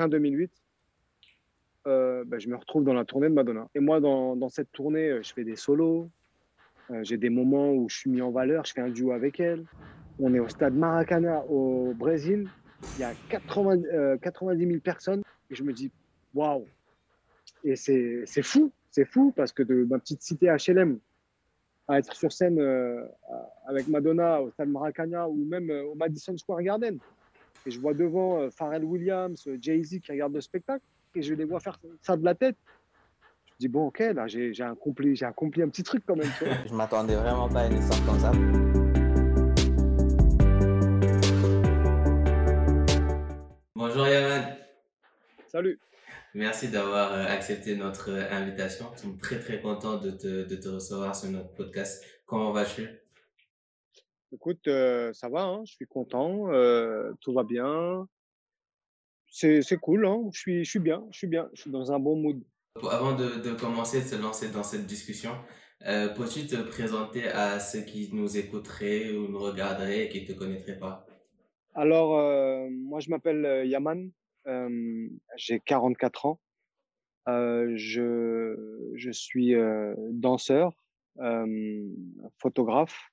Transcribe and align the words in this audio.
fin 0.00 0.08
2008, 0.08 0.50
euh, 1.86 2.24
bah, 2.24 2.38
je 2.38 2.48
me 2.48 2.56
retrouve 2.56 2.84
dans 2.84 2.94
la 2.94 3.04
tournée 3.04 3.28
de 3.28 3.34
Madonna. 3.34 3.68
Et 3.74 3.80
moi, 3.80 4.00
dans, 4.00 4.48
cette 4.48 4.72
tournée, 4.72 5.10
euh, 5.10 5.22
je 5.22 5.34
fais 5.34 5.44
des 5.44 5.56
solos. 5.56 6.08
Euh, 6.90 7.00
j'ai 7.02 7.18
des 7.18 7.28
moments 7.28 7.70
où 7.72 7.86
je 7.90 7.98
suis 7.98 8.10
mis 8.10 8.22
en 8.22 8.30
valeur. 8.30 8.64
Je 8.64 8.72
fais 8.72 8.80
un 8.80 8.88
duo 8.88 9.12
avec 9.12 9.40
elle. 9.40 9.66
On 10.18 10.32
est 10.32 10.38
au 10.38 10.48
stade 10.48 10.74
Maracana 10.74 11.44
au 11.50 11.92
Brésil. 11.92 12.48
Il 12.96 13.02
y 13.02 13.04
a 13.04 13.12
80, 13.28 14.16
90 14.22 14.66
000 14.66 14.80
personnes. 14.80 15.22
Et 15.50 15.54
je 15.54 15.62
me 15.62 15.74
dis, 15.74 15.90
waouh! 16.34 16.64
Et 17.62 17.76
c'est 17.76 18.24
fou. 18.42 18.72
C'est 18.90 19.04
fou 19.04 19.34
parce 19.36 19.52
que 19.52 19.62
de 19.62 19.84
ma 19.84 19.98
petite 19.98 20.22
cité 20.22 20.46
HLM 20.46 20.98
à 21.88 21.98
être 21.98 22.14
sur 22.14 22.32
scène 22.32 22.58
avec 23.66 23.86
Madonna 23.88 24.40
au 24.40 24.50
stade 24.50 24.70
Maracana 24.70 25.28
ou 25.28 25.44
même 25.44 25.70
au 25.70 25.94
Madison 25.94 26.36
Square 26.38 26.62
Garden. 26.62 26.98
Et 27.66 27.70
je 27.70 27.78
vois 27.78 27.92
devant 27.92 28.50
Pharrell 28.50 28.84
Williams, 28.84 29.48
Jay-Z 29.60 30.00
qui 30.00 30.12
regardent 30.12 30.34
le 30.34 30.40
spectacle 30.40 30.84
et 31.14 31.22
je 31.22 31.34
les 31.34 31.44
vois 31.44 31.60
faire 31.60 31.78
ça 32.02 32.16
de 32.16 32.24
la 32.24 32.34
tête. 32.34 32.56
Je 33.46 33.52
me 33.52 33.58
dis, 33.58 33.68
bon, 33.68 33.88
ok, 33.88 33.98
là, 33.98 34.26
j'ai 34.26 34.52
accompli, 34.62 35.22
accompli 35.22 35.62
un 35.62 35.68
petit 35.68 35.82
truc 35.82 36.02
quand 36.06 36.16
même. 36.16 36.30
Tu 36.38 36.44
vois. 36.44 36.54
je 36.68 36.74
m'attendais 36.74 37.16
vraiment 37.16 37.48
pas 37.48 37.62
à 37.62 37.66
une 37.66 37.76
histoire 37.78 38.04
comme 38.06 38.18
ça. 38.18 38.32
Bonjour 43.74 44.06
Yaman. 44.06 44.56
Salut. 45.48 45.78
Merci 46.32 46.68
d'avoir 46.68 47.12
euh, 47.12 47.26
accepté 47.26 47.76
notre 47.76 48.10
euh, 48.10 48.30
invitation. 48.30 48.86
Je 48.94 49.00
suis 49.00 49.18
très 49.18 49.38
très 49.40 49.60
content 49.60 49.98
de 49.98 50.10
te, 50.12 50.46
de 50.48 50.56
te 50.56 50.68
recevoir 50.68 51.16
sur 51.16 51.28
notre 51.30 51.52
podcast. 51.54 52.04
Comment 52.24 52.52
vas-tu? 52.52 52.88
Écoute, 54.32 54.68
euh, 54.68 55.12
ça 55.12 55.28
va, 55.28 55.42
hein, 55.42 55.62
je 55.64 55.72
suis 55.72 55.86
content, 55.86 56.46
tout 57.20 57.32
va 57.32 57.44
bien 57.44 58.06
c'est 59.30 59.78
cool, 59.80 60.06
hein. 60.06 60.28
je, 60.32 60.38
suis, 60.38 60.64
je 60.64 60.70
suis 60.70 60.78
bien, 60.78 61.06
je 61.10 61.18
suis 61.18 61.26
bien, 61.26 61.48
je 61.54 61.62
suis 61.62 61.70
dans 61.70 61.92
un 61.92 61.98
bon 61.98 62.16
mood. 62.16 62.42
Avant 62.90 63.14
de, 63.14 63.40
de 63.40 63.52
commencer, 63.52 64.00
de 64.00 64.06
se 64.06 64.16
lancer 64.16 64.50
dans 64.50 64.62
cette 64.62 64.86
discussion, 64.86 65.32
euh, 65.86 66.08
peux-tu 66.08 66.46
te 66.46 66.56
présenter 66.56 67.28
à 67.28 67.58
ceux 67.58 67.80
qui 67.80 68.10
nous 68.12 68.36
écouteraient 68.36 69.10
ou 69.10 69.28
nous 69.28 69.38
regarderaient 69.38 70.06
et 70.06 70.08
qui 70.08 70.22
ne 70.22 70.26
te 70.26 70.32
connaîtraient 70.38 70.78
pas? 70.78 71.06
Alors, 71.74 72.18
euh, 72.18 72.68
moi 72.70 73.00
je 73.00 73.10
m'appelle 73.10 73.44
euh, 73.44 73.64
Yaman, 73.64 74.10
euh, 74.46 75.08
j'ai 75.36 75.60
44 75.60 76.26
ans, 76.26 76.40
euh, 77.28 77.72
je, 77.76 78.90
je 78.94 79.10
suis 79.10 79.54
euh, 79.54 79.94
danseur, 80.10 80.74
photographe, 82.38 83.10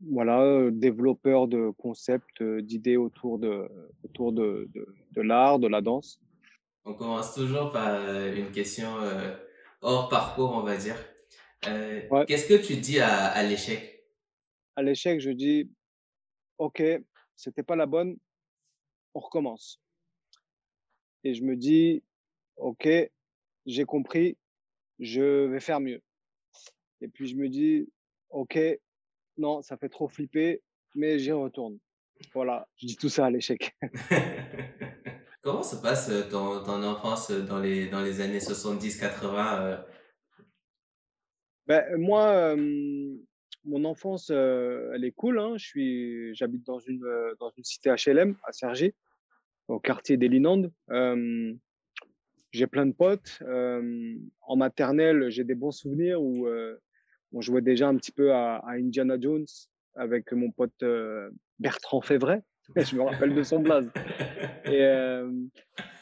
voilà, 0.00 0.42
euh, 0.42 0.70
développeur 0.70 1.48
de 1.48 1.70
concepts, 1.78 2.42
euh, 2.42 2.60
d'idées 2.60 2.96
autour 2.96 3.38
de, 3.38 3.68
autour 4.04 4.32
de, 4.32 4.68
de, 4.74 4.86
de 5.12 5.20
l'art, 5.22 5.58
de 5.58 5.68
la 5.68 5.80
danse. 5.80 6.20
On 6.84 6.94
commence 6.94 7.34
toujours 7.34 7.70
par 7.72 7.88
euh, 7.88 8.34
une 8.34 8.50
question 8.50 8.88
hors 9.80 10.08
parcours, 10.08 10.52
on 10.52 10.62
va 10.62 10.76
dire. 10.76 10.96
Euh, 11.68 12.24
Qu'est-ce 12.26 12.48
que 12.48 12.66
tu 12.66 12.76
dis 12.76 12.98
à, 12.98 13.26
à 13.26 13.42
l'échec? 13.44 14.04
À 14.74 14.82
l'échec, 14.82 15.20
je 15.20 15.30
dis, 15.30 15.70
OK, 16.58 16.82
c'était 17.36 17.62
pas 17.62 17.76
la 17.76 17.86
bonne, 17.86 18.16
on 19.14 19.20
recommence. 19.20 19.80
Et 21.24 21.34
je 21.34 21.44
me 21.44 21.54
dis, 21.54 22.02
OK, 22.56 22.88
j'ai 23.66 23.84
compris, 23.84 24.36
je 24.98 25.46
vais 25.46 25.60
faire 25.60 25.78
mieux. 25.78 26.02
Et 27.00 27.08
puis 27.08 27.28
je 27.28 27.36
me 27.36 27.48
dis, 27.48 27.88
OK, 28.32 28.58
non, 29.38 29.62
ça 29.62 29.76
fait 29.76 29.88
trop 29.88 30.08
flipper, 30.08 30.62
mais 30.94 31.18
j'y 31.18 31.32
retourne. 31.32 31.78
Voilà, 32.34 32.68
je 32.76 32.86
dis 32.86 32.96
tout 32.96 33.08
ça 33.08 33.26
à 33.26 33.30
l'échec. 33.30 33.76
Comment 35.42 35.64
se 35.64 35.74
passe 35.74 36.08
euh, 36.08 36.22
ton, 36.30 36.62
ton 36.62 36.84
enfance 36.84 37.30
euh, 37.30 37.42
dans 37.42 37.58
les, 37.58 37.88
dans 37.88 38.00
les 38.00 38.20
années 38.20 38.38
70-80 38.38 39.60
euh? 39.60 39.76
ben, 41.66 41.96
Moi, 41.98 42.56
mon 43.64 43.84
enfance, 43.84 44.30
elle 44.30 45.04
est 45.04 45.12
cool. 45.12 45.40
Hein. 45.40 45.54
Je 45.56 45.64
suis, 45.64 46.34
j'habite 46.34 46.64
dans 46.64 46.78
une, 46.78 47.04
dans 47.40 47.50
une 47.50 47.64
cité 47.64 47.90
HLM 47.90 48.36
à 48.44 48.52
Cergy, 48.52 48.94
au 49.66 49.80
quartier 49.80 50.16
des 50.16 50.28
Linandes. 50.28 50.72
j'ai 52.52 52.66
plein 52.68 52.86
de 52.86 52.92
potes. 52.92 53.42
en 53.42 54.56
maternelle, 54.56 55.28
j'ai 55.30 55.44
des 55.44 55.54
bons 55.54 55.72
souvenirs 55.72 56.22
où 56.22 56.46
on 57.32 57.40
jouait 57.40 57.62
déjà 57.62 57.88
un 57.88 57.96
petit 57.96 58.12
peu 58.12 58.32
à, 58.32 58.62
Indiana 58.68 59.16
Jones 59.20 59.46
avec 59.94 60.32
mon 60.32 60.50
pote 60.50 60.82
euh, 60.82 61.30
Bertrand 61.58 62.00
Févret. 62.00 62.42
je 62.76 62.96
me 62.96 63.02
rappelle 63.02 63.34
de 63.34 63.42
son 63.42 63.60
blaze. 63.60 63.90
Et 64.64 64.82
euh, 64.82 65.30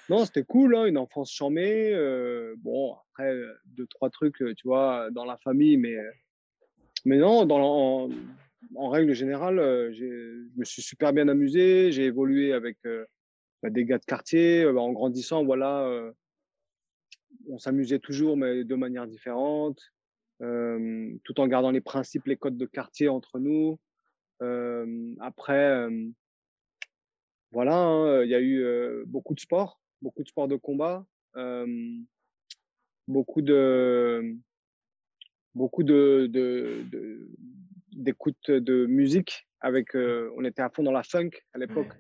non, 0.09 0.25
c'était 0.25 0.45
cool, 0.45 0.77
hein, 0.77 0.85
une 0.85 0.99
enfance 0.99 1.33
chamée. 1.33 1.93
Euh, 1.93 2.55
bon, 2.59 2.95
après, 2.95 3.35
deux, 3.67 3.87
trois 3.87 4.11
trucs, 4.11 4.37
tu 4.37 4.67
vois, 4.69 5.11
dans 5.11 5.25
la 5.25 5.37
famille, 5.39 5.77
mais, 5.77 5.97
mais 7.05 7.17
non, 7.17 7.47
dans, 7.47 8.11
en, 8.77 8.89
règle 8.89 9.15
générale, 9.15 9.57
je 9.93 10.47
me 10.57 10.65
suis 10.65 10.83
super 10.83 11.13
bien 11.13 11.29
amusé. 11.29 11.91
J'ai 11.93 12.05
évolué 12.05 12.53
avec 12.53 12.77
bah, 13.63 13.71
des 13.71 13.85
gars 13.85 13.99
de 13.99 14.05
quartier. 14.05 14.67
en 14.67 14.93
grandissant, 14.93 15.45
voilà, 15.45 16.13
on 17.49 17.59
s'amusait 17.59 18.01
toujours, 18.01 18.37
mais 18.37 18.65
de 18.65 18.75
manière 18.75 19.07
différente 19.07 19.81
euh, 20.43 21.13
tout 21.25 21.41
en 21.41 21.47
gardant 21.47 21.71
les 21.71 21.81
principes, 21.81 22.27
les 22.27 22.37
codes 22.37 22.57
de 22.57 22.67
quartier 22.67 23.09
entre 23.09 23.39
nous. 23.39 23.79
Euh, 24.43 25.15
après, 25.21 25.71
euh, 25.71 26.09
voilà, 27.53 27.77
hein, 27.77 28.23
il 28.23 28.31
y 28.31 28.35
a 28.35 28.41
eu 28.41 29.05
beaucoup 29.07 29.35
de 29.35 29.41
sports, 29.41 29.81
beaucoup 30.03 30.23
de 30.23 30.29
sports 30.29 30.49
de 30.49 30.57
combat, 30.57 31.05
beaucoup 33.09 33.43
de 33.43 34.37
beaucoup 35.55 35.83
de, 35.83 36.29
de, 36.31 36.87
d'écoute 37.93 38.51
de 38.51 38.87
musique 38.87 39.49
avec 39.61 39.95
on 39.95 40.45
était 40.45 40.63
à 40.63 40.71
fond 40.71 40.83
dans 40.83 40.93
la 40.93 41.03
funk 41.03 41.31
à 41.53 41.59
l'époque. 41.59 41.93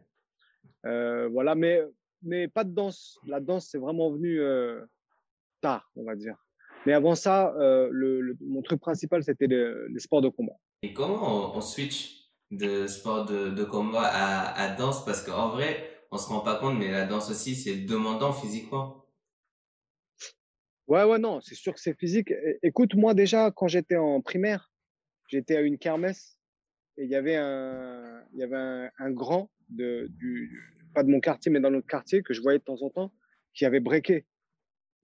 Euh, 0.86 1.28
voilà 1.28 1.54
mais 1.54 1.82
mais 2.22 2.48
pas 2.48 2.64
de 2.64 2.72
danse. 2.72 3.18
La 3.26 3.40
danse 3.40 3.68
c'est 3.68 3.78
vraiment 3.78 4.10
venu 4.10 4.40
euh, 4.40 4.84
tard 5.60 5.90
on 5.94 6.04
va 6.04 6.16
dire 6.16 6.36
mais 6.86 6.92
avant 6.92 7.14
ça, 7.14 7.54
euh, 7.56 7.88
le, 7.90 8.36
mon 8.40 8.62
truc 8.62 8.80
principal, 8.80 9.22
c'était 9.22 9.46
les 9.46 9.98
sports 9.98 10.22
de 10.22 10.28
combat. 10.28 10.56
Et 10.82 10.92
comment 10.92 11.56
on, 11.56 11.60
switch 11.60 12.30
de 12.50 12.86
sport 12.86 13.26
de, 13.26 13.50
de 13.50 13.64
combat 13.64 14.04
à, 14.04 14.58
à 14.60 14.74
danse? 14.74 15.04
Parce 15.04 15.22
qu'en 15.22 15.50
vrai, 15.50 15.90
on 16.10 16.16
se 16.16 16.26
rend 16.28 16.40
pas 16.40 16.56
compte, 16.56 16.78
mais 16.78 16.90
la 16.90 17.06
danse 17.06 17.30
aussi, 17.30 17.54
c'est 17.54 17.76
demandant 17.76 18.32
physiquement. 18.32 19.04
Ouais, 20.88 21.04
ouais, 21.04 21.18
non, 21.18 21.40
c'est 21.40 21.54
sûr 21.54 21.72
que 21.72 21.80
c'est 21.80 21.96
physique. 21.98 22.32
Écoute, 22.62 22.94
moi 22.94 23.14
déjà, 23.14 23.52
quand 23.52 23.68
j'étais 23.68 23.96
en 23.96 24.20
primaire, 24.20 24.72
j'étais 25.28 25.56
à 25.56 25.60
une 25.60 25.78
kermesse 25.78 26.36
et 26.96 27.04
il 27.04 27.10
y 27.10 27.14
avait 27.14 27.36
un, 27.36 28.24
il 28.32 28.40
y 28.40 28.42
avait 28.42 28.56
un, 28.56 28.90
un 28.98 29.10
grand 29.12 29.50
de, 29.68 30.08
du, 30.10 30.60
pas 30.92 31.04
de 31.04 31.08
mon 31.08 31.20
quartier, 31.20 31.52
mais 31.52 31.60
dans 31.60 31.70
notre 31.70 31.86
quartier 31.86 32.22
que 32.22 32.34
je 32.34 32.42
voyais 32.42 32.58
de 32.58 32.64
temps 32.64 32.82
en 32.82 32.90
temps, 32.90 33.12
qui 33.54 33.64
avait 33.64 33.78
breaké 33.78 34.26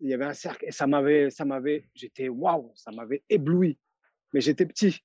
il 0.00 0.08
y 0.10 0.14
avait 0.14 0.24
un 0.24 0.34
cercle 0.34 0.64
et 0.66 0.72
ça 0.72 0.86
m'avait, 0.86 1.30
ça 1.30 1.44
m'avait, 1.44 1.88
j'étais 1.94 2.28
waouh, 2.28 2.72
ça 2.74 2.90
m'avait 2.90 3.22
ébloui. 3.28 3.78
Mais 4.32 4.40
j'étais 4.40 4.66
petit. 4.66 5.00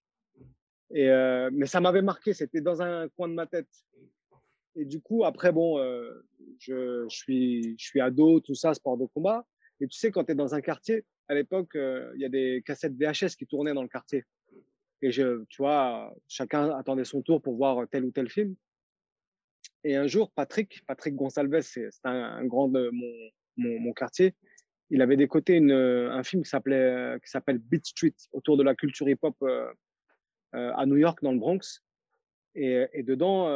Et 0.94 1.10
euh, 1.10 1.50
mais 1.54 1.68
ça 1.68 1.80
m'avait 1.80 2.02
marqué, 2.02 2.34
c'était 2.34 2.62
dans 2.62 2.82
un 2.82 3.08
coin 3.10 3.30
de 3.30 3.34
ma 3.34 3.48
tête. 3.48 3.70
Et 4.76 4.86
du 4.86 5.02
coup, 5.02 5.26
après, 5.26 5.52
bon, 5.52 5.80
euh, 5.80 6.26
je, 6.60 7.06
je, 7.10 7.16
suis, 7.16 7.76
je 7.78 7.86
suis 7.86 8.02
ado, 8.02 8.40
tout 8.40 8.56
ça, 8.56 8.74
sport 8.74 8.98
de 8.98 9.06
combat. 9.06 9.46
Et 9.80 9.88
tu 9.88 9.98
sais, 9.98 10.12
quand 10.12 10.26
tu 10.26 10.32
es 10.32 10.36
dans 10.36 10.54
un 10.54 10.62
quartier, 10.62 11.06
à 11.28 11.34
l'époque, 11.34 11.76
euh, 11.76 12.12
il 12.16 12.22
y 12.22 12.26
a 12.26 12.30
des 12.30 12.62
cassettes 12.66 12.94
VHS 12.94 13.36
qui 13.38 13.48
tournaient 13.48 13.74
dans 13.74 13.82
le 13.82 13.88
quartier. 13.88 14.24
Et 15.02 15.12
je, 15.12 15.44
tu 15.50 15.62
vois, 15.62 16.14
chacun 16.28 16.70
attendait 16.72 17.06
son 17.06 17.22
tour 17.22 17.42
pour 17.42 17.56
voir 17.56 17.88
tel 17.90 18.06
ou 18.06 18.12
tel 18.12 18.30
film. 18.30 18.56
Et 19.84 19.96
un 19.96 20.08
jour, 20.08 20.32
Patrick, 20.32 20.86
Patrick 20.86 21.16
Gonsalves, 21.16 21.62
c'est 21.62 21.90
un, 22.04 22.46
grand 22.46 22.68
de 22.68 22.92
mon, 22.92 23.80
mon 23.80 23.94
quartier, 23.94 24.36
il 24.92 25.02
avait 25.02 25.16
décoté 25.16 25.56
une, 25.56 25.72
euh, 25.72 26.12
un 26.12 26.22
film 26.22 26.44
qui 26.44 26.50
s'appelait 26.50 26.76
euh, 26.76 27.20
qui 27.20 27.30
s'appelle 27.30 27.58
Beat 27.58 27.86
Street 27.86 28.14
autour 28.34 28.58
de 28.58 28.64
la 28.64 28.76
culture 28.76 29.08
hip-hop 29.08 29.36
euh, 29.42 29.72
à 30.52 30.86
New 30.86 30.98
York 30.98 31.20
dans 31.24 31.32
le 31.32 31.40
Bronx. 31.40 31.82
Et, 32.56 32.86
et 32.92 33.02
dedans, 33.02 33.48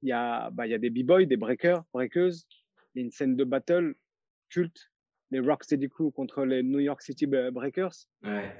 il 0.00 0.08
y 0.08 0.12
a 0.12 0.50
bah, 0.50 0.66
y 0.66 0.72
a 0.72 0.78
des 0.78 0.88
b-boys, 0.88 1.26
des 1.26 1.36
breakers, 1.36 1.84
breakeuses. 1.92 2.46
Il 2.94 2.98
y 2.98 3.02
a 3.02 3.04
une 3.04 3.10
scène 3.10 3.36
de 3.36 3.44
battle 3.44 3.94
culte, 4.48 4.90
les 5.30 5.40
Rocksteady 5.40 5.90
Crew 5.90 6.10
contre 6.10 6.46
les 6.46 6.62
New 6.62 6.78
York 6.78 7.02
City 7.02 7.26
Breakers, 7.26 7.92
ouais. 8.24 8.50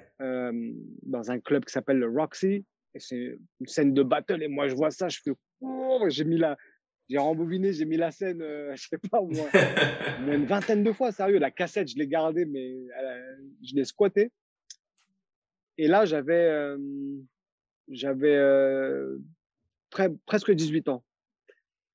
dans 1.03 1.31
un 1.31 1.41
club 1.41 1.65
qui 1.65 1.73
s'appelle 1.73 1.99
le 1.99 2.09
Roxy. 2.09 2.67
Et 2.95 3.01
c'est 3.01 3.39
une 3.61 3.67
scène 3.67 3.95
de 3.95 4.03
battle. 4.03 4.43
Et 4.43 4.49
moi, 4.49 4.69
je 4.69 4.75
vois 4.75 4.91
ça, 4.91 5.09
je 5.09 5.21
fais, 5.25 5.33
oh, 5.63 6.05
j'ai 6.09 6.25
mis 6.25 6.37
la, 6.37 6.59
j'ai 7.13 7.19
rembobiné, 7.19 7.75
j'ai 7.75 7.85
mis 7.85 7.99
la 7.99 8.11
scène, 8.11 8.41
euh, 8.41 8.75
je 8.77 8.89
sais 8.89 8.99
pas, 9.11 9.21
au 9.21 9.29
moins, 9.29 9.51
une 10.27 10.47
vingtaine 10.47 10.83
de 10.83 10.93
fois, 10.93 11.13
sérieux. 11.13 11.39
La 11.39 11.51
cassette, 11.51 11.89
je 11.89 11.97
l'ai 11.97 12.07
gardée, 12.09 12.47
mais 12.47 12.75
euh, 12.99 13.37
je 13.63 13.75
l'ai 13.75 13.85
squattée. 13.85 14.33
Et 15.77 15.89
là, 15.89 16.07
j'avais, 16.07 16.49
euh, 16.49 16.79
j'avais 17.89 18.41
presque 20.25 20.53
18 20.53 20.89
ans. 20.89 21.05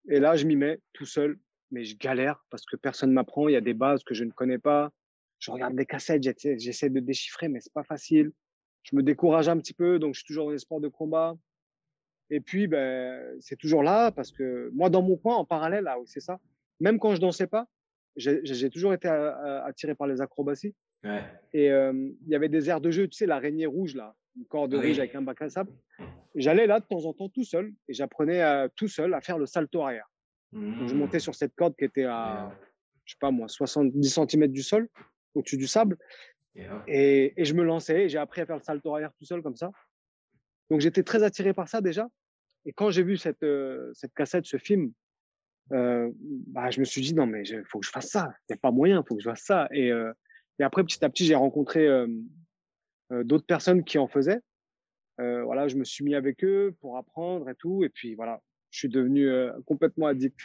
Et 0.08 0.20
là, 0.20 0.36
je 0.36 0.46
m'y 0.46 0.56
mets 0.56 0.80
tout 0.94 1.06
seul, 1.06 1.40
mais 1.72 1.84
je 1.84 1.98
galère 1.98 2.46
parce 2.52 2.66
que 2.66 2.76
personne 2.76 3.12
m'apprend. 3.12 3.48
Il 3.48 3.54
y 3.54 3.58
a 3.58 3.62
des 3.62 3.74
bases 3.74 4.04
que 4.04 4.14
je 4.14 4.24
ne 4.24 4.32
connais 4.32 4.60
pas. 4.60 4.92
Je 5.40 5.52
regarde 5.52 5.76
des 5.76 5.86
cassettes, 5.86 6.24
j'essaie 6.24 6.90
de 6.90 7.00
déchiffrer, 7.00 7.48
mais 7.50 7.60
c'est 7.60 7.74
pas 7.74 7.84
facile. 7.84 8.32
Je 8.84 8.96
me 8.96 9.04
décourage 9.04 9.50
un 9.50 9.58
petit 9.58 9.74
peu, 9.74 10.00
donc 10.00 10.14
je 10.14 10.20
suis 10.20 10.28
toujours 10.28 10.46
dans 10.46 10.52
les 10.52 10.60
sports 10.60 10.80
de 10.80 10.88
combat. 10.88 11.36
Et 12.30 12.40
puis, 12.40 12.68
ben, 12.68 13.38
c'est 13.40 13.56
toujours 13.56 13.84
là 13.84 14.12
parce 14.12 14.32
que 14.32 14.70
moi, 14.74 14.90
dans 14.90 15.02
mon 15.02 15.18
coin, 15.18 15.36
en 15.36 15.46
parallèle, 15.46 15.86
là, 15.86 15.98
c'est 16.06 16.20
ça. 16.20 16.40
Même 16.80 17.00
quand 17.00 17.16
je 17.16 17.22
dansais 17.22 17.48
pas, 17.48 17.68
j'ai 18.16 18.70
toujours 18.70 18.94
été 18.94 19.08
attiré 19.08 19.96
par 19.96 20.08
les 20.08 20.22
acrobaties. 20.22 20.76
Ouais. 21.04 21.24
Et 21.54 21.68
il 21.68 22.28
y 22.28 22.36
avait 22.36 22.50
des 22.50 22.70
aires 22.70 22.82
de 22.82 22.92
jeu, 22.92 23.08
tu 23.08 23.18
sais, 23.18 23.26
l'araignée 23.26 23.66
rouge, 23.66 23.96
là, 23.96 24.16
une 24.36 24.46
corde 24.46 24.74
rouge 24.74 25.00
avec 25.00 25.16
un 25.16 25.22
bac 25.22 25.42
à 25.42 25.50
sable. 25.50 25.72
J'allais 26.36 26.68
là 26.68 26.80
de 26.80 26.86
temps 26.86 27.06
en 27.06 27.14
temps 27.14 27.30
tout 27.30 27.44
seul 27.44 27.72
et 27.88 27.94
j'apprenais 27.94 28.68
tout 28.76 28.88
seul 28.88 29.14
à 29.14 29.22
faire 29.22 29.38
le 29.38 29.46
salto 29.46 29.82
arrière. 29.82 30.10
Donc, 30.52 30.88
je 30.88 30.94
mmh. 30.94 30.98
montais 30.98 31.20
sur 31.20 31.36
cette 31.36 31.56
corde 31.56 31.76
qui 31.76 31.86
était 31.86 32.06
à, 32.06 32.52
je 33.06 33.14
sais 33.14 33.18
pas 33.20 33.32
moi, 33.32 33.48
70 33.48 34.10
cm 34.10 34.48
du 34.48 34.64
sol, 34.64 34.88
au-dessus 35.34 35.58
du 35.58 35.68
sable. 35.68 35.98
Et, 36.88 37.34
et, 37.40 37.46
je 37.46 37.54
me 37.54 37.64
lançais 37.64 38.06
et 38.06 38.10
j'ai 38.10 38.18
appris 38.18 38.42
à 38.42 38.46
faire 38.48 38.56
le 38.56 38.64
salto 38.64 38.94
arrière 38.94 39.12
tout 39.20 39.26
seul 39.26 39.44
comme 39.44 39.56
ça. 39.56 39.70
Donc 40.70 40.82
j'étais 40.82 41.04
très 41.04 41.24
attiré 41.24 41.54
par 41.54 41.68
ça 41.68 41.82
déjà. 41.82 42.08
Et 42.66 42.74
quand 42.74 42.90
j'ai 42.90 43.04
vu 43.04 43.18
cette, 43.18 43.46
cette 43.94 44.14
cassette, 44.14 44.46
ce 44.46 44.58
film, 44.58 44.92
euh, 45.74 46.12
bah, 46.48 46.70
je 46.70 46.80
me 46.80 46.86
suis 46.86 47.02
dit, 47.02 47.14
non, 47.14 47.26
mais 47.26 47.44
il 47.44 47.64
faut 47.66 47.80
que 47.80 47.86
je 47.86 47.92
fasse 47.92 48.10
ça. 48.10 48.30
Il 48.42 48.54
n'y 48.54 48.56
a 48.56 48.60
pas 48.60 48.72
moyen, 48.72 49.02
il 49.02 49.08
faut 49.08 49.16
que 49.16 49.22
je 49.22 49.30
fasse 49.30 49.44
ça. 49.44 49.68
Et, 49.72 49.92
euh, 49.92 50.12
et 50.60 50.64
après, 50.64 50.84
petit 50.84 51.04
à 51.04 51.10
petit, 51.10 51.26
j'ai 51.26 51.36
rencontré 51.36 51.88
euh, 51.88 52.08
d'autres 53.24 53.46
personnes 53.46 53.84
qui 53.84 53.98
en 53.98 54.08
faisaient. 54.08 54.42
voilà, 55.18 55.68
je 55.68 55.76
me 55.76 55.84
suis 55.84 56.04
mis 56.04 56.16
avec 56.16 56.44
eux 56.44 56.76
pour 56.80 56.98
apprendre 56.98 57.50
et 57.50 57.56
tout. 57.56 57.84
Et 57.84 57.90
puis 57.90 58.16
voilà, 58.16 58.42
je 58.72 58.80
suis 58.80 58.90
devenu 58.90 59.30
complètement 59.66 60.08
addict. 60.08 60.40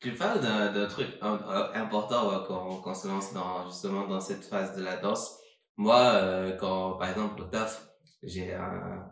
tu 0.00 0.12
parles 0.12 0.40
d'un 0.40 0.86
truc 0.86 1.08
important 1.20 2.44
quand, 2.46 2.80
quand 2.80 2.90
on 2.90 2.94
se 2.94 3.08
lance 3.08 3.34
dans, 3.34 3.66
justement 3.66 4.06
dans 4.06 4.20
cette 4.20 4.44
phase 4.44 4.76
de 4.76 4.82
la 4.82 4.96
danse. 4.96 5.38
Moi, 5.76 6.52
quand 6.58 6.94
par 6.98 7.08
exemple 7.10 7.42
au 7.42 7.44
taf, 7.44 7.89
j'ai 8.22 8.52
un, 8.54 9.10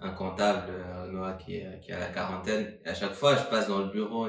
un 0.00 0.10
comptable 0.10 0.68
euh, 0.70 1.10
Noah 1.10 1.34
qui, 1.34 1.62
qui 1.82 1.92
a 1.92 1.98
la 1.98 2.06
quarantaine. 2.06 2.78
Et 2.84 2.88
à 2.88 2.94
chaque 2.94 3.14
fois 3.14 3.36
je 3.36 3.44
passe 3.44 3.68
dans 3.68 3.78
le 3.78 3.90
bureau 3.90 4.28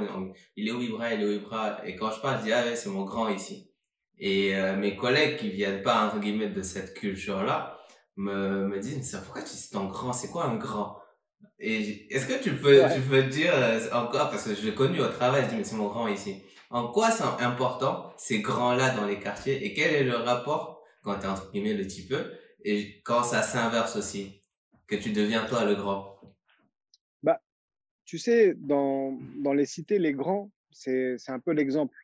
il 0.55 0.67
est 0.67 0.71
où 0.71 0.81
Ibra 0.81 1.13
il 1.13 1.21
est 1.21 1.25
où 1.25 1.31
Ibra 1.31 1.85
et 1.85 1.95
quand 1.95 2.11
je 2.11 2.21
passe 2.21 2.39
je 2.39 2.45
dis 2.45 2.53
ah 2.53 2.63
ouais 2.63 2.75
c'est 2.75 2.89
mon 2.89 3.03
grand 3.03 3.29
ici. 3.29 3.71
Et 4.17 4.55
euh, 4.55 4.75
mes 4.75 4.95
collègues 4.95 5.37
qui 5.37 5.49
viennent 5.49 5.83
pas 5.83 6.07
entre 6.07 6.19
guillemets 6.19 6.49
de 6.49 6.61
cette 6.61 6.93
culture 6.95 7.43
là 7.43 7.77
me 8.15 8.67
me 8.67 8.79
disent 8.79 9.07
c'est 9.09 9.23
pourquoi 9.23 9.43
tu 9.43 9.53
dis 9.53 9.69
ton 9.69 9.85
grand? 9.85 10.13
C'est 10.13 10.29
quoi 10.29 10.45
un 10.45 10.55
grand? 10.55 10.97
Et 11.59 12.13
est-ce 12.13 12.25
que 12.27 12.41
tu 12.41 12.55
peux 12.55 12.81
tu 12.93 13.01
peux 13.01 13.23
dire 13.23 13.53
euh, 13.53 13.79
encore 13.93 14.29
parce 14.31 14.47
que 14.47 14.55
je 14.55 14.65
l'ai 14.65 14.73
connu 14.73 14.99
au 15.01 15.07
travail 15.07 15.43
je 15.45 15.49
dis 15.49 15.55
mais 15.57 15.63
c'est 15.63 15.75
mon 15.75 15.87
grand 15.87 16.07
ici. 16.07 16.43
En 16.69 16.87
quoi 16.91 17.11
c'est 17.11 17.23
important 17.43 18.11
ces 18.17 18.41
grands 18.41 18.73
là 18.73 18.89
dans 18.89 19.05
les 19.05 19.19
quartiers? 19.19 19.63
Et 19.65 19.73
quel 19.73 19.93
est 19.93 20.03
le 20.03 20.15
rapport 20.15 20.81
quand 21.03 21.15
tu 21.19 21.25
es 21.25 21.29
entre 21.29 21.51
guillemets 21.51 21.73
le 21.73 21.83
petit 21.83 22.07
peu 22.07 22.31
et 22.63 23.01
quand 23.03 23.23
ça 23.23 23.41
s'inverse 23.41 23.95
aussi 23.95 24.41
que 24.87 24.95
tu 24.95 25.11
deviens 25.11 25.45
toi 25.45 25.65
le 25.65 25.75
grand 25.75 26.19
Bah, 27.23 27.41
tu 28.05 28.17
sais, 28.17 28.53
dans, 28.55 29.17
dans 29.43 29.53
les 29.53 29.65
cités, 29.65 29.99
les 29.99 30.13
grands, 30.13 30.51
c'est 30.71 31.17
un 31.27 31.39
peu 31.39 31.51
l'exemple. 31.51 31.97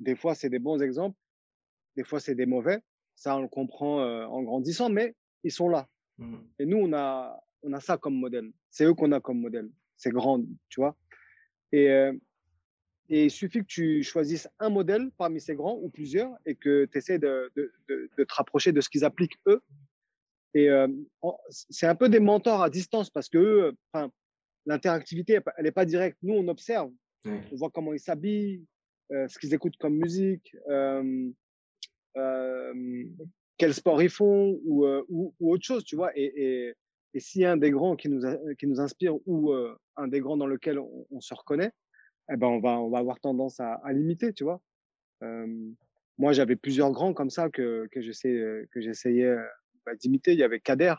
Des 0.00 0.14
fois, 0.14 0.34
c'est 0.34 0.50
des 0.50 0.58
bons 0.58 0.80
exemples, 0.80 1.18
des 1.96 2.04
fois, 2.04 2.20
c'est 2.20 2.34
des 2.34 2.46
mauvais. 2.46 2.80
Ça, 3.16 3.36
on 3.36 3.42
le 3.42 3.48
comprend 3.48 4.00
euh, 4.00 4.24
en 4.26 4.42
grandissant, 4.42 4.88
mais 4.88 5.16
ils 5.42 5.50
sont 5.50 5.68
là. 5.68 5.88
Mmh. 6.18 6.36
Et 6.60 6.66
nous, 6.66 6.78
on 6.78 6.92
a, 6.92 7.42
on 7.62 7.72
a 7.72 7.80
ça 7.80 7.96
comme 7.96 8.14
modèle. 8.14 8.52
C'est 8.70 8.84
eux 8.84 8.94
qu'on 8.94 9.10
a 9.12 9.20
comme 9.20 9.40
modèle. 9.40 9.68
C'est 9.96 10.10
grand, 10.10 10.40
tu 10.68 10.80
vois. 10.80 10.96
Et, 11.72 11.90
euh, 11.90 12.12
et 13.08 13.24
il 13.24 13.30
suffit 13.30 13.60
que 13.60 13.66
tu 13.66 14.02
choisisses 14.02 14.48
un 14.60 14.68
modèle 14.68 15.10
parmi 15.16 15.40
ces 15.40 15.54
grands 15.54 15.76
ou 15.82 15.88
plusieurs 15.88 16.30
et 16.46 16.54
que 16.54 16.84
tu 16.84 16.98
essaies 16.98 17.18
de, 17.18 17.50
de, 17.56 17.72
de, 17.88 18.10
de, 18.16 18.24
te 18.24 18.34
rapprocher 18.34 18.70
de 18.70 18.80
ce 18.80 18.88
qu'ils 18.88 19.04
appliquent 19.04 19.38
eux 19.46 19.62
et 20.54 20.68
c'est 21.50 21.86
un 21.86 21.94
peu 21.94 22.08
des 22.08 22.20
mentors 22.20 22.62
à 22.62 22.70
distance 22.70 23.10
parce 23.10 23.28
que 23.28 23.74
l'interactivité, 24.66 25.40
elle 25.56 25.64
n'est 25.64 25.72
pas 25.72 25.84
directe. 25.84 26.18
Nous, 26.22 26.34
on 26.34 26.48
observe. 26.48 26.90
On 27.26 27.56
voit 27.56 27.70
comment 27.70 27.92
ils 27.92 28.00
s'habillent, 28.00 28.64
ce 29.10 29.38
qu'ils 29.38 29.54
écoutent 29.54 29.76
comme 29.76 29.96
musique, 29.96 30.56
euh, 30.68 31.30
quel 33.58 33.74
sport 33.74 34.02
ils 34.02 34.10
font 34.10 34.58
ou, 34.64 34.86
ou, 35.08 35.34
autre 35.40 35.64
chose, 35.64 35.84
tu 35.84 35.96
vois. 35.96 36.16
Et, 36.16 36.24
et, 36.24 36.74
et 37.14 37.20
s'il 37.20 37.42
y 37.42 37.44
a 37.44 37.52
un 37.52 37.56
des 37.56 37.70
grands 37.70 37.96
qui 37.96 38.08
nous, 38.08 38.22
qui 38.58 38.66
nous 38.66 38.80
inspire 38.80 39.14
ou 39.26 39.52
un 39.96 40.08
des 40.08 40.20
grands 40.20 40.36
dans 40.36 40.46
lequel 40.46 40.78
on, 40.78 41.20
se 41.20 41.34
reconnaît, 41.34 41.72
eh 42.32 42.36
ben 42.36 42.46
on, 42.46 42.60
va, 42.60 42.78
on 42.78 42.90
va 42.90 42.98
avoir 42.98 43.20
tendance 43.20 43.60
à, 43.60 43.74
à 43.84 43.92
l'imiter, 43.92 44.32
tu 44.32 44.44
vois. 44.44 44.60
moi, 46.16 46.32
j'avais 46.32 46.56
plusieurs 46.56 46.92
grands 46.92 47.12
comme 47.12 47.30
ça 47.30 47.50
que, 47.50 47.88
que 47.90 48.00
j'essayais 48.00 49.36
d'imiter. 49.94 50.32
Il 50.32 50.38
y 50.38 50.42
avait 50.42 50.60
Kader, 50.60 50.94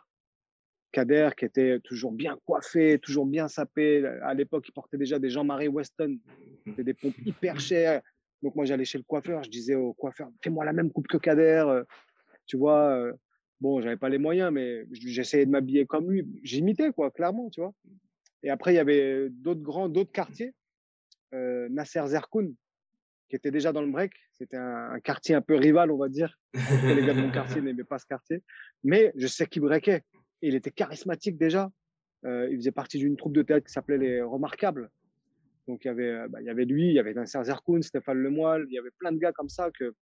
Kader 0.91 1.29
qui 1.37 1.45
était 1.45 1.79
toujours 1.79 2.11
bien 2.11 2.37
coiffé, 2.45 2.99
toujours 2.99 3.25
bien 3.25 3.47
sapé. 3.47 4.05
À 4.23 4.33
l'époque, 4.33 4.67
il 4.67 4.71
portait 4.71 4.97
déjà 4.97 5.19
des 5.19 5.29
Jean-Marie 5.29 5.67
Weston, 5.67 6.19
c'était 6.65 6.83
des 6.83 6.93
pompes 6.93 7.17
hyper 7.25 7.59
chères. 7.59 8.01
Donc 8.41 8.55
moi, 8.55 8.65
j'allais 8.65 8.85
chez 8.85 8.97
le 8.97 9.03
coiffeur, 9.03 9.43
je 9.43 9.49
disais 9.49 9.75
au 9.75 9.93
coiffeur, 9.93 10.29
fais-moi 10.41 10.63
la 10.65 10.73
même 10.73 10.91
coupe 10.91 11.07
que 11.07 11.17
Kader. 11.17 11.65
Euh, 11.67 11.83
tu 12.45 12.57
vois, 12.57 12.95
euh. 12.95 13.13
bon, 13.59 13.81
j'avais 13.81 13.97
pas 13.97 14.09
les 14.09 14.17
moyens, 14.17 14.51
mais 14.51 14.85
j'essayais 14.91 15.45
de 15.45 15.51
m'habiller 15.51 15.85
comme 15.85 16.09
lui. 16.09 16.25
J'imitais, 16.43 16.91
quoi, 16.91 17.11
clairement, 17.11 17.49
tu 17.49 17.61
vois. 17.61 17.73
Et 18.41 18.49
après, 18.49 18.73
il 18.73 18.77
y 18.77 18.79
avait 18.79 19.29
d'autres 19.29 19.61
grands, 19.61 19.89
d'autres 19.89 20.11
quartiers. 20.11 20.53
Euh, 21.33 21.67
Nasser 21.69 22.01
Zerkoun, 22.07 22.55
qui 23.29 23.35
était 23.35 23.51
déjà 23.51 23.71
dans 23.71 23.81
le 23.81 23.91
break. 23.91 24.11
C'était 24.33 24.57
un, 24.57 24.99
quartier 24.99 25.35
un 25.35 25.41
peu 25.41 25.55
rival, 25.55 25.91
on 25.91 25.97
va 25.97 26.09
dire. 26.09 26.37
les 26.53 27.05
gars 27.05 27.13
de 27.13 27.21
mon 27.21 27.31
quartier 27.31 27.61
n'aimaient 27.61 27.83
pas 27.83 27.99
ce 27.99 28.05
quartier. 28.05 28.43
Mais 28.83 29.13
je 29.15 29.27
sais 29.27 29.45
qu'il 29.45 29.61
breakait. 29.61 30.03
il 30.41 30.55
était 30.55 30.71
charismatique 30.71 31.37
déjà. 31.37 31.71
Euh, 32.25 32.49
il 32.51 32.57
faisait 32.57 32.71
partie 32.71 32.97
d'une 32.97 33.15
troupe 33.15 33.33
de 33.33 33.43
théâtre 33.43 33.65
qui 33.65 33.71
s'appelait 33.71 33.97
Les 33.97 34.21
Remarquables. 34.21 34.89
Donc 35.67 35.85
il 35.85 35.87
y 35.87 35.91
avait, 35.91 36.09
euh, 36.09 36.27
bah, 36.27 36.41
il 36.41 36.47
y 36.47 36.49
avait 36.49 36.65
lui, 36.65 36.87
il 36.87 36.93
y 36.93 36.99
avait 36.99 37.13
Nasser 37.13 37.43
Zerkoun, 37.43 37.81
Stéphane 37.83 38.17
Lemoyle, 38.17 38.65
il 38.69 38.73
y 38.73 38.79
avait 38.79 38.91
plein 38.97 39.11
de 39.11 39.19
gars 39.19 39.31
comme 39.31 39.49
ça 39.49 39.69
que, 39.71 39.93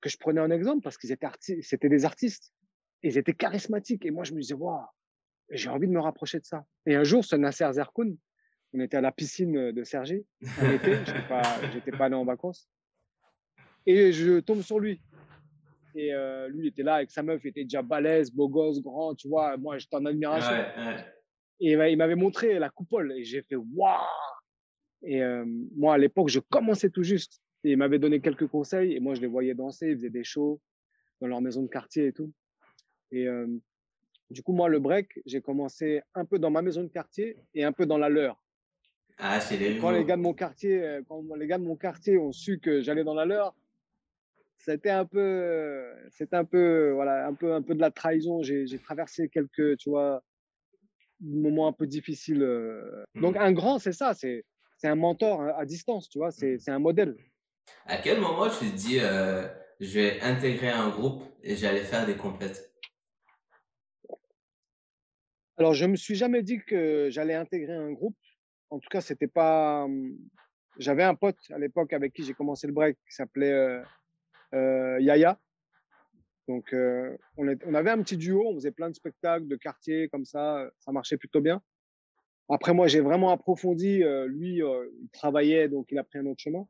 que 0.00 0.08
je 0.08 0.18
prenais 0.18 0.40
en 0.40 0.50
exemple 0.50 0.82
parce 0.82 0.98
qu'ils 0.98 1.12
étaient 1.12 1.28
c'était 1.62 1.88
des 1.88 2.04
artistes. 2.04 2.52
ils 3.02 3.16
étaient 3.16 3.32
charismatiques. 3.32 4.04
Et 4.04 4.10
moi, 4.10 4.24
je 4.24 4.34
me 4.34 4.40
disais, 4.40 4.54
waouh, 4.54 4.84
j'ai 5.50 5.70
envie 5.70 5.86
de 5.86 5.92
me 5.92 6.00
rapprocher 6.00 6.40
de 6.40 6.44
ça. 6.44 6.66
Et 6.86 6.96
un 6.96 7.04
jour, 7.04 7.24
ce 7.24 7.36
Nasser 7.36 7.68
Zerkoun, 7.72 8.16
on 8.74 8.80
était 8.80 8.96
à 8.96 9.00
la 9.00 9.12
piscine 9.12 9.70
de 9.70 9.84
Sergi 9.84 10.26
en 10.60 10.70
été. 10.70 10.96
J'étais 11.06 11.28
pas, 11.28 11.42
j'étais 11.72 11.92
pas 11.92 12.06
allé 12.06 12.16
en 12.16 12.24
vacances. 12.24 12.68
Et 13.86 14.12
je 14.12 14.40
tombe 14.40 14.62
sur 14.62 14.78
lui. 14.78 15.00
Et 15.94 16.12
euh, 16.12 16.48
lui, 16.48 16.66
il 16.66 16.68
était 16.68 16.82
là 16.82 16.96
avec 16.96 17.10
sa 17.10 17.22
meuf, 17.22 17.44
il 17.44 17.48
était 17.48 17.62
déjà 17.62 17.82
balèze, 17.82 18.32
beau 18.32 18.48
gosse, 18.48 18.80
grand, 18.80 19.14
tu 19.14 19.28
vois. 19.28 19.56
Moi, 19.56 19.78
j'étais 19.78 19.96
en 19.96 20.04
admiration. 20.06 20.54
Et 21.60 21.72
il 21.72 21.96
m'avait 21.96 22.16
montré 22.16 22.58
la 22.58 22.68
coupole 22.68 23.12
et 23.12 23.24
j'ai 23.24 23.42
fait 23.42 23.56
waouh. 23.56 24.00
Et 25.02 25.22
euh, 25.22 25.44
moi, 25.76 25.94
à 25.94 25.98
l'époque, 25.98 26.28
je 26.28 26.40
commençais 26.40 26.90
tout 26.90 27.04
juste. 27.04 27.40
Et 27.62 27.72
il 27.72 27.76
m'avait 27.76 27.98
donné 27.98 28.20
quelques 28.20 28.48
conseils 28.48 28.94
et 28.94 29.00
moi, 29.00 29.14
je 29.14 29.20
les 29.20 29.26
voyais 29.26 29.54
danser, 29.54 29.90
ils 29.90 29.96
faisaient 29.96 30.10
des 30.10 30.24
shows 30.24 30.60
dans 31.20 31.28
leur 31.28 31.40
maison 31.40 31.62
de 31.62 31.68
quartier 31.68 32.08
et 32.08 32.12
tout. 32.12 32.32
Et 33.12 33.28
euh, 33.28 33.46
du 34.30 34.42
coup, 34.42 34.52
moi, 34.52 34.68
le 34.68 34.80
break, 34.80 35.20
j'ai 35.26 35.40
commencé 35.40 36.02
un 36.14 36.24
peu 36.24 36.38
dans 36.38 36.50
ma 36.50 36.60
maison 36.60 36.82
de 36.82 36.88
quartier 36.88 37.36
et 37.54 37.62
un 37.62 37.72
peu 37.72 37.86
dans 37.86 37.98
la 37.98 38.08
leur. 38.08 38.42
Ah, 39.16 39.38
c'est 39.38 39.56
les 39.56 39.78
Quand 39.78 39.92
les 39.92 40.04
gars 40.04 40.16
de 40.16 40.22
mon 40.22 40.34
quartier, 40.34 40.98
quand 41.06 41.22
les 41.36 41.46
gars 41.46 41.58
de 41.58 41.62
mon 41.62 41.76
quartier 41.76 42.18
ont 42.18 42.32
su 42.32 42.58
que 42.58 42.80
j'allais 42.80 43.04
dans 43.04 43.14
la 43.14 43.24
leur, 43.24 43.54
c'était 44.64 44.90
un 44.90 45.04
peu, 45.04 45.92
c'était 46.10 46.36
un 46.36 46.44
peu, 46.44 46.92
voilà, 46.92 47.26
un 47.26 47.34
peu, 47.34 47.54
un 47.54 47.62
peu 47.62 47.74
de 47.74 47.80
la 47.80 47.90
trahison. 47.90 48.42
J'ai 48.42 48.78
traversé 48.78 49.28
quelques, 49.28 49.76
tu 49.78 49.90
vois, 49.90 50.22
moments 51.20 51.68
un 51.68 51.72
peu 51.72 51.86
difficiles. 51.86 52.42
Euh. 52.42 53.04
Donc, 53.14 53.36
mmh. 53.36 53.40
un 53.40 53.52
grand, 53.52 53.78
c'est 53.78 53.92
ça, 53.92 54.14
c'est, 54.14 54.44
c'est 54.78 54.88
un 54.88 54.94
mentor 54.94 55.42
à 55.42 55.64
distance, 55.64 56.08
tu 56.08 56.18
vois, 56.18 56.30
c'est, 56.30 56.58
c'est 56.58 56.70
un 56.70 56.78
modèle. 56.78 57.16
À 57.86 57.98
quel 57.98 58.20
moment 58.20 58.48
tu 58.48 58.70
te 58.70 58.76
dis, 58.76 58.98
euh, 59.00 59.46
je 59.80 59.98
vais 59.98 60.20
intégrer 60.20 60.70
un 60.70 60.90
groupe 60.90 61.22
et 61.42 61.56
j'allais 61.56 61.82
faire 61.84 62.06
des 62.06 62.16
complètes 62.16 62.72
Alors, 65.56 65.74
je 65.74 65.86
me 65.86 65.96
suis 65.96 66.14
jamais 66.14 66.42
dit 66.42 66.58
que 66.66 67.08
j'allais 67.10 67.34
intégrer 67.34 67.74
un 67.74 67.92
groupe 67.92 68.16
en 68.74 68.80
tout 68.80 68.88
cas, 68.90 69.00
c'était 69.00 69.28
pas. 69.28 69.84
Hum, 69.84 70.18
j'avais 70.78 71.04
un 71.04 71.14
pote 71.14 71.38
à 71.50 71.58
l'époque 71.58 71.92
avec 71.92 72.12
qui 72.12 72.24
j'ai 72.24 72.34
commencé 72.34 72.66
le 72.66 72.72
break 72.72 72.96
qui 73.08 73.14
s'appelait 73.14 73.52
euh, 73.52 73.80
Yaya. 75.00 75.38
Donc, 76.46 76.74
euh, 76.74 77.16
on, 77.38 77.46
on, 77.66 77.74
avait 77.74 77.90
un 77.90 78.02
petit 78.02 78.16
duo, 78.16 78.46
on 78.46 78.54
faisait 78.54 78.70
plein 78.70 78.90
de 78.90 78.94
spectacles 78.94 79.48
de 79.48 79.56
quartier 79.56 80.08
comme 80.08 80.24
ça, 80.24 80.70
ça 80.78 80.92
marchait 80.92 81.16
plutôt 81.16 81.40
bien. 81.40 81.62
Après, 82.50 82.74
moi, 82.74 82.86
j'ai 82.86 83.00
vraiment 83.00 83.30
approfondi. 83.30 84.02
lui, 84.26 84.58
il 84.58 85.08
travaillait, 85.12 85.68
donc 85.68 85.86
il 85.90 85.98
a 85.98 86.04
pris 86.04 86.18
un 86.18 86.26
autre 86.26 86.40
chemin. 86.40 86.66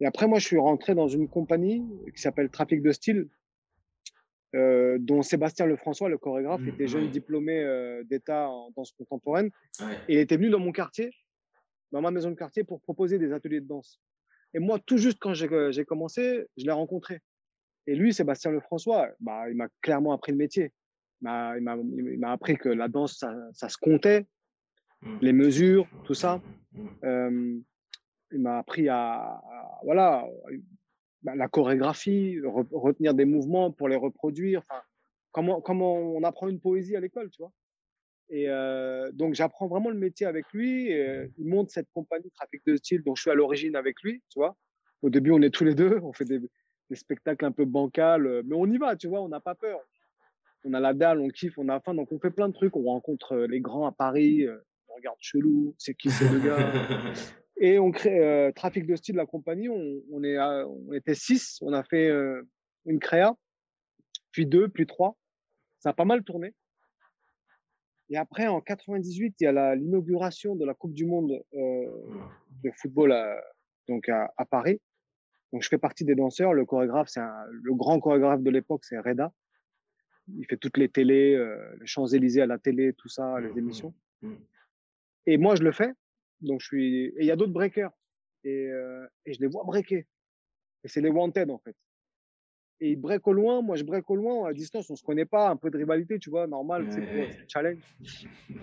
Et 0.00 0.06
après, 0.06 0.26
moi, 0.26 0.38
je 0.38 0.46
suis 0.46 0.58
rentré 0.58 0.94
dans 0.94 1.08
une 1.08 1.28
compagnie 1.28 1.84
qui 2.14 2.22
s'appelle 2.22 2.48
Trafic 2.50 2.82
de 2.82 2.92
Style, 2.92 3.28
euh, 4.54 4.96
dont 4.98 5.22
Sébastien 5.22 5.66
Lefrançois, 5.66 6.08
le 6.08 6.16
chorégraphe, 6.16 6.66
était 6.66 6.84
mmh, 6.84 6.88
jeune 6.88 7.10
diplômé 7.10 7.58
euh, 7.58 8.02
d'État 8.04 8.48
en 8.48 8.70
danse 8.76 8.92
contemporaine. 8.92 9.50
Et 10.08 10.14
il 10.14 10.18
était 10.18 10.36
venu 10.36 10.50
dans 10.50 10.60
mon 10.60 10.72
quartier 10.72 11.10
dans 11.90 12.02
ma 12.02 12.10
maison 12.10 12.30
de 12.30 12.34
quartier 12.34 12.64
pour 12.64 12.80
proposer 12.82 13.18
des 13.18 13.32
ateliers 13.32 13.60
de 13.60 13.66
danse. 13.66 13.98
Et 14.54 14.58
moi, 14.58 14.78
tout 14.78 14.96
juste 14.96 15.18
quand 15.20 15.34
j'ai 15.34 15.84
commencé, 15.84 16.46
je 16.56 16.64
l'ai 16.64 16.72
rencontré. 16.72 17.20
Et 17.86 17.94
lui, 17.94 18.12
Sébastien 18.12 18.50
Lefrançois, 18.50 19.08
bah, 19.20 19.48
il 19.50 19.56
m'a 19.56 19.68
clairement 19.82 20.12
appris 20.12 20.32
le 20.32 20.38
métier. 20.38 20.72
Il 21.22 22.18
m'a 22.20 22.32
appris 22.32 22.56
que 22.56 22.68
la 22.68 22.88
danse, 22.88 23.18
ça, 23.18 23.34
ça 23.52 23.68
se 23.68 23.76
comptait, 23.76 24.26
mmh. 25.02 25.16
les 25.20 25.32
mesures, 25.32 25.88
tout 26.04 26.14
ça. 26.14 26.40
Mmh. 26.72 26.86
Euh, 27.04 27.58
il 28.30 28.40
m'a 28.40 28.58
appris 28.58 28.88
à, 28.88 29.40
voilà, 29.84 30.26
bah, 31.22 31.34
la 31.34 31.48
chorégraphie, 31.48 32.38
retenir 32.44 33.14
des 33.14 33.24
mouvements 33.24 33.72
pour 33.72 33.88
les 33.88 33.96
reproduire. 33.96 34.62
Enfin, 34.68 34.82
comment, 35.32 35.60
comment 35.60 35.94
on 35.94 36.22
apprend 36.22 36.48
une 36.48 36.60
poésie 36.60 36.94
à 36.94 37.00
l'école, 37.00 37.30
tu 37.30 37.42
vois. 37.42 37.52
Et 38.30 38.48
euh, 38.48 39.10
donc, 39.12 39.34
j'apprends 39.34 39.68
vraiment 39.68 39.90
le 39.90 39.98
métier 39.98 40.26
avec 40.26 40.46
lui. 40.52 40.88
Et, 40.90 41.30
il 41.38 41.46
monte 41.46 41.70
cette 41.70 41.88
compagnie 41.92 42.30
Trafic 42.30 42.62
de 42.66 42.76
style 42.76 43.02
dont 43.02 43.14
je 43.14 43.22
suis 43.22 43.30
à 43.30 43.34
l'origine 43.34 43.76
avec 43.76 44.02
lui, 44.02 44.22
tu 44.30 44.38
vois. 44.38 44.56
Au 45.02 45.10
début, 45.10 45.30
on 45.30 45.40
est 45.42 45.50
tous 45.50 45.64
les 45.64 45.74
deux, 45.74 46.00
on 46.02 46.12
fait 46.12 46.24
des, 46.24 46.40
des 46.90 46.96
spectacles 46.96 47.44
un 47.44 47.52
peu 47.52 47.64
bancals, 47.64 48.42
mais 48.44 48.56
on 48.56 48.66
y 48.66 48.78
va, 48.78 48.96
tu 48.96 49.06
vois, 49.06 49.22
on 49.22 49.28
n'a 49.28 49.40
pas 49.40 49.54
peur. 49.54 49.80
On 50.64 50.74
a 50.74 50.80
la 50.80 50.92
dalle, 50.92 51.20
on 51.20 51.28
kiffe, 51.28 51.56
on 51.58 51.68
a 51.68 51.80
faim, 51.80 51.94
donc 51.94 52.10
on 52.12 52.18
fait 52.18 52.30
plein 52.30 52.48
de 52.48 52.52
trucs. 52.52 52.76
On 52.76 52.82
rencontre 52.82 53.32
euh, 53.32 53.46
les 53.46 53.60
grands 53.60 53.86
à 53.86 53.92
Paris, 53.92 54.44
euh, 54.44 54.58
on 54.88 54.94
regarde 54.94 55.16
chelou, 55.20 55.74
c'est 55.78 55.94
qui 55.94 56.10
c'est 56.10 56.30
le 56.30 56.40
gars 56.44 56.72
Et 57.60 57.78
on 57.78 57.90
crée 57.90 58.18
euh, 58.18 58.52
Trafic 58.52 58.86
de 58.86 58.96
style, 58.96 59.16
la 59.16 59.26
compagnie. 59.26 59.68
On, 59.68 60.00
on 60.12 60.22
est, 60.24 60.38
on 60.38 60.92
était 60.92 61.14
six. 61.14 61.58
On 61.62 61.72
a 61.72 61.82
fait 61.84 62.08
euh, 62.08 62.42
une 62.86 62.98
créa, 62.98 63.34
puis 64.32 64.46
deux, 64.46 64.68
puis 64.68 64.86
trois. 64.86 65.16
Ça 65.80 65.90
a 65.90 65.92
pas 65.92 66.04
mal 66.04 66.24
tourné. 66.24 66.54
Et 68.10 68.16
après, 68.16 68.46
en 68.46 68.60
98, 68.60 69.36
il 69.40 69.44
y 69.44 69.46
a 69.46 69.74
l'inauguration 69.74 70.56
de 70.56 70.64
la 70.64 70.74
Coupe 70.74 70.94
du 70.94 71.04
Monde 71.04 71.42
euh, 71.54 71.86
de 72.62 72.70
football 72.70 73.12
à, 73.12 73.42
donc 73.86 74.08
à, 74.08 74.32
à, 74.36 74.44
Paris. 74.46 74.80
Donc, 75.52 75.62
je 75.62 75.68
fais 75.68 75.78
partie 75.78 76.04
des 76.04 76.14
danseurs. 76.14 76.54
Le 76.54 76.64
chorégraphe, 76.64 77.08
c'est 77.08 77.20
le 77.50 77.74
grand 77.74 78.00
chorégraphe 78.00 78.42
de 78.42 78.50
l'époque, 78.50 78.84
c'est 78.84 78.98
Reda. 78.98 79.32
Il 80.36 80.46
fait 80.46 80.56
toutes 80.56 80.76
les 80.76 80.88
télés, 80.88 81.34
euh, 81.34 81.56
les 81.80 81.86
Champs-Élysées 81.86 82.42
à 82.42 82.46
la 82.46 82.58
télé, 82.58 82.92
tout 82.94 83.08
ça, 83.08 83.40
les 83.40 83.48
mmh, 83.48 83.58
émissions. 83.58 83.94
Mmh, 84.22 84.28
mmh. 84.28 84.38
Et 85.26 85.36
moi, 85.38 85.54
je 85.56 85.62
le 85.62 85.72
fais. 85.72 85.92
Donc, 86.40 86.60
je 86.60 86.66
suis. 86.66 87.06
Et 87.06 87.20
il 87.20 87.26
y 87.26 87.30
a 87.30 87.36
d'autres 87.36 87.52
breakers. 87.52 87.92
Et, 88.44 88.68
euh, 88.68 89.06
et 89.26 89.34
je 89.34 89.40
les 89.40 89.46
vois 89.46 89.64
breaker. 89.64 90.04
Et 90.84 90.88
c'est 90.88 91.00
les 91.00 91.10
wanted, 91.10 91.50
en 91.50 91.58
fait. 91.58 91.76
Et 92.80 92.90
ils 92.92 92.96
break 92.96 93.26
au 93.26 93.32
loin. 93.32 93.60
Moi, 93.60 93.76
je 93.76 93.84
break 93.84 94.08
au 94.10 94.16
loin. 94.16 94.48
À 94.48 94.52
distance, 94.52 94.88
on 94.90 94.96
se 94.96 95.02
connaît 95.02 95.24
pas. 95.24 95.48
Un 95.48 95.56
peu 95.56 95.70
de 95.70 95.76
rivalité, 95.76 96.18
tu 96.18 96.30
vois, 96.30 96.46
normal. 96.46 96.86
c'est 96.90 97.00
ouais. 97.00 97.30
challenge. 97.48 97.82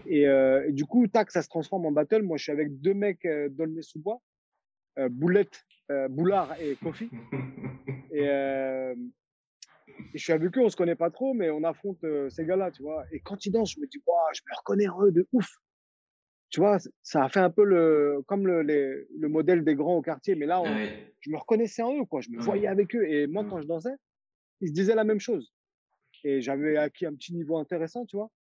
Et, 0.06 0.28
euh, 0.28 0.68
et, 0.68 0.72
du 0.72 0.86
coup, 0.86 1.08
tac, 1.08 1.32
ça 1.32 1.42
se 1.42 1.50
transforme 1.50 1.86
en 1.86 1.92
battle. 1.92 2.22
Moi, 2.22 2.38
je 2.38 2.44
suis 2.44 2.52
avec 2.52 2.80
deux 2.80 2.94
mecs 2.94 3.26
euh, 3.26 3.50
d'Aulnay-sous-Bois. 3.50 4.22
Euh, 4.98 5.10
Boulette, 5.10 5.66
euh, 5.92 6.08
Boulard 6.08 6.56
et 6.62 6.78
Kofi. 6.82 7.10
Et, 8.12 8.30
euh, 8.30 8.96
et 10.14 10.18
je 10.18 10.24
suis 10.24 10.32
avec 10.32 10.58
eux, 10.58 10.62
on 10.62 10.70
se 10.70 10.78
connaît 10.78 10.96
pas 10.96 11.10
trop, 11.10 11.34
mais 11.34 11.50
on 11.50 11.64
affronte 11.64 12.06
ces 12.30 12.46
gars-là, 12.46 12.72
tu 12.72 12.82
vois. 12.82 13.04
Et 13.12 13.20
quand 13.20 13.46
ils 13.46 13.52
dansent, 13.52 13.74
je 13.74 13.82
me 13.82 13.88
dis, 13.88 14.02
waouh, 14.08 14.18
je 14.34 14.42
me 14.50 14.56
reconnais 14.56 14.88
en 14.88 15.04
eux 15.04 15.12
de 15.12 15.28
ouf. 15.34 15.50
Tu 16.50 16.60
vois, 16.60 16.78
ça 17.02 17.24
a 17.24 17.30
fait 17.30 17.40
un 17.40 17.50
peu 17.50 17.66
le, 17.66 18.22
comme 18.28 18.48
le, 18.48 18.62
les, 18.62 19.08
le 19.18 19.28
modèle 19.28 19.64
des 19.64 19.76
grands 19.76 19.98
au 19.98 20.02
quartier, 20.02 20.36
mais 20.36 20.46
là, 20.46 20.62
on, 20.62 20.66
ouais. 20.66 21.14
je 21.20 21.30
me 21.30 21.38
reconnaissais 21.38 21.82
en 21.82 22.00
eux, 22.00 22.06
quoi. 22.06 22.22
Je 22.22 22.30
me 22.30 22.40
voyais 22.40 22.68
avec 22.68 22.96
eux. 22.96 23.06
Et 23.08 23.28
moi, 23.28 23.46
quand 23.50 23.62
je 23.62 23.68
dansais, 23.68 23.96
ils 24.62 24.70
se 24.70 24.74
disaient 24.74 24.96
la 24.96 25.04
même 25.04 25.20
chose. 25.20 25.54
Et 26.24 26.42
j'avais 26.42 26.78
acquis 26.78 27.06
un 27.06 27.14
petit 27.14 27.34
niveau 27.34 27.58
intéressant, 27.58 28.06
tu 28.06 28.16
vois. 28.16 28.32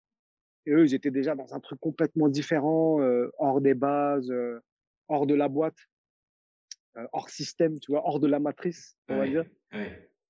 Et 0.66 0.72
eux, 0.72 0.84
ils 0.86 0.94
étaient 0.94 1.10
déjà 1.10 1.34
dans 1.34 1.54
un 1.54 1.60
truc 1.60 1.78
complètement 1.80 2.28
différent, 2.28 3.00
euh, 3.00 3.30
hors 3.38 3.60
des 3.60 3.74
bases, 3.74 4.30
euh, 4.30 4.60
hors 5.08 5.26
de 5.26 5.34
la 5.34 5.48
boîte, 5.48 5.76
euh, 6.96 7.06
hors 7.12 7.28
système, 7.28 7.78
tu 7.80 7.92
vois, 7.92 8.06
hors 8.06 8.20
de 8.20 8.26
la 8.26 8.38
matrice, 8.38 8.96
on 9.08 9.18
va 9.18 9.28
dire. 9.28 9.44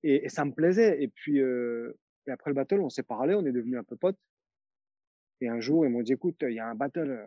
Et, 0.03 0.25
et, 0.25 0.29
ça 0.29 0.45
me 0.45 0.53
plaisait. 0.53 1.03
Et 1.03 1.09
puis, 1.09 1.39
et 1.39 2.31
après 2.31 2.51
le 2.51 2.55
battle, 2.55 2.81
on 2.81 2.91
s'est 2.91 3.03
parlé, 3.03 3.35
on 3.35 3.47
est 3.47 3.53
devenus 3.53 3.79
un 3.79 3.85
peu 3.85 3.97
potes. 3.97 4.19
Et 5.41 5.49
un 5.49 5.61
jour, 5.61 5.87
ils 5.87 5.91
m'ont 5.91 6.03
dit, 6.03 6.13
écoute, 6.13 6.37
il 6.43 6.55
y 6.55 6.61
a 6.61 6.67
un 6.67 6.75
battle. 6.75 7.25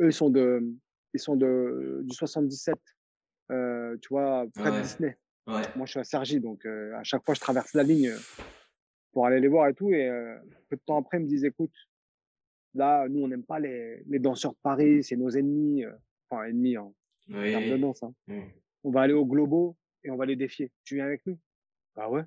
Eux, 0.00 0.06
ils 0.06 0.12
sont 0.12 0.30
de, 0.30 0.62
ils 1.14 1.20
sont 1.20 1.36
de, 1.36 2.00
du 2.04 2.14
77, 2.14 2.76
euh, 3.50 3.96
tu 4.00 4.08
vois, 4.10 4.46
près 4.54 4.70
ouais. 4.70 4.78
de 4.78 4.82
Disney. 4.82 5.18
Ouais. 5.46 5.62
Moi, 5.76 5.86
je 5.86 5.92
suis 5.92 6.00
à 6.00 6.04
Sergi, 6.04 6.40
donc 6.40 6.64
euh, 6.64 6.94
à 6.96 7.02
chaque 7.02 7.24
fois, 7.24 7.34
je 7.34 7.40
traverse 7.40 7.74
la 7.74 7.82
ligne 7.82 8.12
pour 9.12 9.26
aller 9.26 9.40
les 9.40 9.48
voir 9.48 9.68
et 9.68 9.74
tout. 9.74 9.90
Et 9.90 10.08
euh, 10.08 10.36
peu 10.68 10.76
de 10.76 10.82
temps 10.86 10.98
après, 10.98 11.18
ils 11.18 11.24
me 11.24 11.28
disent, 11.28 11.44
écoute, 11.44 11.74
là, 12.74 13.08
nous, 13.08 13.24
on 13.24 13.28
n'aime 13.28 13.44
pas 13.44 13.58
les, 13.58 14.02
les 14.06 14.18
danseurs 14.18 14.52
de 14.52 14.58
Paris, 14.62 15.02
c'est 15.02 15.16
nos 15.16 15.30
ennemis. 15.30 15.84
Enfin, 16.28 16.44
ennemis 16.44 16.78
en 16.78 16.94
oui. 17.28 17.50
termes 17.50 17.70
de 17.70 17.76
danse. 17.76 18.02
Hein. 18.02 18.14
Oui. 18.28 18.42
On 18.84 18.90
va 18.90 19.02
aller 19.02 19.12
au 19.12 19.26
Globo 19.26 19.76
et 20.04 20.10
on 20.10 20.16
va 20.16 20.26
les 20.26 20.36
défier. 20.36 20.70
Tu 20.84 20.94
viens 20.94 21.06
avec 21.06 21.26
nous? 21.26 21.38
Ah 21.96 22.10
ouais 22.10 22.22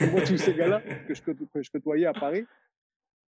Moi, 0.00 0.22
tous 0.22 0.38
ces 0.38 0.54
gars-là 0.54 0.80
que 1.06 1.14
je, 1.14 1.22
que 1.22 1.62
je 1.62 1.70
côtoyais 1.70 2.06
à 2.06 2.12
Paris, 2.12 2.44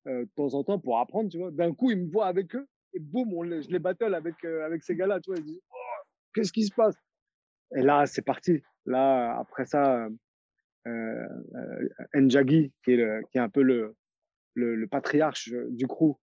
euh, 0.07 0.25
de 0.25 0.29
temps 0.35 0.53
en 0.53 0.63
temps, 0.63 0.79
pour 0.79 0.99
apprendre, 0.99 1.29
tu 1.29 1.37
vois, 1.37 1.51
d'un 1.51 1.73
coup, 1.73 1.91
ils 1.91 1.97
me 1.97 2.11
voient 2.11 2.27
avec 2.27 2.55
eux, 2.55 2.67
et 2.93 2.99
boum, 2.99 3.33
on 3.33 3.43
je 3.43 3.69
les 3.69 3.79
battle 3.79 4.13
avec, 4.13 4.35
euh, 4.45 4.65
avec 4.65 4.83
ces 4.83 4.95
gars-là, 4.95 5.19
tu 5.19 5.31
vois, 5.31 5.39
ils 5.39 5.45
disent, 5.45 5.61
oh, 5.71 6.03
qu'est-ce 6.33 6.53
qui 6.53 6.63
se 6.63 6.73
passe? 6.73 6.95
Et 7.75 7.81
là, 7.81 8.05
c'est 8.05 8.21
parti. 8.21 8.61
Là, 8.85 9.37
après 9.39 9.65
ça, 9.65 10.07
euh, 10.87 11.27
euh, 11.55 11.89
Njagi, 12.13 12.71
qui 12.83 12.91
est, 12.91 13.23
qui 13.31 13.37
est 13.37 13.41
un 13.41 13.49
peu 13.49 13.61
le, 13.61 13.95
le, 14.55 14.87
patriarche 14.87 15.51
du 15.69 15.87
crew, 15.87 16.15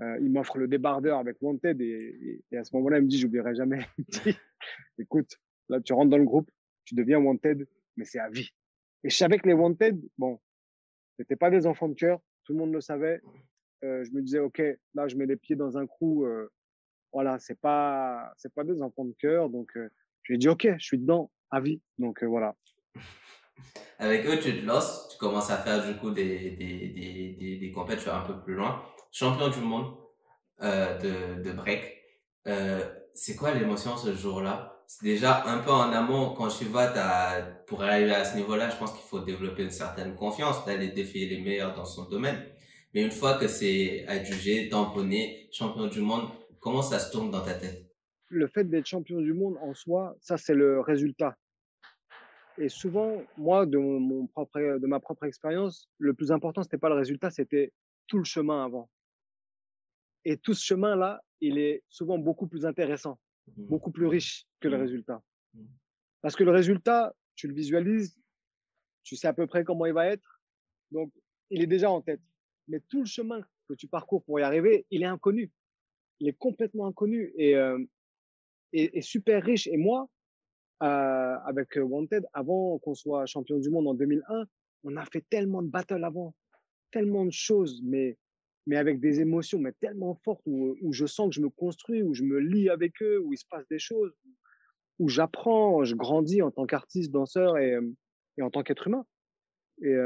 euh, 0.00 0.18
il 0.20 0.30
m'offre 0.30 0.58
le 0.58 0.66
débardeur 0.66 1.18
avec 1.18 1.36
Wanted, 1.40 1.80
et, 1.80 2.40
à 2.56 2.64
ce 2.64 2.74
moment-là, 2.76 2.98
il 2.98 3.04
me 3.04 3.08
dit, 3.08 3.18
j'oublierai 3.18 3.54
jamais, 3.54 3.86
écoute, 4.98 5.36
là, 5.68 5.80
tu 5.80 5.92
rentres 5.92 6.10
dans 6.10 6.18
le 6.18 6.24
groupe, 6.24 6.50
tu 6.84 6.94
deviens 6.94 7.18
Wanted, 7.18 7.66
mais 7.96 8.04
c'est 8.04 8.18
à 8.18 8.28
vie. 8.28 8.50
Et 9.04 9.10
je 9.10 9.16
savais 9.16 9.38
que 9.38 9.46
les 9.46 9.54
Wanted, 9.54 10.00
bon, 10.18 10.40
c'était 11.18 11.36
pas 11.36 11.50
des 11.50 11.66
enfants 11.66 11.88
de 11.88 11.94
cœur, 11.94 12.20
tout 12.44 12.52
le 12.52 12.58
monde 12.58 12.72
le 12.72 12.80
savait. 12.80 13.20
Je 13.82 14.10
me 14.12 14.22
disais, 14.22 14.38
ok, 14.38 14.62
là, 14.94 15.08
je 15.08 15.16
mets 15.16 15.26
les 15.26 15.36
pieds 15.36 15.56
dans 15.56 15.78
un 15.78 15.86
crew, 15.86 16.26
voilà, 17.12 17.38
c'est 17.38 17.58
pas, 17.58 18.32
c'est 18.36 18.52
pas 18.54 18.64
des 18.64 18.82
enfants 18.82 19.04
de 19.04 19.14
cœur, 19.18 19.50
donc 19.50 19.76
euh, 19.76 19.88
j'ai 20.22 20.36
dit, 20.36 20.48
ok, 20.48 20.68
je 20.78 20.84
suis 20.84 20.98
dedans, 20.98 21.30
à 21.50 21.60
vie, 21.60 21.80
donc 21.98 22.22
voilà. 22.22 22.54
Avec 23.98 24.24
eux, 24.26 24.38
tu 24.38 24.60
te 24.60 24.66
lances, 24.66 25.08
tu 25.10 25.18
commences 25.18 25.50
à 25.50 25.58
faire 25.58 25.86
du 25.86 25.98
coup 25.98 26.10
des, 26.10 26.52
des, 26.52 26.88
des, 26.88 27.36
des, 27.38 27.56
des 27.58 27.70
compétitions 27.70 28.12
un 28.12 28.22
peu 28.22 28.40
plus 28.40 28.54
loin. 28.54 28.82
Champion 29.12 29.48
du 29.50 29.60
monde 29.60 29.94
de, 30.62 31.42
de 31.42 31.52
break. 31.52 32.02
c'est 33.12 33.36
quoi 33.36 33.52
l'émotion 33.52 33.96
ce 33.98 34.14
jour-là? 34.14 34.82
C'est 34.86 35.04
déjà 35.04 35.46
un 35.46 35.58
peu 35.58 35.70
en 35.70 35.92
amont 35.92 36.34
quand 36.34 36.48
tu 36.48 36.64
vas 36.64 37.42
pour 37.66 37.82
arriver 37.82 38.14
à 38.14 38.24
ce 38.24 38.36
niveau-là 38.36 38.70
je 38.70 38.76
pense 38.76 38.92
qu'il 38.92 39.06
faut 39.06 39.20
développer 39.20 39.62
une 39.62 39.70
certaine 39.70 40.16
confiance 40.16 40.64
d'aller 40.64 40.88
défier 40.88 41.28
les 41.28 41.40
meilleurs 41.40 41.76
dans 41.76 41.84
son 41.84 42.08
domaine 42.08 42.42
mais 42.92 43.02
une 43.02 43.10
fois 43.10 43.38
que 43.38 43.48
c'est 43.48 44.06
adjugé 44.06 44.68
tamponné 44.68 45.48
champion 45.52 45.86
du 45.86 46.00
monde 46.00 46.28
comment 46.58 46.82
ça 46.82 46.98
se 46.98 47.10
tourne 47.12 47.30
dans 47.30 47.42
ta 47.42 47.54
tête? 47.54 47.86
Le 48.28 48.46
fait 48.46 48.64
d'être 48.64 48.86
champion 48.86 49.20
du 49.20 49.32
monde 49.32 49.56
en 49.60 49.74
soi 49.74 50.16
ça 50.20 50.36
c'est 50.36 50.54
le 50.54 50.80
résultat. 50.80 51.36
Et 52.58 52.68
souvent 52.68 53.22
moi 53.36 53.66
de 53.66 53.78
mon, 53.78 54.00
mon 54.00 54.26
propre 54.26 54.78
de 54.78 54.86
ma 54.86 55.00
propre 55.00 55.24
expérience 55.24 55.88
le 55.98 56.14
plus 56.14 56.30
important 56.32 56.62
c'était 56.62 56.78
pas 56.78 56.88
le 56.88 56.96
résultat 56.96 57.30
c'était 57.30 57.72
tout 58.06 58.18
le 58.18 58.24
chemin 58.24 58.64
avant. 58.64 58.90
Et 60.24 60.36
tout 60.36 60.54
ce 60.54 60.64
chemin 60.64 60.96
là 60.96 61.20
il 61.40 61.58
est 61.58 61.82
souvent 61.88 62.18
beaucoup 62.18 62.46
plus 62.46 62.66
intéressant 62.66 63.18
beaucoup 63.56 63.90
plus 63.90 64.06
riche 64.06 64.46
que 64.60 64.68
le 64.68 64.76
résultat. 64.76 65.22
Parce 66.22 66.36
que 66.36 66.44
le 66.44 66.50
résultat, 66.50 67.14
tu 67.34 67.48
le 67.48 67.54
visualises, 67.54 68.18
tu 69.02 69.16
sais 69.16 69.28
à 69.28 69.32
peu 69.32 69.46
près 69.46 69.64
comment 69.64 69.86
il 69.86 69.92
va 69.92 70.06
être, 70.06 70.40
donc 70.90 71.12
il 71.50 71.62
est 71.62 71.66
déjà 71.66 71.90
en 71.90 72.00
tête. 72.00 72.20
Mais 72.70 72.80
tout 72.88 73.00
le 73.00 73.06
chemin 73.06 73.42
que 73.68 73.74
tu 73.74 73.88
parcours 73.88 74.22
pour 74.24 74.38
y 74.38 74.42
arriver, 74.42 74.86
il 74.90 75.02
est 75.02 75.06
inconnu. 75.06 75.50
Il 76.20 76.28
est 76.28 76.38
complètement 76.38 76.86
inconnu 76.86 77.32
et, 77.36 77.56
euh, 77.56 77.78
super 79.00 79.42
riche. 79.42 79.66
Et 79.66 79.76
moi, 79.76 80.08
euh, 80.82 81.36
avec 81.44 81.76
Wanted, 81.76 82.26
avant 82.32 82.78
qu'on 82.78 82.94
soit 82.94 83.26
champion 83.26 83.58
du 83.58 83.70
monde 83.70 83.88
en 83.88 83.94
2001, 83.94 84.44
on 84.84 84.96
a 84.96 85.04
fait 85.06 85.24
tellement 85.28 85.62
de 85.62 85.68
battles 85.68 86.04
avant, 86.04 86.34
tellement 86.92 87.26
de 87.26 87.32
choses, 87.32 87.82
mais 87.84 88.16
mais 88.66 88.76
avec 88.76 89.00
des 89.00 89.20
émotions 89.20 89.58
mais 89.58 89.72
tellement 89.80 90.14
fortes 90.22 90.42
où, 90.46 90.92
je 90.92 91.06
sens 91.06 91.30
que 91.30 91.34
je 91.34 91.40
me 91.40 91.48
construis, 91.48 92.02
où 92.02 92.14
je 92.14 92.22
me 92.22 92.38
lie 92.38 92.68
avec 92.68 93.02
eux, 93.02 93.18
où 93.18 93.32
il 93.32 93.38
se 93.38 93.46
passe 93.50 93.66
des 93.68 93.78
choses, 93.78 94.12
où 94.98 95.08
j'apprends, 95.08 95.82
je 95.82 95.96
grandis 95.96 96.42
en 96.42 96.50
tant 96.50 96.66
qu'artiste, 96.66 97.10
danseur 97.10 97.58
et, 97.58 97.78
et 98.36 98.42
en 98.42 98.50
tant 98.50 98.62
qu'être 98.62 98.86
humain. 98.86 99.06
Et, 99.82 99.96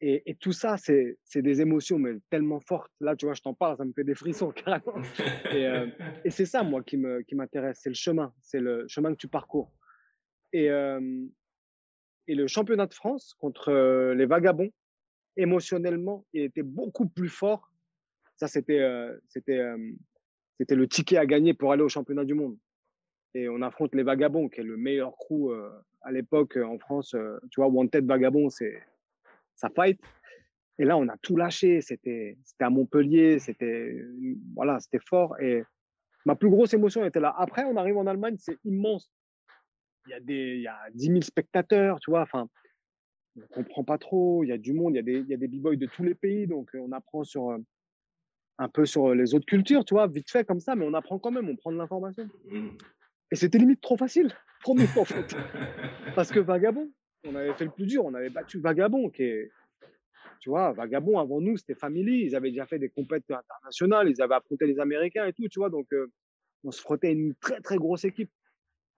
et, 0.00 0.36
tout 0.38 0.52
ça, 0.52 0.76
c'est, 0.76 1.16
des 1.34 1.60
émotions, 1.60 1.98
mais 1.98 2.18
tellement 2.30 2.60
fortes. 2.60 2.92
Là, 3.00 3.16
tu 3.16 3.24
vois, 3.26 3.34
je 3.34 3.40
t'en 3.40 3.54
parle, 3.54 3.76
ça 3.76 3.84
me 3.84 3.92
fait 3.92 4.04
des 4.04 4.14
frissons 4.14 4.50
carrément. 4.64 5.02
Et, 5.50 5.66
euh, 5.66 5.86
et 6.24 6.30
c'est 6.30 6.46
ça, 6.46 6.62
moi, 6.62 6.82
qui, 6.82 6.96
m'intéresse. 6.96 7.80
C'est 7.82 7.90
le 7.90 7.94
chemin. 7.94 8.32
C'est 8.40 8.60
le 8.60 8.86
chemin 8.88 9.12
que 9.12 9.18
tu 9.18 9.28
parcours. 9.28 9.72
Et, 10.52 10.70
euh, 10.70 11.00
le 12.26 12.46
championnat 12.46 12.86
de 12.86 12.94
France 12.94 13.34
contre 13.38 13.72
les 14.14 14.26
Vagabonds, 14.26 14.70
émotionnellement, 15.36 16.24
il 16.32 16.42
était 16.42 16.62
beaucoup 16.62 17.08
plus 17.08 17.28
fort. 17.28 17.70
Ça, 18.36 18.48
c'était, 18.48 18.80
euh, 18.80 19.16
euh, 19.48 19.76
le 20.58 20.88
ticket 20.88 21.18
à 21.18 21.26
gagner 21.26 21.54
pour 21.54 21.72
aller 21.72 21.82
au 21.82 21.88
championnat 21.88 22.24
du 22.24 22.34
monde. 22.34 22.56
Et 23.34 23.48
on 23.48 23.62
affronte 23.62 23.94
les 23.94 24.04
Vagabonds, 24.04 24.48
qui 24.48 24.60
est 24.60 24.64
le 24.64 24.76
meilleur 24.76 25.16
crew 25.16 25.50
euh, 25.50 25.68
à 26.02 26.12
l'époque 26.12 26.56
en 26.56 26.78
France. 26.78 27.14
Euh, 27.14 27.38
tu 27.50 27.60
vois, 27.60 27.68
Wanted 27.68 28.06
Vagabond, 28.06 28.48
c'est 28.48 28.80
ça 29.56 29.68
fight. 29.70 30.00
Et 30.78 30.84
là, 30.84 30.96
on 30.96 31.08
a 31.08 31.16
tout 31.18 31.36
lâché. 31.36 31.80
C'était, 31.80 32.36
c'était 32.44 32.64
à 32.64 32.70
Montpellier, 32.70 33.38
c'était, 33.38 33.96
voilà, 34.54 34.80
c'était 34.80 35.04
fort. 35.04 35.38
Et 35.40 35.62
ma 36.26 36.34
plus 36.34 36.50
grosse 36.50 36.74
émotion 36.74 37.04
était 37.04 37.20
là. 37.20 37.34
Après, 37.36 37.64
on 37.64 37.76
arrive 37.76 37.96
en 37.96 38.06
Allemagne, 38.06 38.36
c'est 38.38 38.58
immense. 38.64 39.10
Il 40.06 40.10
y 40.10 40.14
a 40.14 40.20
des, 40.20 40.56
il 40.56 40.62
y 40.62 40.68
a 40.68 40.78
10 40.94 41.06
000 41.06 41.20
spectateurs, 41.22 42.00
tu 42.00 42.10
vois. 42.10 42.22
Enfin, 42.22 42.48
on 43.36 43.46
comprend 43.62 43.84
pas 43.84 43.98
trop. 43.98 44.44
Il 44.44 44.48
y 44.48 44.52
a 44.52 44.58
du 44.58 44.72
monde, 44.72 44.94
il 44.94 44.96
y 44.96 45.00
a 45.00 45.02
des, 45.02 45.18
il 45.18 45.28
y 45.28 45.34
a 45.34 45.38
des 45.38 45.48
b-boys 45.48 45.76
de 45.76 45.86
tous 45.86 46.02
les 46.02 46.14
pays, 46.14 46.46
donc 46.46 46.70
on 46.74 46.92
apprend 46.92 47.24
sur 47.24 47.56
un 48.58 48.68
peu 48.68 48.86
sur 48.86 49.14
les 49.14 49.34
autres 49.34 49.46
cultures, 49.46 49.84
tu 49.84 49.94
vois, 49.94 50.06
vite 50.06 50.30
fait 50.30 50.44
comme 50.44 50.60
ça, 50.60 50.76
mais 50.76 50.86
on 50.86 50.94
apprend 50.94 51.18
quand 51.18 51.30
même, 51.30 51.48
on 51.48 51.56
prend 51.56 51.72
de 51.72 51.76
l'information. 51.76 52.28
Mmh. 52.48 52.68
Et 53.32 53.36
c'était 53.36 53.58
limite 53.58 53.80
trop 53.80 53.96
facile, 53.96 54.32
trop 54.62 54.78
en 54.78 55.04
fait. 55.04 55.34
Parce 56.14 56.30
que 56.30 56.38
Vagabond, 56.38 56.90
on 57.24 57.34
avait 57.34 57.54
fait 57.54 57.64
le 57.64 57.70
plus 57.70 57.86
dur, 57.86 58.04
on 58.04 58.14
avait 58.14 58.30
battu 58.30 58.60
Vagabond, 58.60 59.10
qui 59.10 59.22
est, 59.22 59.50
tu 60.40 60.50
vois, 60.50 60.72
Vagabond 60.72 61.18
avant 61.18 61.40
nous, 61.40 61.56
c'était 61.56 61.74
Family, 61.74 62.24
ils 62.26 62.36
avaient 62.36 62.50
déjà 62.50 62.66
fait 62.66 62.78
des 62.78 62.90
compétitions 62.90 63.36
internationales, 63.36 64.08
ils 64.10 64.20
avaient 64.22 64.34
affronté 64.34 64.66
les 64.66 64.78
Américains 64.78 65.26
et 65.26 65.32
tout, 65.32 65.48
tu 65.48 65.58
vois, 65.58 65.70
donc 65.70 65.86
on 66.64 66.70
se 66.70 66.80
frottait 66.80 67.12
une 67.12 67.34
très 67.36 67.60
très 67.60 67.76
grosse 67.76 68.04
équipe. 68.04 68.30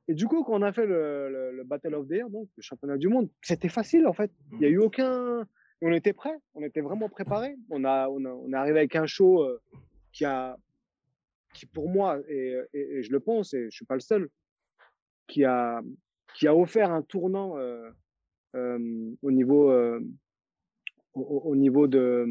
Et 0.09 0.15
du 0.15 0.27
coup, 0.27 0.45
quand 0.45 0.55
on 0.55 0.63
a 0.63 0.73
fait 0.73 0.87
le, 0.87 1.53
le, 1.53 1.65
Battle 1.65 1.95
of 1.95 2.07
the 2.09 2.13
Air, 2.13 2.31
donc 2.31 2.49
le 2.57 2.63
championnat 2.63 2.97
du 2.97 3.09
monde, 3.09 3.29
c'était 3.43 3.69
facile 3.69 4.07
en 4.07 4.13
fait. 4.13 4.31
Il 4.53 4.59
n'y 4.59 4.67
a 4.67 4.69
eu 4.69 4.79
aucun. 4.79 5.47
On 5.83 5.93
était 5.93 6.13
prêts, 6.13 6.37
on 6.55 6.63
était 6.63 6.81
vraiment 6.81 7.09
préparés. 7.09 7.57
On, 7.71 7.85
a, 7.85 8.09
on, 8.09 8.25
a, 8.25 8.31
on 8.31 8.53
est 8.53 8.57
arrivé 8.57 8.79
avec 8.79 8.97
un 8.97 9.07
show 9.07 9.43
euh, 9.43 9.61
qui 10.13 10.25
a, 10.25 10.57
qui 11.53 11.67
pour 11.67 11.89
moi, 11.89 12.21
et, 12.29 12.57
et, 12.73 13.03
je 13.03 13.11
le 13.11 13.21
pense, 13.21 13.53
et 13.53 13.65
je 13.65 13.77
suis 13.77 13.85
pas 13.85 13.95
le 13.95 14.01
seul, 14.01 14.29
qui 15.27 15.45
a, 15.45 15.83
qui 16.35 16.47
a 16.47 16.55
offert 16.55 16.93
un 16.93 17.03
tournant 17.03 17.59
euh, 17.59 17.91
euh, 17.91 17.91
au 19.23 19.31
niveau, 19.31 19.71
euh, 19.71 20.01
au, 21.15 21.21
au, 21.21 21.57
niveau 21.57 21.87
de, 21.87 22.27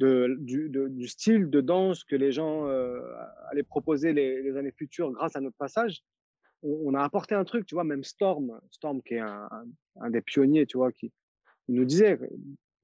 de, 0.00 0.36
du, 0.40 0.68
de, 0.68 0.88
du, 0.88 1.08
style 1.08 1.50
de 1.50 1.60
danse 1.60 2.04
que 2.04 2.16
les 2.16 2.32
gens 2.32 2.66
euh, 2.66 3.00
allaient 3.50 3.62
proposer 3.62 4.12
les, 4.12 4.42
les, 4.42 4.56
années 4.56 4.72
futures 4.72 5.10
grâce 5.12 5.36
à 5.36 5.40
notre 5.40 5.56
passage 5.56 6.02
on, 6.62 6.94
a 6.94 7.02
apporté 7.02 7.34
un 7.34 7.44
truc, 7.44 7.66
tu 7.66 7.74
vois, 7.74 7.84
même 7.84 8.04
Storm, 8.04 8.60
Storm 8.70 9.02
qui 9.02 9.14
est 9.14 9.20
un, 9.20 9.48
un, 10.00 10.10
des 10.10 10.20
pionniers, 10.20 10.66
tu 10.66 10.76
vois, 10.76 10.92
qui 10.92 11.12
il 11.68 11.76
nous 11.76 11.84
disait, 11.84 12.18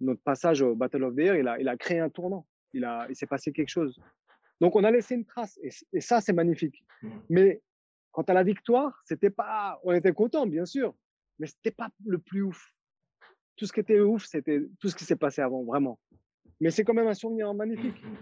notre 0.00 0.23
passage 0.23 0.62
au 0.62 0.75
Battle 0.75 1.04
of 1.04 1.16
the 1.16 1.21
Air, 1.21 1.37
il 1.37 1.49
a, 1.49 1.59
il 1.59 1.68
a 1.68 1.76
créé 1.76 1.99
un 1.99 2.09
tournant, 2.09 2.47
il, 2.73 2.85
a, 2.85 3.06
il 3.09 3.16
s'est 3.16 3.26
passé 3.26 3.52
quelque 3.52 3.68
chose. 3.68 3.99
Donc 4.61 4.76
on 4.76 4.85
a 4.85 4.90
laissé 4.90 5.14
une 5.14 5.25
trace 5.25 5.59
et, 5.62 5.71
et 5.92 6.00
ça, 6.00 6.21
c'est 6.21 6.33
magnifique. 6.33 6.85
Mmh. 7.02 7.11
Mais 7.30 7.62
quant 8.12 8.23
à 8.23 8.33
la 8.33 8.45
victoire, 8.45 9.02
c'était 9.04 9.30
pas, 9.30 9.80
on 9.83 9.92
était 9.92 10.12
content, 10.12 10.47
bien 10.47 10.64
sûr, 10.64 10.95
mais 11.38 11.46
c'était 11.46 11.70
pas 11.70 11.88
le 12.04 12.18
plus 12.18 12.42
ouf. 12.42 12.72
Tout 13.56 13.66
ce 13.66 13.72
qui 13.72 13.80
était 13.80 14.00
ouf, 14.00 14.26
c'était 14.26 14.60
tout 14.80 14.88
ce 14.88 14.96
qui 14.96 15.04
s'est 15.04 15.16
passé 15.16 15.40
avant, 15.40 15.64
vraiment. 15.64 15.98
Mais 16.60 16.70
c'est 16.70 16.84
quand 16.84 16.94
même 16.94 17.08
un 17.08 17.14
souvenir 17.14 17.52
magnifique. 17.54 18.02
Mmh. 18.02 18.16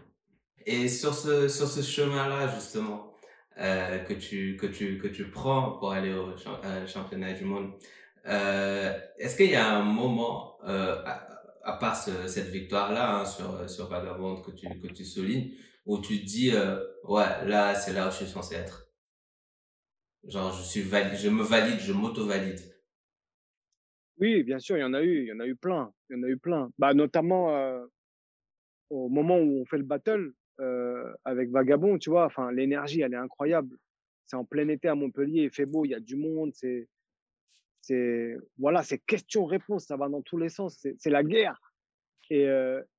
Et 0.67 0.89
sur 0.89 1.15
ce, 1.15 1.49
sur 1.49 1.67
ce 1.67 1.83
chemin-là, 1.83 2.49
justement, 2.55 3.15
euh, 3.59 3.99
que 4.01 4.15
tu 4.15 4.57
que 4.57 4.67
tu 4.67 4.99
que 4.99 5.07
tu 5.07 5.31
prends 5.31 5.79
pour 5.79 5.93
aller 5.93 6.13
au 6.13 6.31
euh, 6.31 6.87
championnat 6.89 7.35
du 7.35 7.45
monde. 7.45 7.73
Euh, 8.27 8.99
Est-ce 9.17 9.37
qu'il 9.37 9.51
y 9.51 9.55
a 9.55 9.77
un 9.77 9.85
moment 9.85 10.59
à, 10.63 11.73
part 11.79 11.97
ce, 11.97 12.27
cette 12.27 12.49
victoire 12.49 12.93
là 12.93 13.21
hein, 13.21 13.25
sur 13.69 13.89
Vagabond 13.89 14.43
que 14.43 14.51
tu 14.51 14.67
que 14.81 14.89
tu 14.89 15.05
soulignes 15.05 15.53
où 15.87 16.01
tu 16.01 16.21
te 16.21 16.27
dis 16.27 16.53
ouais 17.05 17.47
là 17.47 17.75
c'est 17.75 17.93
là 17.93 18.09
où 18.09 18.11
je 18.11 18.17
suis 18.17 18.27
censé 18.27 18.57
être? 18.57 18.89
Genre 20.27 20.53
je 20.53 20.63
suis 20.63 20.83
je 20.83 21.29
me 21.29 21.45
valide, 21.45 21.79
je 21.79 21.93
m'auto 21.93 22.27
valide. 22.27 22.61
Oui, 24.19 24.43
bien 24.45 24.59
sûr, 24.59 24.77
il 24.77 24.81
y 24.81 24.85
en 24.85 24.95
a 24.95 25.03
eu, 25.03 25.23
il 25.23 25.27
y 25.27 25.33
en 25.33 25.41
a 25.41 25.47
eu 25.47 25.57
plein, 25.57 25.93
il 26.09 26.17
y 26.17 26.21
en 26.21 26.23
a 26.23 26.29
eu 26.29 26.39
plein. 26.39 26.71
Bah 26.79 26.95
notamment 26.95 27.49
au 28.91 29.09
moment 29.09 29.39
où 29.39 29.61
on 29.61 29.65
fait 29.67 29.79
le 29.79 29.85
battle, 29.85 30.33
avec 31.25 31.51
Vagabond, 31.51 31.99
tu 31.99 32.11
vois. 32.11 32.27
Enfin, 32.27 32.53
l'énergie, 32.53 33.01
elle 33.01 33.15
est 33.15 33.17
incroyable. 33.17 33.77
C'est 34.27 34.37
en 34.37 34.45
plein 34.45 34.69
été 34.69 34.89
à 34.89 34.95
Montpellier, 34.95 35.43
il 35.45 35.51
fait 35.51 35.67
beau, 35.67 35.85
il 35.85 35.91
y 35.91 35.95
a 35.95 36.01
du 36.01 36.17
monde. 36.17 36.53
C'est, 36.55 36.89
c'est, 37.81 38.37
voilà, 38.57 38.83
c'est 38.83 38.99
question-réponse, 38.99 39.87
ça 39.87 39.97
va 39.97 40.09
dans 40.09 40.23
tous 40.23 40.39
les 40.39 40.49
sens. 40.49 40.87
C'est 40.97 41.11
la 41.11 41.25
guerre. 41.25 41.61
Et, 42.31 42.45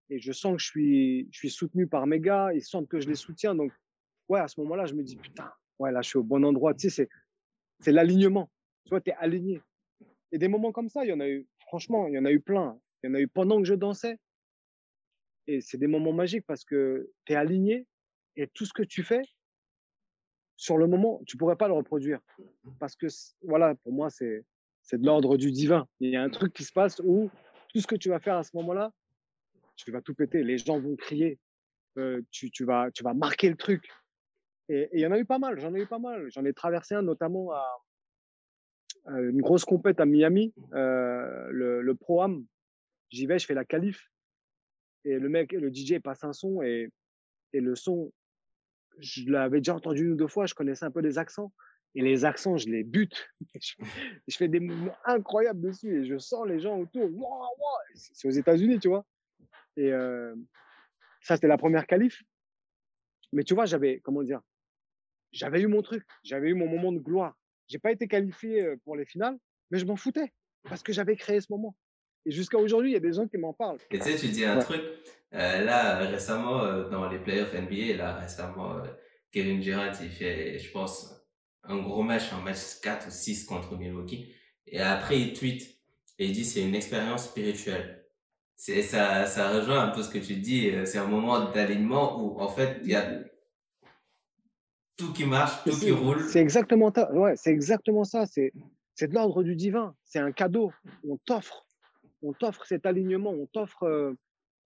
et 0.10 0.20
je 0.20 0.32
sens 0.32 0.58
que 0.58 0.62
je 0.62 0.68
suis, 0.68 1.28
je 1.32 1.38
suis 1.40 1.50
soutenu 1.50 1.88
par 1.88 2.06
mes 2.08 2.20
gars. 2.20 2.52
Ils 2.54 2.62
sentent 2.62 2.90
que 2.90 3.00
je 3.00 3.08
les 3.08 3.16
soutiens. 3.16 3.56
Donc, 3.56 3.72
ouais, 4.28 4.40
à 4.40 4.48
ce 4.48 4.60
moment-là, 4.62 4.86
je 4.86 4.94
me 4.94 5.02
dis, 5.02 5.16
putain, 5.16 5.50
ouais, 5.80 5.92
là, 5.92 6.02
je 6.02 6.10
suis 6.10 6.20
au 6.20 6.24
bon 6.24 6.44
endroit. 6.44 6.74
Tu 6.74 6.90
sais, 6.90 6.90
c'est, 6.90 7.10
c'est 7.80 7.92
l'alignement. 7.92 8.52
Tu 8.84 8.90
vois, 8.90 9.02
tu 9.02 9.10
es 9.12 9.16
aligné. 9.16 9.62
Et 10.36 10.38
des 10.38 10.50
moments 10.50 10.74
comme 10.74 10.90
ça, 10.90 11.06
il 11.06 11.08
y 11.08 11.14
en 11.14 11.22
a 11.22 11.30
eu, 11.30 11.48
franchement, 11.60 12.08
il 12.08 12.14
y 12.14 12.20
en 12.20 12.26
a 12.26 12.32
eu 12.32 12.42
plein. 12.42 12.78
Il 13.02 13.08
y 13.08 13.10
en 13.10 13.14
a 13.14 13.22
eu 13.22 13.28
pendant 13.30 13.58
que 13.60 13.64
je 13.64 13.74
dansais. 13.74 14.20
Et 15.48 15.62
c'est 15.62 15.78
des 15.78 15.88
moments 15.88 16.12
magiques 16.12 16.46
parce 16.46 16.66
que 16.66 17.10
tu 17.24 17.32
es 17.32 17.38
aligné 17.38 17.88
et 18.36 18.46
tout 18.48 18.66
ce 18.66 18.74
que 18.74 18.84
tu 18.84 19.02
fais, 19.02 19.22
sur 20.58 20.78
le 20.78 20.88
moment, 20.88 21.22
tu 21.26 21.38
pourrais 21.38 21.56
pas 21.56 21.70
le 21.70 21.74
reproduire. 21.74 22.20
Parce 22.80 22.98
que, 22.98 23.08
voilà, 23.44 23.76
pour 23.76 23.94
moi, 23.94 24.10
c'est, 24.10 24.44
de 24.92 25.06
l'ordre 25.06 25.38
du 25.38 25.54
divin. 25.54 25.88
Il 26.02 26.10
y 26.10 26.18
a 26.18 26.22
un 26.22 26.30
truc 26.30 26.52
qui 26.52 26.66
se 26.66 26.74
passe 26.74 27.00
où 27.06 27.32
tout 27.70 27.80
ce 27.80 27.88
que 27.88 27.96
tu 27.96 28.10
vas 28.10 28.20
faire 28.20 28.36
à 28.36 28.44
ce 28.44 28.52
moment-là, 28.58 28.92
tu 29.78 29.90
vas 29.90 30.02
tout 30.02 30.16
péter. 30.16 30.44
Les 30.44 30.58
gens 30.58 30.82
vont 30.82 30.98
crier. 30.98 31.40
Euh, 31.98 32.22
tu, 32.32 32.52
tu, 32.52 32.66
vas, 32.66 32.92
tu 32.92 33.04
vas 33.04 33.14
marquer 33.14 33.48
le 33.48 33.56
truc. 33.56 33.90
Et 34.68 34.90
il 34.92 35.00
y 35.00 35.08
en 35.08 35.14
a 35.14 35.18
eu 35.18 35.24
pas 35.24 35.40
mal. 35.40 35.62
J'en 35.62 35.74
ai 35.76 35.84
eu 35.84 35.88
pas 35.88 36.00
mal. 36.00 36.30
J'en 36.30 36.44
ai 36.44 36.52
traversé 36.52 36.94
un, 36.94 37.04
notamment 37.04 37.54
à 37.54 37.66
une 39.08 39.42
grosse 39.42 39.66
compète 39.66 40.00
à 40.00 40.06
Miami, 40.06 40.54
euh, 40.74 41.48
le, 41.52 41.82
le 41.82 41.96
Pro-Am. 41.96 42.46
J'y 43.10 43.28
vais, 43.28 43.40
je 43.40 43.46
fais 43.46 43.54
la 43.54 43.66
qualif. 43.66 44.10
Et 45.04 45.20
le 45.20 45.30
mec, 45.30 45.52
le 45.52 45.72
DJ 45.72 46.00
passe 46.00 46.24
un 46.24 46.34
son 46.34 46.62
et, 46.64 46.90
et 47.54 47.62
le 47.62 47.76
son, 47.76 48.12
je 49.00 49.30
l'avais 49.30 49.60
déjà 49.60 49.76
entendu 49.76 50.04
une 50.04 50.14
ou 50.14 50.16
deux 50.16 50.28
fois, 50.28 50.46
je 50.48 50.56
connaissais 50.56 50.86
un 50.86 50.92
peu 50.92 51.02
les 51.02 51.18
accents. 51.18 51.54
Et 51.98 52.02
les 52.02 52.26
accents, 52.26 52.58
je 52.58 52.68
les 52.68 52.84
bute. 52.84 53.30
je, 53.62 54.36
fais 54.36 54.50
des 54.50 54.60
mouvements 54.60 54.98
incroyables 55.06 55.62
dessus 55.62 56.02
et 56.02 56.06
je 56.06 56.18
sens 56.18 56.46
les 56.46 56.60
gens 56.60 56.78
autour. 56.78 57.10
C'est 57.94 58.28
aux 58.28 58.32
États-Unis, 58.32 58.80
tu 58.80 58.90
vois. 58.90 59.06
Et 59.78 59.94
euh, 59.94 60.36
ça, 61.22 61.36
c'était 61.36 61.48
la 61.48 61.58
première 61.58 61.88
qualif. 61.88 62.22
Mais 63.32 63.44
tu 63.44 63.54
vois, 63.54 63.66
j'avais, 63.66 64.02
comment 64.02 64.24
dire, 64.24 64.42
j'avais 65.32 65.62
eu 65.62 65.68
mon 65.68 65.82
truc, 65.82 66.06
j'avais 66.24 66.50
eu 66.50 66.54
mon 66.54 66.68
moment 66.68 66.92
de 66.92 67.00
gloire. 67.00 67.38
J'ai 67.68 67.80
pas 67.80 67.92
été 67.92 68.08
qualifié 68.08 68.76
pour 68.84 68.96
les 68.96 69.06
finales, 69.06 69.38
mais 69.72 69.80
je 69.80 69.86
m'en 69.86 69.96
foutais 69.96 70.32
parce 70.70 70.84
que 70.84 70.94
j'avais 70.94 71.16
créé 71.16 71.42
ce 71.42 71.48
moment. 71.50 71.76
Et 72.26 72.32
jusqu'à 72.32 72.58
aujourd'hui, 72.58 72.92
il 72.92 72.94
y 72.94 72.98
a 72.98 73.02
des 73.02 73.14
gens 73.14 73.28
qui 73.28 73.38
m'en 73.38 73.54
parlent. 73.54 73.78
Et 73.92 74.00
tu 74.00 74.04
sais, 74.04 74.16
tu 74.16 74.28
dis 74.30 74.46
un 74.46 74.58
truc, 74.58 74.82
euh, 75.34 75.62
là, 75.62 75.98
récemment, 75.98 76.64
euh, 76.64 76.90
dans 76.90 77.08
les 77.08 77.20
playoffs 77.20 77.54
NBA, 77.54 77.98
là, 77.98 78.16
récemment, 78.16 78.78
euh, 78.78 78.84
Kevin 79.32 79.60
Durant, 79.60 79.92
il 80.02 80.10
fait, 80.10 80.58
je 80.58 80.72
pense, 80.72 81.14
un 81.64 81.78
gros 81.78 82.04
match, 82.04 82.34
un 82.34 82.42
match 82.42 82.80
4 82.82 83.08
ou 83.08 83.12
6 83.12 83.46
contre 83.46 83.78
Milwaukee. 83.78 84.34
Et 84.66 84.80
après, 84.80 85.20
il 85.20 85.34
tweet 85.34 85.64
et 86.18 86.26
il 86.26 86.32
dit 86.32 86.46
c'est 86.46 86.64
une 86.64 86.74
expérience 86.76 87.26
spirituelle. 87.26 88.06
C'est, 88.56 88.82
ça, 88.82 89.26
ça 89.26 89.50
rejoint 89.50 89.84
un 89.84 89.90
peu 89.90 90.02
ce 90.02 90.10
que 90.10 90.18
tu 90.18 90.36
dis. 90.36 90.72
C'est 90.86 90.98
un 90.98 91.08
moment 91.08 91.52
d'alignement 91.52 92.20
où, 92.24 92.40
en 92.40 92.48
fait, 92.48 92.80
il 92.84 92.90
y 92.90 92.96
a 92.96 93.20
tout 94.98 95.14
qui 95.14 95.26
marche, 95.26 95.64
tout 95.64 95.78
qui 95.78 95.92
roule. 95.92 96.22
C'est 96.22 96.40
exactement 96.40 96.92
ça. 96.94 97.12
Ouais, 97.14 97.36
c'est 97.36 97.52
exactement 97.52 98.04
ça. 98.04 98.26
C'est, 98.26 98.54
c'est 98.94 99.08
de 99.08 99.14
l'ordre 99.14 99.44
du 99.44 99.56
divin. 99.56 99.96
C'est 100.04 100.20
un 100.20 100.32
cadeau. 100.32 100.72
On 101.08 101.18
t'offre 101.18 101.66
on 102.26 102.34
t'offre 102.34 102.66
cet 102.66 102.86
alignement, 102.86 103.32
on 103.32 103.46
t'offre 103.46 103.84
euh, 103.84 104.14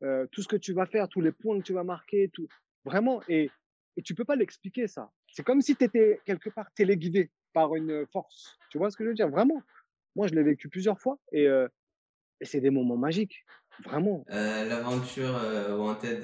euh, 0.04 0.26
tout 0.32 0.42
ce 0.42 0.48
que 0.48 0.56
tu 0.56 0.74
vas 0.74 0.86
faire, 0.86 1.10
tous 1.10 1.22
les 1.22 1.32
points 1.32 1.60
que 1.60 1.64
tu 1.64 1.74
vas 1.74 1.84
marquer, 1.84 2.30
tout. 2.34 2.48
Vraiment, 2.86 3.22
et, 3.28 3.52
et 3.98 4.02
tu 4.02 4.16
peux 4.16 4.24
pas 4.26 4.36
l'expliquer 4.36 4.88
ça. 4.88 5.12
C'est 5.32 5.44
comme 5.44 5.62
si 5.62 5.76
tu 5.76 5.84
étais 5.84 6.22
quelque 6.26 6.50
part 6.50 6.72
téléguidé 6.74 7.32
par 7.54 7.76
une 7.76 8.06
force. 8.12 8.58
Tu 8.70 8.78
vois 8.78 8.90
ce 8.90 8.98
que 8.98 9.04
je 9.04 9.10
veux 9.10 9.16
dire? 9.16 9.30
Vraiment. 9.30 9.62
Moi, 10.16 10.28
je 10.28 10.34
l'ai 10.34 10.44
vécu 10.44 10.70
plusieurs 10.70 11.00
fois 11.00 11.20
et, 11.32 11.48
euh, 11.48 11.68
et 12.42 12.46
c'est 12.46 12.62
des 12.62 12.70
moments 12.70 12.98
magiques. 12.98 13.46
Vraiment. 13.84 14.26
L'aventure 14.30 15.40
Wanted, 15.78 16.24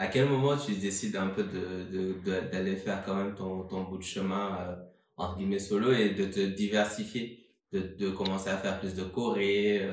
à 0.00 0.06
quel 0.06 0.28
moment 0.28 0.56
tu 0.56 0.72
décides 0.72 1.16
un 1.16 1.28
peu 1.28 1.44
d'aller 1.44 2.70
de, 2.70 2.74
de, 2.74 2.76
faire 2.76 3.02
quand 3.04 3.14
même 3.14 3.34
ton, 3.34 3.64
ton 3.64 3.84
bout 3.84 3.98
de 3.98 4.02
chemin, 4.02 4.78
entre 5.16 5.36
guillemets, 5.36 5.58
solo 5.58 5.92
et 5.92 6.14
de 6.14 6.24
te 6.24 6.40
diversifier, 6.40 7.38
de, 7.72 7.80
de 7.80 8.10
commencer 8.10 8.48
à 8.48 8.56
faire 8.56 8.80
plus 8.80 8.94
de 8.94 9.04
choré 9.04 9.86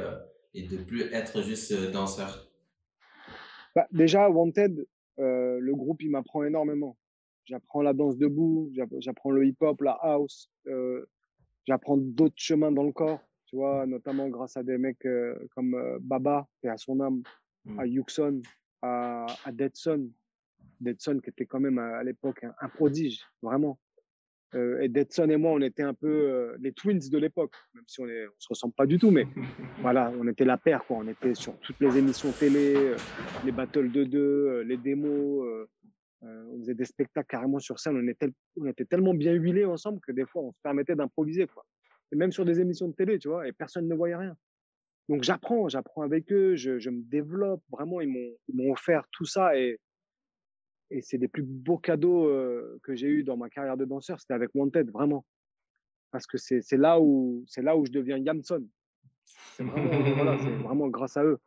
et 0.54 0.64
de 0.64 0.78
plus 0.78 1.04
être 1.14 1.42
juste 1.42 1.72
euh, 1.72 1.92
danseur? 1.92 2.50
Bah, 3.76 3.88
Déjà, 3.92 4.30
Wanted, 4.30 4.88
euh, 5.20 5.60
le 5.60 5.76
groupe, 5.76 6.02
il 6.02 6.10
m'apprend 6.10 6.44
énormément. 6.44 6.98
J'apprends 7.46 7.82
la 7.82 7.94
danse 7.94 8.18
debout, 8.18 8.72
j'apprends 9.00 9.32
le 9.32 9.46
hip-hop, 9.46 9.82
la 9.82 9.98
house, 10.02 10.50
euh, 10.68 11.06
j'apprends 11.66 11.98
d'autres 11.98 12.36
chemins 12.38 12.72
dans 12.72 12.84
le 12.84 12.92
corps, 12.92 13.22
tu 13.46 13.56
vois, 13.56 13.86
notamment 13.86 14.28
grâce 14.28 14.58
à 14.58 14.64
des 14.64 14.78
mecs 14.78 15.06
euh, 15.06 15.34
comme 15.56 15.76
euh, 15.76 15.98
Baba, 16.02 16.48
qui 16.60 16.68
à 16.68 16.78
son 16.78 17.00
âme, 17.00 17.24
à 17.78 17.86
hmm. 17.86 17.88
Yuxon, 17.88 18.42
à, 18.82 19.26
à 19.44 19.52
Deadson. 19.52 20.10
Deadson 20.80 21.20
qui 21.20 21.30
était 21.30 21.46
quand 21.46 21.60
même 21.60 21.80
à, 21.80 22.04
l'époque 22.04 22.46
un, 22.60 22.70
prodige, 22.70 23.22
vraiment. 23.42 23.80
Euh, 24.56 24.80
et 24.80 24.88
Deadson 24.88 25.30
et 25.30 25.38
moi, 25.38 25.52
on 25.52 25.62
était 25.62 25.84
un 25.84 25.94
peu 25.94 26.08
euh, 26.08 26.56
les 26.60 26.72
twins 26.72 27.00
de 27.10 27.18
l'époque, 27.18 27.54
même 27.74 27.84
si 27.88 28.00
on 28.00 28.06
ne 28.06 28.28
se 28.38 28.48
ressemble 28.48 28.74
pas 28.74 28.86
du 28.86 28.98
tout, 28.98 29.12
mais 29.12 29.28
voilà, 29.82 30.12
on 30.18 30.28
était 30.28 30.46
la 30.46 30.58
paire, 30.58 30.86
quoi. 30.86 30.98
On 30.98 31.08
était 31.08 31.36
sur 31.36 31.58
toutes 31.60 31.80
les 31.82 31.98
émissions 31.98 32.32
télé, 32.32 32.76
euh, 32.76 32.96
les 33.44 33.52
battles 33.52 33.92
de 33.92 34.04
deux, 34.04 34.62
les 34.62 34.78
démos, 34.78 35.68
on 36.22 36.60
faisait 36.60 36.76
des 36.76 36.86
spectacles 36.86 37.28
carrément 37.28 37.60
sur 37.60 37.80
scène. 37.80 37.98
On 37.98 38.08
était, 38.08 38.30
on 38.58 38.66
était 38.66 38.86
tellement 38.86 39.14
bien 39.14 39.34
huilés 39.34 39.66
ensemble 39.66 40.00
que 40.00 40.12
des 40.12 40.26
fois, 40.26 40.44
on 40.44 40.52
se 40.52 40.60
permettait 40.64 40.96
d'improviser, 40.96 41.48
quoi. 41.48 41.66
Et 42.12 42.16
même 42.16 42.32
sur 42.32 42.46
des 42.46 42.62
émissions 42.62 42.88
de 42.88 42.94
télé, 42.94 43.20
tu 43.20 43.28
vois, 43.28 43.48
et 43.48 43.52
personne 43.52 43.88
ne 43.88 43.96
voyait 43.96 44.16
rien. 44.16 44.36
Donc 45.10 45.24
j'apprends, 45.24 45.70
j'apprends 45.70 46.02
avec 46.02 46.32
eux, 46.32 46.56
je, 46.56 46.80
je 46.80 46.90
me 46.90 47.02
développe. 47.02 47.64
Vraiment, 47.70 48.02
ils 48.02 48.10
m'ont 48.54 48.72
offert 48.72 49.06
tout 49.12 49.26
ça 49.26 49.58
et 49.58 49.80
et 50.90 51.02
c'est 51.02 51.18
des 51.18 51.28
plus 51.28 51.44
beaux 51.44 51.78
cadeaux 51.78 52.30
que 52.84 52.96
j'ai 52.96 53.08
eu 53.08 53.24
dans 53.24 53.36
ma 53.36 53.50
carrière 53.50 53.76
de 53.76 53.84
danseur, 53.84 54.20
c'était 54.22 54.34
avec 54.34 54.52
Wanted, 54.56 54.90
vraiment. 54.90 55.26
Parce 56.12 56.26
que 56.26 56.38
c'est 56.38 56.78
là, 56.78 57.00
où, 57.00 57.46
là 57.58 57.76
où 57.76 57.86
je 57.86 57.92
deviens 57.92 58.18
Yamson. 58.18 58.66
C'est 59.26 59.64
vraiment, 59.64 60.14
voilà, 60.16 60.36
vraiment 60.64 60.88
grâce 60.88 61.18
à 61.18 61.24
eux. 61.26 61.40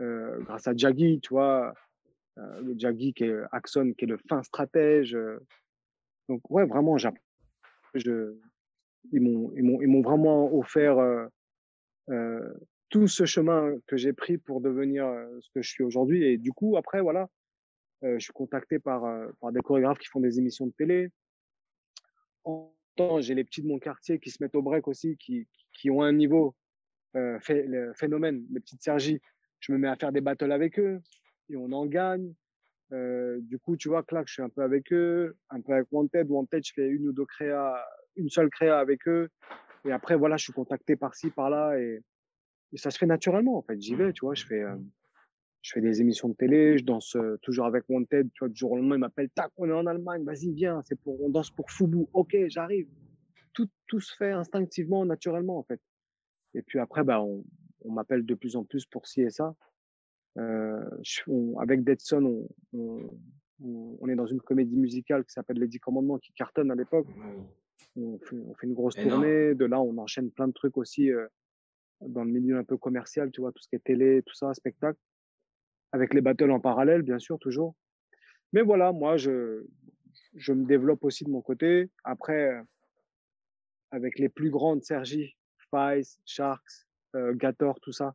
Euh, 0.00 0.40
grâce 0.42 0.68
à 0.68 0.76
Jaggy, 0.76 1.20
tu 1.20 1.30
vois. 1.30 1.74
Euh, 2.38 2.60
le 2.60 2.78
Jaggy 2.78 3.12
qui 3.12 3.24
est 3.24 3.36
Axon, 3.50 3.92
qui 3.98 4.04
est 4.04 4.08
le 4.08 4.18
fin 4.28 4.42
stratège. 4.44 5.18
Donc, 6.28 6.48
ouais, 6.50 6.64
vraiment, 6.64 6.96
je, 6.96 7.08
ils 9.12 9.20
m'ont 9.20 10.02
vraiment 10.02 10.54
offert 10.56 10.98
euh, 12.10 12.54
tout 12.90 13.06
ce 13.06 13.26
chemin 13.26 13.74
que 13.86 13.96
j'ai 13.96 14.12
pris 14.12 14.38
pour 14.38 14.60
devenir 14.60 15.04
ce 15.40 15.50
que 15.54 15.62
je 15.62 15.70
suis 15.70 15.84
aujourd'hui. 15.84 16.24
Et 16.24 16.38
du 16.38 16.52
coup, 16.52 16.76
après, 16.76 17.00
voilà, 17.00 17.28
euh, 18.04 18.18
je 18.18 18.24
suis 18.24 18.32
contacté 18.32 18.78
par, 18.78 19.04
euh, 19.04 19.28
par 19.40 19.50
des 19.52 19.60
chorégraphes 19.60 19.98
qui 19.98 20.06
font 20.06 20.20
des 20.20 20.38
émissions 20.38 20.66
de 20.66 20.72
télé. 20.72 21.10
En 22.44 22.72
temps, 22.96 23.20
j'ai 23.20 23.34
les 23.34 23.44
petits 23.44 23.62
de 23.62 23.66
mon 23.66 23.78
quartier 23.78 24.20
qui 24.20 24.30
se 24.30 24.42
mettent 24.42 24.54
au 24.54 24.62
break 24.62 24.86
aussi, 24.86 25.16
qui, 25.16 25.48
qui 25.72 25.90
ont 25.90 26.02
un 26.02 26.12
niveau 26.12 26.54
euh, 27.16 27.38
fait, 27.40 27.64
le 27.66 27.92
phénomène, 27.94 28.44
les 28.52 28.60
petites 28.60 28.82
Sergi. 28.82 29.20
Je 29.60 29.72
me 29.72 29.78
mets 29.78 29.88
à 29.88 29.96
faire 29.96 30.12
des 30.12 30.20
battles 30.20 30.52
avec 30.52 30.78
eux 30.78 31.00
et 31.48 31.56
on 31.56 31.72
en 31.72 31.86
gagne. 31.86 32.32
Euh, 32.92 33.38
du 33.40 33.58
coup, 33.58 33.76
tu 33.76 33.88
vois, 33.88 34.04
là, 34.12 34.22
je 34.24 34.32
suis 34.32 34.42
un 34.42 34.48
peu 34.48 34.62
avec 34.62 34.92
eux, 34.92 35.36
un 35.50 35.60
peu 35.60 35.72
avec 35.72 35.88
Wanted. 35.90 36.30
Wanted, 36.30 36.64
je 36.64 36.72
fais 36.74 36.86
une 36.86 37.08
ou 37.08 37.12
deux 37.12 37.26
créas, 37.26 37.84
une 38.16 38.30
seule 38.30 38.48
créa 38.48 38.78
avec 38.78 39.06
eux. 39.08 39.28
Et 39.84 39.92
après, 39.92 40.16
voilà, 40.16 40.36
je 40.36 40.44
suis 40.44 40.52
contacté 40.52 40.94
par-ci, 40.94 41.30
par-là. 41.30 41.78
Et, 41.80 42.00
ça 42.76 42.90
se 42.90 42.98
fait 42.98 43.06
naturellement, 43.06 43.56
en 43.58 43.62
fait. 43.62 43.80
J'y 43.80 43.94
vais, 43.94 44.12
tu 44.12 44.24
vois, 44.24 44.34
je 44.34 44.44
fais, 44.44 44.62
euh, 44.62 44.76
je 45.62 45.72
fais 45.72 45.80
des 45.80 46.00
émissions 46.00 46.28
de 46.28 46.34
télé, 46.34 46.78
je 46.78 46.84
danse 46.84 47.16
euh, 47.16 47.38
toujours 47.42 47.66
avec 47.66 47.84
Wanted. 47.88 48.28
Tu 48.32 48.38
vois, 48.40 48.48
du 48.48 48.56
jour 48.56 48.72
au 48.72 48.76
lendemain, 48.76 48.96
il 48.96 49.00
m'appelle, 49.00 49.30
tac, 49.30 49.50
on 49.56 49.68
est 49.68 49.72
en 49.72 49.86
Allemagne, 49.86 50.24
vas-y, 50.24 50.52
viens, 50.52 50.82
c'est 50.84 51.00
pour, 51.00 51.22
on 51.22 51.30
danse 51.30 51.50
pour 51.50 51.70
Fubu. 51.70 52.06
Ok, 52.12 52.36
j'arrive. 52.48 52.88
Tout, 53.54 53.68
tout 53.86 54.00
se 54.00 54.14
fait 54.14 54.30
instinctivement, 54.30 55.04
naturellement, 55.04 55.58
en 55.58 55.62
fait. 55.62 55.80
Et 56.54 56.62
puis 56.62 56.78
après, 56.78 57.04
bah, 57.04 57.22
on, 57.22 57.44
on 57.82 57.92
m'appelle 57.92 58.24
de 58.24 58.34
plus 58.34 58.56
en 58.56 58.64
plus 58.64 58.84
pour 58.86 59.06
ci 59.06 59.22
et 59.22 59.30
ça. 59.30 59.54
Euh, 60.38 60.84
je, 61.02 61.22
avec 61.60 61.84
Deadson, 61.84 62.46
on, 62.72 63.10
on, 63.60 63.98
on, 64.00 64.08
est 64.08 64.14
dans 64.14 64.26
une 64.26 64.40
comédie 64.40 64.76
musicale 64.76 65.24
qui 65.24 65.32
s'appelle 65.32 65.58
Les 65.58 65.66
Dix 65.66 65.80
Commandements, 65.80 66.18
qui 66.18 66.32
cartonne 66.32 66.70
à 66.70 66.74
l'époque. 66.74 67.08
On 67.96 68.18
fait, 68.18 68.36
on 68.36 68.54
fait 68.54 68.66
une 68.66 68.74
grosse 68.74 68.94
tournée. 68.94 69.54
De 69.54 69.64
là, 69.64 69.80
on 69.80 69.96
enchaîne 69.98 70.30
plein 70.30 70.46
de 70.46 70.52
trucs 70.52 70.76
aussi 70.76 71.10
dans 72.00 72.24
le 72.24 72.30
milieu 72.30 72.56
un 72.58 72.64
peu 72.64 72.76
commercial, 72.76 73.30
tu 73.30 73.40
vois, 73.40 73.52
tout 73.52 73.62
ce 73.62 73.68
qui 73.68 73.76
est 73.76 73.84
télé, 73.84 74.22
tout 74.24 74.34
ça, 74.34 74.54
spectacle 74.54 74.98
avec 75.92 76.14
les 76.14 76.20
battles 76.20 76.50
en 76.50 76.60
parallèle, 76.60 77.02
bien 77.02 77.18
sûr, 77.18 77.38
toujours. 77.38 77.74
Mais 78.52 78.62
voilà, 78.62 78.92
moi, 78.92 79.16
je, 79.16 79.64
je 80.34 80.52
me 80.52 80.66
développe 80.66 81.04
aussi 81.04 81.24
de 81.24 81.30
mon 81.30 81.40
côté. 81.40 81.90
Après, 82.04 82.60
avec 83.90 84.18
les 84.18 84.28
plus 84.28 84.50
grandes, 84.50 84.82
Sergi, 84.82 85.36
Fice, 85.70 86.20
Sharks, 86.24 86.86
euh, 87.14 87.34
Gator, 87.34 87.80
tout 87.80 87.92
ça, 87.92 88.14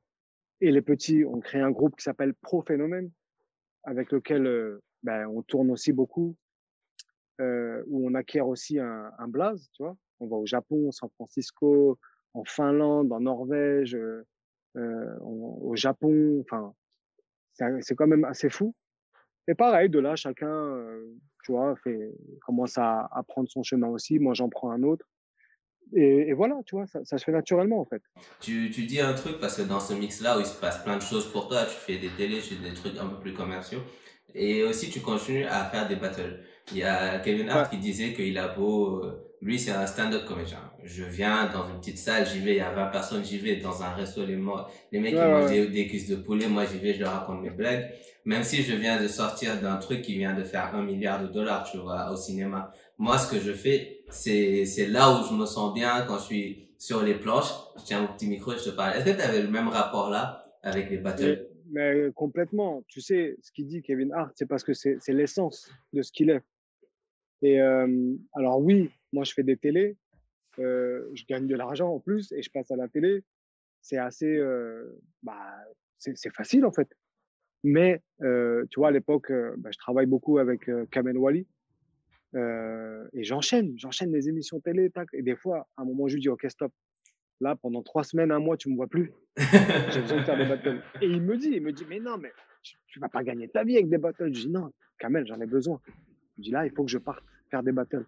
et 0.61 0.71
les 0.71 0.81
petits, 0.81 1.25
on 1.25 1.39
crée 1.39 1.59
un 1.59 1.71
groupe 1.71 1.95
qui 1.95 2.03
s'appelle 2.03 2.33
Pro 2.35 2.61
Phénomène, 2.61 3.11
avec 3.83 4.11
lequel 4.11 4.45
euh, 4.45 4.81
ben, 5.01 5.27
on 5.27 5.41
tourne 5.41 5.71
aussi 5.71 5.91
beaucoup, 5.91 6.35
euh, 7.41 7.83
où 7.87 8.07
on 8.07 8.13
acquiert 8.13 8.47
aussi 8.47 8.79
un 8.79 9.27
blaze, 9.27 9.69
tu 9.73 9.83
vois. 9.83 9.97
On 10.19 10.27
va 10.27 10.37
au 10.37 10.45
Japon, 10.45 10.91
San 10.91 11.09
Francisco, 11.09 11.99
en 12.33 12.43
Finlande, 12.45 13.11
en 13.11 13.19
Norvège, 13.19 13.95
euh, 13.95 14.25
euh 14.77 15.17
au 15.21 15.75
Japon, 15.75 16.41
enfin, 16.41 16.73
c'est 17.53 17.95
quand 17.95 18.07
même 18.07 18.25
assez 18.25 18.49
fou. 18.49 18.73
Et 19.47 19.55
pareil, 19.55 19.89
de 19.89 19.99
là, 19.99 20.15
chacun, 20.15 20.47
euh, 20.47 21.05
tu 21.43 21.51
vois, 21.51 21.75
fait, 21.75 22.13
commence 22.45 22.77
à, 22.77 23.09
à 23.11 23.23
prendre 23.23 23.49
son 23.49 23.61
chemin 23.63 23.89
aussi. 23.89 24.19
Moi, 24.19 24.33
j'en 24.33 24.49
prends 24.49 24.71
un 24.71 24.83
autre. 24.83 25.05
Et, 25.95 26.29
et, 26.29 26.33
voilà, 26.33 26.55
tu 26.65 26.75
vois, 26.75 26.87
ça, 26.87 27.03
ça, 27.03 27.17
se 27.17 27.25
fait 27.25 27.31
naturellement 27.31 27.79
en 27.79 27.85
fait. 27.85 28.01
Tu, 28.39 28.71
tu 28.71 28.85
dis 28.85 28.99
un 28.99 29.13
truc 29.13 29.39
parce 29.39 29.57
que 29.57 29.61
dans 29.61 29.79
ce 29.79 29.93
mix-là 29.93 30.37
où 30.37 30.39
il 30.39 30.45
se 30.45 30.59
passe 30.59 30.81
plein 30.83 30.97
de 30.97 31.01
choses 31.01 31.31
pour 31.31 31.49
toi, 31.49 31.65
tu 31.65 31.75
fais 31.75 31.97
des 31.97 32.09
télés, 32.09 32.39
tu 32.39 32.55
fais 32.55 32.69
des 32.69 32.73
trucs 32.73 32.97
un 32.97 33.07
peu 33.07 33.19
plus 33.19 33.33
commerciaux. 33.33 33.81
Et 34.33 34.63
aussi, 34.63 34.89
tu 34.89 35.01
continues 35.01 35.45
à 35.45 35.65
faire 35.65 35.87
des 35.87 35.97
battles. 35.97 36.39
Il 36.71 36.77
y 36.77 36.83
a 36.83 37.19
Kevin 37.19 37.49
Hart 37.49 37.69
qui 37.69 37.77
disait 37.77 38.13
qu'il 38.13 38.37
a 38.39 38.47
beau, 38.47 39.03
lui, 39.41 39.59
c'est 39.59 39.71
un 39.71 39.85
stand-up 39.85 40.25
comédien. 40.25 40.72
Je 40.83 41.03
viens 41.03 41.49
dans 41.51 41.67
une 41.69 41.79
petite 41.79 41.97
salle, 41.97 42.25
j'y 42.25 42.39
vais, 42.39 42.51
il 42.51 42.57
y 42.57 42.61
a 42.61 42.71
20 42.71 42.87
personnes, 42.87 43.23
j'y 43.23 43.37
vais 43.37 43.57
dans 43.57 43.81
un 43.81 43.89
resto, 43.93 44.25
les, 44.25 44.37
les 44.91 44.99
mecs, 44.99 45.13
qui 45.13 45.19
mangent 45.19 45.49
des, 45.49 45.87
cuisses 45.87 46.09
de 46.09 46.17
poulet, 46.17 46.47
moi, 46.47 46.65
j'y 46.65 46.77
vais, 46.77 46.93
je 46.93 46.99
leur 46.99 47.13
raconte 47.13 47.41
mes 47.41 47.49
blagues. 47.49 47.89
Même 48.25 48.43
si 48.43 48.63
je 48.63 48.75
viens 48.75 49.01
de 49.01 49.07
sortir 49.07 49.59
d'un 49.61 49.77
truc 49.77 50.01
qui 50.01 50.17
vient 50.17 50.33
de 50.33 50.43
faire 50.43 50.73
un 50.75 50.83
milliard 50.83 51.21
de 51.21 51.27
dollars, 51.27 51.69
tu 51.69 51.77
vois, 51.77 52.11
au 52.11 52.15
cinéma. 52.15 52.71
Moi, 52.97 53.17
ce 53.17 53.31
que 53.31 53.39
je 53.39 53.51
fais, 53.51 54.03
c'est, 54.09 54.65
c'est 54.65 54.87
là 54.87 55.11
où 55.11 55.27
je 55.27 55.33
me 55.33 55.45
sens 55.45 55.73
bien 55.73 56.05
quand 56.07 56.17
je 56.19 56.23
suis 56.23 56.69
sur 56.77 57.03
les 57.03 57.15
planches. 57.15 57.51
Je 57.77 57.83
tiens 57.83 58.01
mon 58.01 58.13
petit 58.13 58.27
micro 58.27 58.53
et 58.53 58.57
je 58.57 58.65
te 58.65 58.69
parle. 58.69 58.95
Est-ce 58.97 59.05
que 59.05 59.15
tu 59.17 59.21
avais 59.21 59.41
le 59.41 59.49
même 59.49 59.67
rapport 59.67 60.09
là 60.09 60.43
avec 60.61 60.89
les 60.89 60.97
battles? 60.97 61.47
Mais, 61.71 62.11
complètement. 62.13 62.83
Tu 62.87 63.01
sais, 63.01 63.35
ce 63.41 63.51
qu'il 63.51 63.67
dit 63.67 63.81
Kevin 63.81 64.13
Hart, 64.13 64.31
c'est 64.35 64.45
parce 64.45 64.63
que 64.63 64.73
c'est, 64.73 64.97
c'est 64.99 65.13
l'essence 65.13 65.69
de 65.91 66.01
ce 66.01 66.11
qu'il 66.11 66.29
est. 66.29 66.41
Et 67.41 67.59
euh, 67.59 68.15
alors 68.33 68.59
oui, 68.61 68.89
moi, 69.11 69.25
je 69.25 69.33
fais 69.33 69.43
des 69.43 69.57
télés, 69.57 69.97
euh, 70.59 71.09
je 71.13 71.23
gagne 71.25 71.47
de 71.47 71.55
l'argent 71.55 71.93
en 71.93 71.99
plus 71.99 72.31
et 72.31 72.41
je 72.41 72.49
passe 72.51 72.71
à 72.71 72.75
la 72.75 72.87
télé. 72.87 73.23
C'est 73.81 73.97
assez, 73.97 74.37
euh, 74.37 74.99
bah, 75.23 75.55
c'est 75.97 76.33
facile 76.33 76.65
en 76.65 76.71
fait. 76.71 76.89
Mais 77.63 78.01
euh, 78.21 78.65
tu 78.69 78.79
vois, 78.79 78.89
à 78.89 78.91
l'époque, 78.91 79.31
bah, 79.57 79.69
je 79.71 79.77
travaille 79.77 80.05
beaucoup 80.05 80.37
avec 80.37 80.69
Kamel 80.91 81.17
Wally 81.17 81.47
et 82.35 83.23
j'enchaîne, 83.23 83.73
j'enchaîne 83.77 84.11
les 84.11 84.27
émissions 84.29 84.59
télé. 84.59 84.91
Et 85.13 85.21
des 85.21 85.35
fois, 85.35 85.67
à 85.77 85.81
un 85.81 85.85
moment, 85.85 86.07
je 86.07 86.15
lui 86.15 86.21
dis 86.21 86.29
OK, 86.29 86.45
stop. 86.49 86.71
Là, 87.41 87.55
pendant 87.55 87.83
trois 87.83 88.03
semaines, 88.03 88.31
un 88.31 88.39
mois, 88.39 88.57
tu 88.57 88.69
me 88.69 88.75
vois 88.75 88.87
plus. 88.87 89.11
J'ai 89.37 90.01
besoin 90.01 90.17
de 90.19 90.23
faire 90.23 90.37
des 90.37 90.45
battles. 90.45 90.81
Et 91.01 91.07
il 91.07 91.21
me 91.21 91.35
dit, 91.35 91.49
il 91.49 91.61
me 91.61 91.73
dit, 91.73 91.83
mais 91.89 91.99
non, 91.99 92.17
mais 92.17 92.31
tu, 92.61 92.77
tu 92.87 92.99
vas 92.99 93.09
pas 93.09 93.23
gagner 93.23 93.49
ta 93.49 93.63
vie 93.63 93.75
avec 93.75 93.89
des 93.89 93.97
battles. 93.97 94.33
Je 94.33 94.41
dis 94.41 94.49
non, 94.49 94.71
Kamel, 94.97 95.25
j'en 95.27 95.41
ai 95.41 95.45
besoin. 95.45 95.81
Je 96.37 96.43
dis 96.43 96.51
là, 96.51 96.65
il 96.65 96.71
faut 96.71 96.85
que 96.85 96.91
je 96.91 96.99
parte 96.99 97.23
faire 97.53 97.63
des 97.63 97.71
battles. 97.71 98.05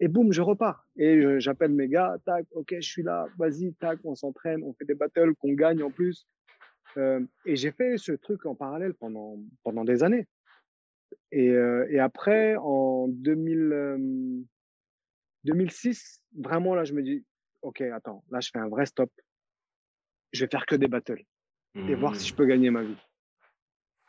Et 0.00 0.08
boum, 0.08 0.32
je 0.32 0.42
repars. 0.42 0.86
Et 0.96 1.40
j'appelle 1.40 1.72
mes 1.72 1.88
gars, 1.88 2.16
tac, 2.24 2.46
ok, 2.52 2.74
je 2.80 2.88
suis 2.88 3.02
là, 3.02 3.26
vas-y, 3.38 3.72
tac, 3.74 3.98
on 4.04 4.14
s'entraîne, 4.14 4.62
on 4.62 4.74
fait 4.74 4.84
des 4.84 4.94
battles, 4.94 5.34
qu'on 5.36 5.52
gagne 5.52 5.82
en 5.82 5.90
plus. 5.90 6.26
Euh, 6.96 7.20
et 7.44 7.56
j'ai 7.56 7.72
fait 7.72 7.98
ce 7.98 8.12
truc 8.12 8.46
en 8.46 8.54
parallèle 8.54 8.94
pendant, 8.94 9.38
pendant 9.62 9.84
des 9.84 10.02
années. 10.02 10.26
Et, 11.32 11.50
euh, 11.50 11.86
et 11.90 11.98
après, 11.98 12.56
en 12.56 13.08
2000, 13.08 14.44
2006, 15.44 16.22
euh, 16.36 16.42
vraiment 16.42 16.74
là, 16.74 16.84
je 16.84 16.92
me 16.92 17.02
dis, 17.02 17.24
ok, 17.62 17.80
attends, 17.82 18.24
là, 18.30 18.40
je 18.40 18.50
fais 18.52 18.58
un 18.58 18.68
vrai 18.68 18.86
stop. 18.86 19.10
Je 20.32 20.44
vais 20.44 20.50
faire 20.50 20.66
que 20.66 20.76
des 20.76 20.88
battles 20.88 21.22
et 21.74 21.94
voir 21.94 22.16
si 22.16 22.26
je 22.26 22.32
mmh. 22.32 22.36
peux 22.36 22.46
gagner 22.46 22.70
ma 22.70 22.82
vie. 22.82 22.96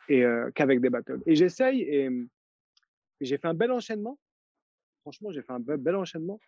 Et 0.08 0.24
euh, 0.24 0.50
qu'avec 0.54 0.80
des 0.80 0.88
battles. 0.88 1.20
Et 1.26 1.34
j'essaye 1.34 1.82
et 1.82 2.08
j'ai 3.20 3.36
fait 3.36 3.46
un 3.46 3.54
bel 3.54 3.70
enchaînement 3.70 4.18
franchement, 5.08 5.32
j'ai 5.32 5.40
fait 5.40 5.52
un 5.54 5.60
bel, 5.60 5.96
enchaînement. 5.96 6.38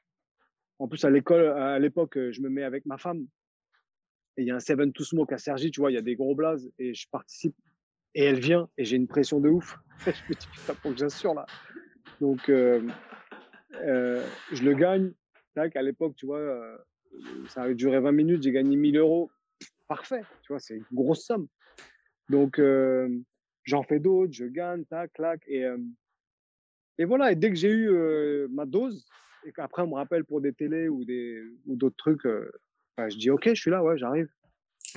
En 0.79 0.87
plus, 0.87 1.03
à 1.07 1.11
l'école, 1.11 1.46
à 1.46 1.79
l'époque, 1.79 2.18
je 2.18 2.42
me 2.42 2.51
mets 2.51 2.62
avec 2.62 2.85
ma 2.85 2.99
femme. 2.99 3.27
Et 4.37 4.42
il 4.42 4.49
y 4.49 4.51
a 4.51 4.57
un 4.57 4.61
Seven 4.61 4.92
to 4.92 5.03
Smoke 5.03 5.33
à 5.33 5.38
Sergi, 5.38 5.70
tu 5.70 5.81
vois, 5.81 5.90
il 5.90 5.94
y 5.94 5.99
a 5.99 6.03
des 6.03 6.14
gros 6.14 6.35
blazes 6.35 6.70
et 6.79 6.92
je 6.92 7.09
participe. 7.11 7.57
Et 8.14 8.23
elle 8.23 8.38
vient 8.38 8.68
et 8.77 8.85
j'ai 8.85 8.96
une 8.96 9.09
pression 9.09 9.40
de 9.40 9.49
ouf. 9.49 9.79
je 10.05 10.11
me 10.11 10.38
dis, 10.38 10.46
putain, 10.53 10.75
faut 10.75 10.90
que 10.90 10.99
j'assure 10.99 11.33
là. 11.33 11.46
Donc, 12.20 12.51
euh, 12.51 12.87
euh, 13.77 14.23
je 14.53 14.62
le 14.62 14.75
gagne. 14.75 15.12
Tac, 15.55 15.75
à 15.75 15.83
l'époque, 15.83 16.14
tu 16.16 16.27
vois, 16.27 16.38
euh, 16.38 16.77
ça 17.49 17.62
a 17.62 17.73
duré 17.73 17.99
20 17.99 18.12
minutes, 18.12 18.42
j'ai 18.42 18.53
gagné 18.53 18.77
1000 18.77 18.99
euros. 18.99 19.31
Parfait, 19.88 20.23
tu 20.42 20.53
vois, 20.53 20.61
c'est 20.61 20.77
une 20.77 20.85
grosse 20.92 21.25
somme. 21.25 21.49
Donc, 22.29 22.61
j'en 23.64 23.83
fais 23.85 24.01
d'autres, 24.01 24.35
je 24.35 24.44
gagne, 24.44 24.85
tac, 24.85 25.14
clac. 25.14 25.40
Et, 25.46 25.66
et 27.00 27.06
voilà, 27.06 27.32
et 27.32 27.34
dès 27.34 27.48
que 27.48 27.56
j'ai 27.56 27.70
eu 27.70 27.90
euh, 27.90 28.46
ma 28.50 28.66
dose, 28.66 29.06
et 29.46 29.52
qu'après 29.52 29.82
on 29.82 29.86
me 29.86 29.94
rappelle 29.94 30.24
pour 30.24 30.42
des 30.42 30.52
télés 30.52 30.88
ou 30.88 31.04
des 31.04 31.42
ou 31.66 31.74
d'autres 31.74 31.96
trucs, 31.96 32.26
euh, 32.26 32.52
bah, 32.96 33.08
je 33.08 33.16
dis 33.16 33.30
ok, 33.30 33.48
je 33.48 33.60
suis 33.60 33.70
là, 33.70 33.82
ouais, 33.82 33.96
j'arrive. 33.96 34.28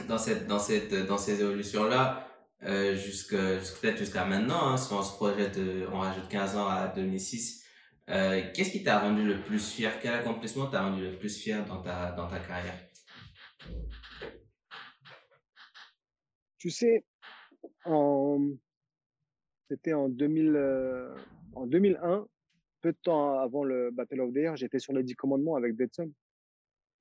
Dans 0.10 0.18
cette 0.18 0.46
dans 0.48 0.60
cette 0.60 0.94
dans 1.08 1.18
ces 1.18 1.42
évolutions 1.42 1.86
là, 1.86 2.28
euh, 2.64 2.94
jusqu'à 2.96 3.38
peut-être 3.82 3.98
jusqu'à 3.98 4.26
maintenant, 4.26 4.68
hein, 4.68 4.78
si 4.78 4.92
on 4.92 5.02
se 5.02 5.16
projette, 5.16 5.58
on 5.94 6.00
rajoute 6.00 6.28
15 6.28 6.58
ans 6.58 6.68
à 6.68 6.90
2006, 6.90 7.64
euh, 8.10 8.42
qu'est-ce 8.54 8.72
qui 8.72 8.84
t'a 8.84 9.00
rendu 9.00 9.24
le 9.24 9.42
plus 9.42 9.72
fier? 9.72 9.98
Quel 10.02 10.14
accomplissement 10.14 10.68
t'a 10.68 10.84
rendu 10.84 11.04
le 11.04 11.18
plus 11.18 11.38
fier 11.38 11.66
dans 11.66 11.82
ta, 11.82 12.12
dans 12.12 12.28
ta 12.28 12.40
carrière? 12.40 12.78
Tu 16.58 16.70
sais, 16.70 17.06
en... 17.86 18.40
c'était 19.70 19.94
en, 19.94 20.10
2000, 20.10 20.54
euh, 20.56 21.16
en 21.56 21.66
2001, 21.68 22.26
peu 22.82 22.92
de 22.92 22.98
temps 23.04 23.40
avant 23.40 23.64
le 23.64 23.92
Battle 23.92 24.22
of 24.22 24.34
the 24.34 24.38
Air, 24.38 24.56
j'étais 24.56 24.80
sur 24.80 24.94
les 24.94 25.04
10 25.04 25.16
commandements 25.16 25.56
avec 25.56 25.76
Betson. 25.76 26.12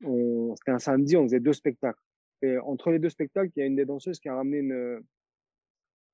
C'était 0.01 0.73
un 0.73 0.79
samedi, 0.79 1.17
on 1.17 1.25
faisait 1.25 1.41
deux 1.41 1.53
spectacles. 1.53 2.01
Et 2.43 2.59
entre 2.59 2.91
les 2.91 2.99
deux 2.99 3.09
spectacles, 3.09 3.51
il 3.57 3.61
y 3.61 3.63
a 3.63 3.67
une 3.67 3.77
des 3.77 3.85
danseuses 3.85 4.19
qui 4.19 4.29
a 4.29 4.35
ramené 4.35 4.59
une, 4.59 5.03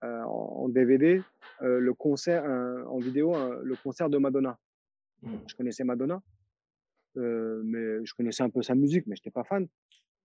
euh, 0.05 0.22
en 0.22 0.68
DVD 0.68 1.22
euh, 1.62 1.81
le 1.81 1.94
concert, 1.94 2.44
en 2.44 2.98
vidéo, 2.98 3.35
le 3.62 3.77
concert 3.77 4.09
de 4.11 4.18
Madonna. 4.18 4.59
Mmh. 5.22 5.37
Je 5.48 5.55
connaissais 5.57 5.85
Madonna, 5.85 6.22
euh, 7.16 7.62
mais 7.64 8.05
je 8.05 8.14
connaissais 8.14 8.42
un 8.42 8.51
peu 8.51 8.62
sa 8.62 8.74
musique, 8.74 9.07
mais 9.07 9.16
je 9.16 9.20
n'étais 9.20 9.31
pas 9.31 9.44
fan. 9.44 9.66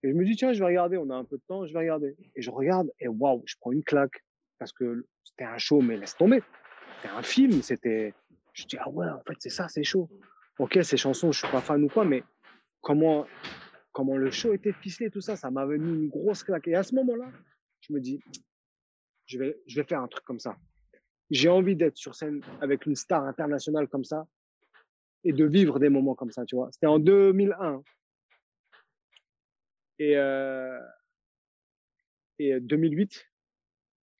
Et 0.02 0.10
je 0.10 0.14
me 0.14 0.24
dis, 0.24 0.36
tiens, 0.36 0.52
je 0.52 0.60
vais 0.60 0.66
regarder, 0.66 0.96
on 0.98 1.10
a 1.10 1.14
un 1.14 1.24
peu 1.24 1.36
de 1.36 1.42
temps, 1.48 1.66
je 1.66 1.72
vais 1.72 1.80
regarder. 1.80 2.14
Et 2.36 2.42
je 2.42 2.50
regarde, 2.50 2.92
et 3.00 3.08
waouh, 3.08 3.42
je 3.46 3.56
prends 3.58 3.72
une 3.72 3.82
claque, 3.82 4.22
parce 4.58 4.72
que 4.72 5.06
c'était 5.24 5.44
un 5.44 5.58
show, 5.58 5.80
mais 5.80 5.96
laisse 5.96 6.16
tomber. 6.16 6.42
C'était 7.04 7.16
un 7.16 7.22
film, 7.22 7.60
c'était. 7.60 8.14
Je 8.54 8.64
dis, 8.64 8.78
ah 8.78 8.88
ouais, 8.88 9.06
en 9.06 9.20
fait, 9.24 9.34
c'est 9.38 9.50
ça, 9.50 9.68
c'est 9.68 9.84
chaud. 9.84 10.08
Ok, 10.58 10.78
ces 10.82 10.96
chansons, 10.96 11.32
je 11.32 11.40
suis 11.40 11.48
pas 11.50 11.60
fan 11.60 11.84
ou 11.84 11.88
quoi, 11.88 12.06
mais 12.06 12.24
comment, 12.80 13.26
comment 13.92 14.16
le 14.16 14.30
show 14.30 14.54
était 14.54 14.72
ficelé, 14.72 15.10
tout 15.10 15.20
ça, 15.20 15.36
ça 15.36 15.50
m'avait 15.50 15.76
mis 15.76 15.92
une 15.92 16.08
grosse 16.08 16.42
claque. 16.42 16.66
Et 16.66 16.74
à 16.74 16.82
ce 16.82 16.94
moment-là, 16.94 17.30
je 17.80 17.92
me 17.92 18.00
dis, 18.00 18.20
je 19.26 19.38
vais, 19.38 19.60
je 19.66 19.78
vais 19.78 19.86
faire 19.86 20.00
un 20.00 20.08
truc 20.08 20.24
comme 20.24 20.38
ça. 20.38 20.56
J'ai 21.30 21.50
envie 21.50 21.76
d'être 21.76 21.98
sur 21.98 22.14
scène 22.14 22.40
avec 22.62 22.86
une 22.86 22.96
star 22.96 23.24
internationale 23.24 23.86
comme 23.86 24.04
ça 24.04 24.26
et 25.24 25.34
de 25.34 25.44
vivre 25.44 25.78
des 25.78 25.90
moments 25.90 26.14
comme 26.14 26.30
ça, 26.30 26.46
tu 26.46 26.56
vois. 26.56 26.70
C'était 26.72 26.86
en 26.86 26.98
2001. 26.98 27.82
Et, 29.98 30.16
euh, 30.16 30.80
et 32.38 32.60
2008, 32.60 33.30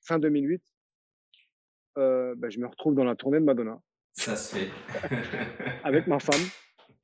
fin 0.03 0.19
2008, 0.19 0.74
euh, 1.99 2.35
ben, 2.37 2.51
je 2.51 2.59
me 2.59 2.67
retrouve 2.67 2.95
dans 2.95 3.05
la 3.05 3.15
tournée 3.15 3.41
de 3.41 3.45
Madonna. 3.45 3.81
Ça 4.13 4.37
se 4.37 4.57
fait. 4.57 4.71
avec 5.85 6.07
ma 6.07 6.19
femme, 6.19 6.47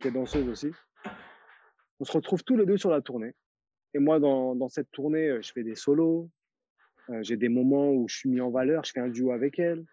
qui 0.01 0.09
est 0.09 0.13
danseuse 0.13 0.49
aussi. 0.49 0.71
On 1.99 2.05
se 2.05 2.13
retrouve 2.13 2.43
tous 2.45 2.57
les 2.57 2.67
deux 2.67 2.79
sur 2.79 2.91
la 2.91 3.01
tournée. 3.01 3.35
Et 3.95 3.99
moi, 3.99 4.21
dans, 4.21 4.55
dans 4.55 4.69
cette 4.69 4.91
tournée, 4.91 5.29
euh, 5.29 5.43
je 5.43 5.53
fais 5.53 5.65
des 5.65 5.75
solos. 5.75 6.31
Euh, 7.11 7.23
j'ai 7.23 7.37
des 7.37 7.49
moments 7.49 7.91
où 7.91 8.09
je 8.09 8.17
suis 8.17 8.31
mis 8.31 8.41
en 8.41 8.51
valeur, 8.51 8.85
je 8.85 8.93
fais 8.93 9.01
un 9.01 9.09
duo 9.09 9.33
avec 9.33 9.59
elle. 9.59 9.85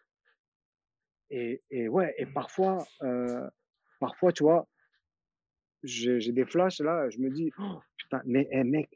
Et, 1.29 1.61
et 1.71 1.87
ouais, 1.87 2.13
et 2.17 2.25
parfois, 2.25 2.85
euh, 3.03 3.49
parfois, 3.99 4.31
tu 4.31 4.43
vois, 4.43 4.67
j'ai 5.83 6.31
des 6.31 6.45
flashs 6.45 6.79
là, 6.79 7.09
je 7.09 7.19
me 7.19 7.29
dis, 7.29 7.51
oh, 7.59 7.79
putain, 7.97 8.21
mais 8.25 8.47
hey, 8.51 8.63
mec, 8.63 8.89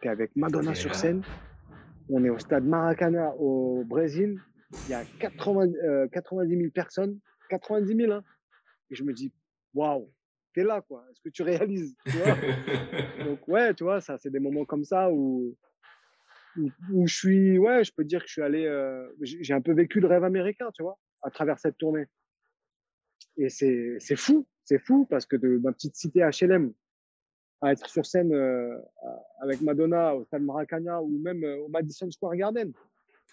t'es 0.00 0.08
avec 0.08 0.34
Madonna 0.36 0.74
sur 0.74 0.94
scène, 0.94 1.22
on 2.08 2.24
est 2.24 2.30
au 2.30 2.38
stade 2.38 2.64
Maracana 2.64 3.34
au 3.36 3.84
Brésil, 3.84 4.40
il 4.70 4.90
y 4.90 4.94
a 4.94 5.04
80, 5.20 6.08
90 6.08 6.56
000 6.56 6.70
personnes, 6.70 7.18
90 7.50 7.96
000, 7.96 8.12
hein, 8.12 8.22
et 8.90 8.94
je 8.94 9.04
me 9.04 9.12
dis, 9.12 9.32
waouh, 9.74 10.12
t'es 10.54 10.64
là, 10.64 10.82
quoi, 10.82 11.04
est-ce 11.10 11.20
que 11.20 11.28
tu 11.28 11.42
réalises 11.42 11.96
tu 12.06 12.16
vois? 12.18 12.36
Donc, 13.24 13.46
ouais, 13.48 13.74
tu 13.74 13.84
vois, 13.84 14.00
ça, 14.00 14.18
c'est 14.18 14.30
des 14.30 14.40
moments 14.40 14.64
comme 14.64 14.84
ça 14.84 15.10
où, 15.10 15.56
où, 16.92 17.06
je 17.06 17.14
suis, 17.14 17.58
ouais, 17.58 17.84
je 17.84 17.92
peux 17.92 18.04
dire 18.04 18.22
que 18.22 18.28
je 18.28 18.32
suis 18.32 18.42
allé, 18.42 18.64
euh, 18.64 19.06
j'ai 19.20 19.54
un 19.54 19.60
peu 19.60 19.72
vécu 19.72 20.00
le 20.00 20.08
rêve 20.08 20.24
américain, 20.24 20.70
tu 20.74 20.82
vois, 20.82 20.98
à 21.22 21.30
travers 21.30 21.58
cette 21.58 21.76
tournée. 21.76 22.06
Et 23.36 23.50
c'est, 23.50 23.96
c'est 24.00 24.16
fou, 24.16 24.46
c'est 24.64 24.78
fou 24.78 25.06
parce 25.08 25.26
que 25.26 25.36
de 25.36 25.58
ma 25.58 25.72
petite 25.72 25.96
cité 25.96 26.20
HLM 26.20 26.72
à 27.60 27.72
être 27.72 27.88
sur 27.88 28.06
scène 28.06 28.32
euh, 28.32 28.78
avec 29.40 29.60
Madonna 29.60 30.14
au 30.14 30.24
Stade 30.24 30.42
Maracana 30.42 31.02
ou 31.02 31.18
même 31.18 31.42
euh, 31.44 31.58
au 31.58 31.68
Madison 31.68 32.10
Square 32.10 32.36
Garden. 32.36 32.72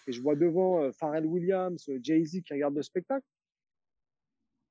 Et 0.06 0.12
je 0.12 0.20
vois 0.20 0.36
devant 0.36 0.82
euh, 0.82 0.92
Pharrell 0.92 1.26
Williams, 1.26 1.90
Jay-Z 2.02 2.42
qui 2.42 2.52
regardent 2.52 2.76
le 2.76 2.82
spectacle 2.82 3.26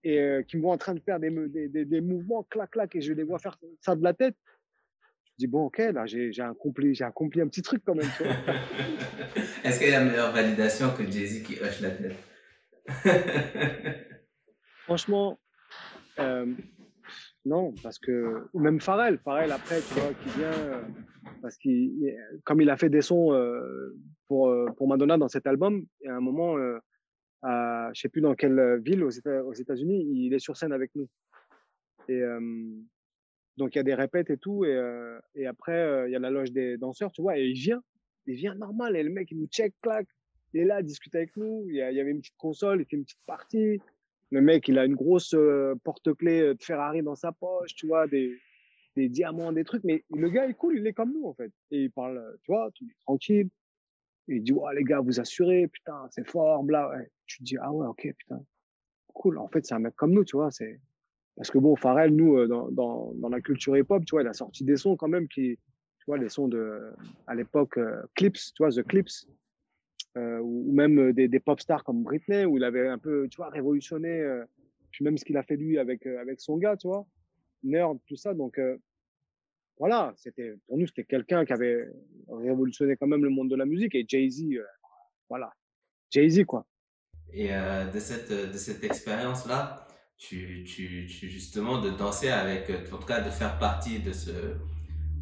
et 0.05 0.41
qui 0.49 0.57
me 0.57 0.63
voient 0.63 0.73
en 0.73 0.77
train 0.77 0.93
de 0.93 0.99
faire 0.99 1.17
des, 1.17 1.29
des, 1.69 1.85
des, 1.85 2.01
mouvements, 2.01 2.43
clac, 2.43 2.71
clac, 2.71 2.93
et 2.93 2.99
je 2.99 3.13
les 3.13 3.23
vois 3.23 3.39
faire 3.39 3.57
ça 3.79 3.95
de 3.95 4.03
la 4.03 4.13
tête. 4.13 4.35
Je 5.25 5.45
dis, 5.45 5.47
bon, 5.47 5.67
ok, 5.67 5.77
là, 5.77 6.05
j'ai, 6.05 6.29
accompli, 6.41 6.93
j'ai 6.93 7.05
accompli 7.05 7.39
un 7.39 7.47
petit 7.47 7.61
truc 7.61 7.81
quand 7.85 7.95
même. 7.95 8.09
Est-ce 9.63 9.79
qu'il 9.79 9.89
y 9.89 9.93
a 9.93 10.03
meilleure 10.03 10.33
validation 10.33 10.93
que 10.93 11.09
Jay-Z 11.09 11.43
qui 11.43 11.57
hoche 11.61 11.79
la 11.79 11.91
tête? 11.91 12.17
Franchement, 14.83 15.39
euh, 16.19 16.53
non, 17.45 17.73
parce 17.81 17.97
que 17.97 18.47
même 18.53 18.79
Pharrell, 18.79 19.17
Pharrell 19.19 19.51
après, 19.51 19.79
tu 19.81 19.93
vois, 19.95 20.13
qui 20.13 20.29
vient 20.37 20.51
euh, 20.51 20.81
parce 21.43 21.57
qu'il, 21.57 22.15
comme 22.45 22.61
il 22.61 22.69
a 22.69 22.77
fait 22.77 22.89
des 22.89 23.01
sons 23.01 23.33
euh, 23.33 23.93
pour 24.29 24.47
euh, 24.47 24.65
pour 24.77 24.87
Madonna 24.87 25.17
dans 25.17 25.27
cet 25.27 25.45
album, 25.45 25.85
et 25.99 26.07
à 26.07 26.15
un 26.15 26.21
moment, 26.21 26.57
euh, 26.57 26.79
à, 27.41 27.91
je 27.93 27.99
sais 27.99 28.07
plus 28.07 28.21
dans 28.21 28.33
quelle 28.33 28.79
ville 28.81 29.03
aux, 29.03 29.09
États, 29.09 29.43
aux 29.43 29.51
États-Unis, 29.51 30.07
il 30.09 30.33
est 30.33 30.39
sur 30.39 30.55
scène 30.55 30.71
avec 30.71 30.91
nous. 30.95 31.09
Et 32.07 32.21
donc 33.57 33.75
il 33.75 33.77
y 33.77 33.79
a 33.79 33.83
des 33.83 33.93
répètes 33.93 34.29
et 34.29 34.37
tout, 34.37 34.63
et, 34.63 35.45
après 35.45 36.05
il 36.07 36.11
y 36.11 36.15
a 36.15 36.19
la 36.19 36.29
loge 36.29 36.53
des 36.53 36.77
danseurs, 36.77 37.11
tu 37.11 37.21
vois, 37.21 37.37
et 37.37 37.45
il 37.45 37.53
vient, 37.53 37.83
il 38.25 38.35
vient 38.35 38.55
normal, 38.55 38.95
et 38.95 39.03
le 39.03 39.09
mec 39.09 39.29
il 39.31 39.39
nous 39.39 39.47
check, 39.47 39.73
clac, 39.81 40.07
il 40.53 40.61
est 40.61 40.65
là, 40.65 40.81
discute 40.81 41.13
avec 41.13 41.35
nous, 41.35 41.65
il 41.67 41.75
y, 41.75 41.77
y 41.77 41.99
avait 41.99 42.11
une 42.11 42.21
petite 42.21 42.37
console, 42.37 42.81
il 42.81 42.85
fait 42.85 42.95
une 42.95 43.03
petite 43.03 43.25
partie. 43.27 43.81
Le 44.31 44.41
mec, 44.41 44.67
il 44.67 44.79
a 44.79 44.85
une 44.85 44.95
grosse 44.95 45.35
euh, 45.35 45.75
porte-clés 45.83 46.41
euh, 46.41 46.53
de 46.55 46.63
Ferrari 46.63 47.03
dans 47.03 47.13
sa 47.13 47.31
poche, 47.31 47.75
tu 47.75 47.85
vois, 47.85 48.07
des, 48.07 48.35
des 48.95 49.09
diamants, 49.09 49.51
des 49.51 49.63
trucs. 49.63 49.83
Mais 49.83 50.03
le 50.11 50.29
gars 50.29 50.47
est 50.47 50.53
cool, 50.53 50.77
il 50.77 50.87
est 50.87 50.93
comme 50.93 51.13
nous, 51.13 51.25
en 51.25 51.33
fait. 51.33 51.51
Et 51.71 51.83
il 51.83 51.91
parle, 51.91 52.37
tu 52.43 52.51
vois, 52.51 52.69
tu 52.73 52.85
es 52.85 52.95
tranquille. 53.05 53.49
il 54.27 54.43
dit, 54.43 54.53
ouais, 54.53 54.75
les 54.75 54.83
gars, 54.83 54.99
vous 54.99 55.19
assurez, 55.19 55.67
putain, 55.67 56.07
c'est 56.11 56.27
fort, 56.27 56.63
bla. 56.63 56.91
Tu 57.25 57.39
te 57.39 57.43
dis, 57.43 57.57
ah 57.57 57.71
ouais, 57.71 57.87
ok, 57.87 58.13
putain. 58.17 58.43
Cool. 59.13 59.37
En 59.37 59.47
fait, 59.47 59.65
c'est 59.65 59.75
un 59.75 59.79
mec 59.79 59.95
comme 59.95 60.11
nous, 60.11 60.23
tu 60.23 60.35
vois. 60.35 60.51
C'est 60.51 60.79
Parce 61.35 61.51
que 61.51 61.57
bon, 61.57 61.75
Pharrell, 61.75 62.15
nous, 62.15 62.37
euh, 62.37 62.47
dans, 62.47 63.13
dans, 63.13 63.29
la 63.29 63.41
culture 63.41 63.77
hip-hop, 63.77 64.05
tu 64.05 64.11
vois, 64.11 64.23
il 64.23 64.27
a 64.27 64.33
sorti 64.33 64.63
des 64.63 64.77
sons 64.77 64.95
quand 64.95 65.07
même 65.07 65.27
qui, 65.27 65.57
tu 65.99 66.05
vois, 66.07 66.17
les 66.17 66.29
sons 66.29 66.47
de, 66.47 66.93
à 67.27 67.35
l'époque, 67.35 67.79
Clips, 68.15 68.53
tu 68.55 68.63
vois, 68.63 68.71
The 68.71 68.83
Clips. 68.83 69.27
Euh, 70.15 70.39
ou 70.41 70.71
même 70.71 70.99
euh, 70.99 71.13
des, 71.13 71.27
des 71.27 71.39
pop 71.39 71.59
stars 71.59 71.83
comme 71.83 72.03
Britney, 72.03 72.45
où 72.45 72.57
il 72.57 72.63
avait 72.63 72.87
un 72.87 72.99
peu, 72.99 73.27
tu 73.29 73.37
vois, 73.37 73.49
révolutionné, 73.49 74.21
euh, 74.21 74.45
puis 74.91 75.03
même 75.03 75.17
ce 75.17 75.25
qu'il 75.25 75.37
a 75.37 75.43
fait 75.43 75.55
lui 75.55 75.79
avec, 75.79 76.05
avec 76.05 76.39
son 76.39 76.57
gars, 76.57 76.77
tu 76.77 76.87
vois, 76.87 77.07
nerd, 77.63 77.97
tout 78.07 78.15
ça. 78.15 78.33
Donc, 78.33 78.59
voilà, 79.77 80.13
c'était, 80.17 80.53
pour 80.67 80.77
nous, 80.77 80.87
c'était 80.87 81.03
quelqu'un 81.03 81.45
qui 81.45 81.53
avait 81.53 81.87
révolutionné 82.29 82.95
quand 82.95 83.07
même 83.07 83.23
le 83.23 83.29
monde 83.29 83.49
de 83.49 83.55
la 83.55 83.65
musique. 83.65 83.95
Et 83.95 84.05
Jay-Z, 84.07 84.43
voilà, 85.29 85.51
Jay-Z, 86.11 86.45
quoi. 86.45 86.65
Et 87.31 87.49
de 87.49 87.99
cette, 87.99 88.31
de 88.31 88.57
cette 88.57 88.83
expérience-là, 88.83 89.87
tu, 90.17 90.63
tu, 90.63 91.07
tu, 91.07 91.29
justement, 91.29 91.81
de 91.81 91.89
danser 91.89 92.29
avec, 92.29 92.69
en 92.91 92.97
tout 92.97 93.05
cas, 93.05 93.21
de 93.21 93.29
faire 93.29 93.57
partie 93.57 93.99
de 93.99 94.13
ce, 94.13 94.31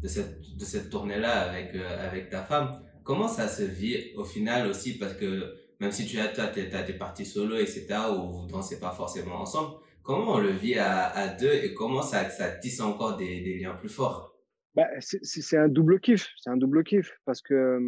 de 0.02 0.08
cette, 0.08 0.56
de 0.56 0.64
cette 0.64 0.90
tournée-là 0.90 1.50
avec, 1.50 1.74
avec 1.74 2.28
ta 2.28 2.42
femme, 2.42 2.82
comment 3.02 3.28
ça 3.28 3.48
se 3.48 3.62
vit 3.62 4.12
au 4.16 4.24
final 4.24 4.68
aussi? 4.68 4.98
Parce 4.98 5.14
que 5.14 5.56
même 5.80 5.90
si 5.90 6.06
tu 6.06 6.18
as, 6.20 6.28
toi, 6.28 6.44
as 6.44 6.82
des 6.82 6.92
parties 6.92 7.26
solo, 7.26 7.56
etc., 7.56 7.86
où 8.10 8.30
vous 8.30 8.46
dansez 8.46 8.78
pas 8.78 8.92
forcément 8.92 9.36
ensemble, 9.36 9.76
comment 10.02 10.34
on 10.34 10.38
le 10.38 10.50
vit 10.50 10.78
à, 10.78 11.08
à 11.08 11.28
deux 11.28 11.52
et 11.52 11.74
comment 11.74 12.02
ça, 12.02 12.28
ça 12.30 12.50
tisse 12.50 12.80
encore 12.80 13.16
des, 13.16 13.40
des 13.40 13.58
liens 13.58 13.74
plus 13.74 13.88
forts? 13.88 14.36
Bah, 14.74 14.88
C'est 15.00 15.56
un 15.58 15.68
double 15.68 16.00
kiff, 16.00 16.28
c'est 16.38 16.50
un 16.50 16.56
double 16.56 16.82
kiff 16.84 17.12
parce 17.24 17.42
que, 17.42 17.78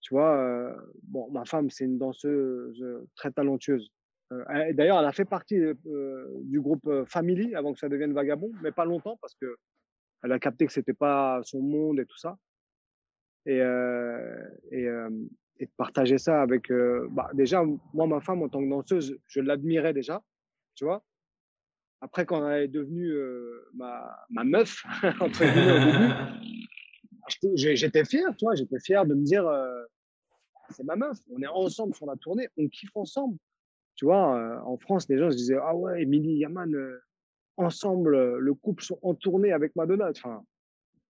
tu 0.00 0.14
vois, 0.14 0.38
euh, 0.38 0.74
bon, 1.02 1.30
ma 1.30 1.44
femme, 1.44 1.70
c'est 1.70 1.84
une 1.84 1.98
danseuse 1.98 2.82
très 3.16 3.30
talentueuse. 3.30 3.90
Euh, 4.32 4.72
D'ailleurs, 4.72 4.98
elle 4.98 5.06
a 5.06 5.12
fait 5.12 5.24
partie 5.24 5.58
euh, 5.58 6.26
du 6.42 6.60
groupe 6.60 6.88
Family 7.06 7.54
avant 7.54 7.72
que 7.72 7.78
ça 7.78 7.88
devienne 7.88 8.12
Vagabond, 8.12 8.52
mais 8.62 8.72
pas 8.72 8.84
longtemps 8.84 9.18
parce 9.20 9.34
que 9.34 9.56
elle 10.22 10.32
a 10.32 10.38
capté 10.38 10.66
que 10.66 10.72
c'était 10.72 10.94
pas 10.94 11.40
son 11.44 11.60
monde 11.60 12.00
et 12.00 12.06
tout 12.06 12.18
ça 12.18 12.38
et, 13.48 13.60
euh, 13.60 14.44
et, 14.70 14.86
euh, 14.86 15.10
et, 15.58 15.66
de 15.66 15.70
partager 15.76 16.18
ça 16.18 16.42
avec. 16.42 16.70
Euh, 16.70 17.08
bah, 17.10 17.30
déjà, 17.34 17.64
moi, 17.94 18.06
ma 18.06 18.20
femme, 18.20 18.42
en 18.42 18.48
tant 18.48 18.62
que 18.62 18.68
danseuse, 18.68 19.18
je 19.26 19.40
l'admirais 19.40 19.94
déjà, 19.94 20.22
tu 20.78 20.84
vois. 20.84 21.04
Après, 22.00 22.24
quand 22.24 22.48
elle 22.48 22.62
est 22.62 22.68
devenue 22.68 23.12
ma, 23.74 24.16
ma 24.30 24.44
meuf, 24.44 24.84
entre 25.20 25.44
j'étais 27.56 28.04
fier, 28.04 28.28
tu 28.36 28.44
vois, 28.44 28.54
j'étais 28.54 28.78
fier 28.78 29.04
de 29.04 29.14
me 29.14 29.24
dire, 29.24 29.44
c'est 30.70 30.84
ma 30.84 30.94
meuf, 30.94 31.18
on 31.30 31.42
est 31.42 31.48
ensemble 31.48 31.94
sur 31.96 32.06
la 32.06 32.14
tournée, 32.16 32.48
on 32.56 32.68
kiffe 32.68 32.94
ensemble. 32.94 33.36
Tu 33.96 34.04
vois, 34.04 34.62
en 34.64 34.78
France, 34.78 35.08
les 35.08 35.18
gens 35.18 35.32
se 35.32 35.36
disaient, 35.36 35.58
ah 35.60 35.74
ouais, 35.74 36.02
Emily 36.02 36.36
Yaman, 36.38 36.72
ensemble, 37.56 38.36
le 38.38 38.54
couple 38.54 38.84
sont 38.84 39.00
en 39.02 39.14
tournée 39.14 39.50
avec 39.50 39.74
Madonna. 39.74 40.10
Enfin, 40.10 40.44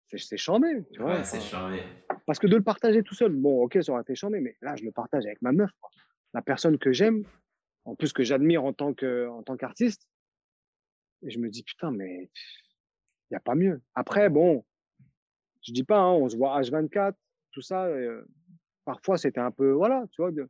c'est 0.07 0.37
chambé. 0.37 0.85
Tu 0.93 1.01
vois, 1.01 1.15
Ouais, 1.15 1.23
c'est 1.25 1.41
charmé. 1.41 1.81
Parce 2.25 2.39
que 2.39 2.47
de 2.47 2.55
le 2.55 2.63
partager 2.63 3.03
tout 3.03 3.15
seul, 3.15 3.33
bon, 3.33 3.63
ok, 3.63 3.77
ça 3.83 3.91
aurait 3.91 4.03
été 4.03 4.15
chambé, 4.15 4.39
mais 4.39 4.55
là, 4.61 4.77
je 4.77 4.85
le 4.85 4.91
partage 4.93 5.25
avec 5.25 5.41
ma 5.41 5.51
meuf. 5.51 5.69
quoi. 5.81 5.89
La 6.33 6.41
personne 6.41 6.77
que 6.77 6.93
j'aime, 6.93 7.25
en 7.87 7.95
plus 7.95 8.13
que 8.13 8.23
j'admire 8.23 8.63
en 8.65 8.73
tant 8.73 8.93
que 8.93 9.27
en 9.29 9.43
tant 9.43 9.57
qu'artiste. 9.57 10.07
Et 11.23 11.29
je 11.31 11.39
me 11.39 11.49
dis, 11.49 11.63
putain, 11.63 11.91
mais 11.91 12.29
il 13.29 13.33
n'y 13.33 13.37
a 13.37 13.41
pas 13.41 13.55
mieux. 13.55 13.81
Après, 13.95 14.29
bon, 14.29 14.65
je 15.63 15.73
dis 15.73 15.83
pas, 15.83 15.99
hein, 15.99 16.13
on 16.13 16.29
se 16.29 16.37
voit 16.37 16.59
H24, 16.61 17.17
tout 17.51 17.61
ça. 17.61 17.85
euh, 17.85 18.23
parfois, 18.85 19.17
c'était 19.17 19.41
un 19.41 19.51
peu, 19.51 19.71
voilà, 19.71 20.05
tu 20.11 20.21
vois, 20.23 20.31
de- 20.31 20.49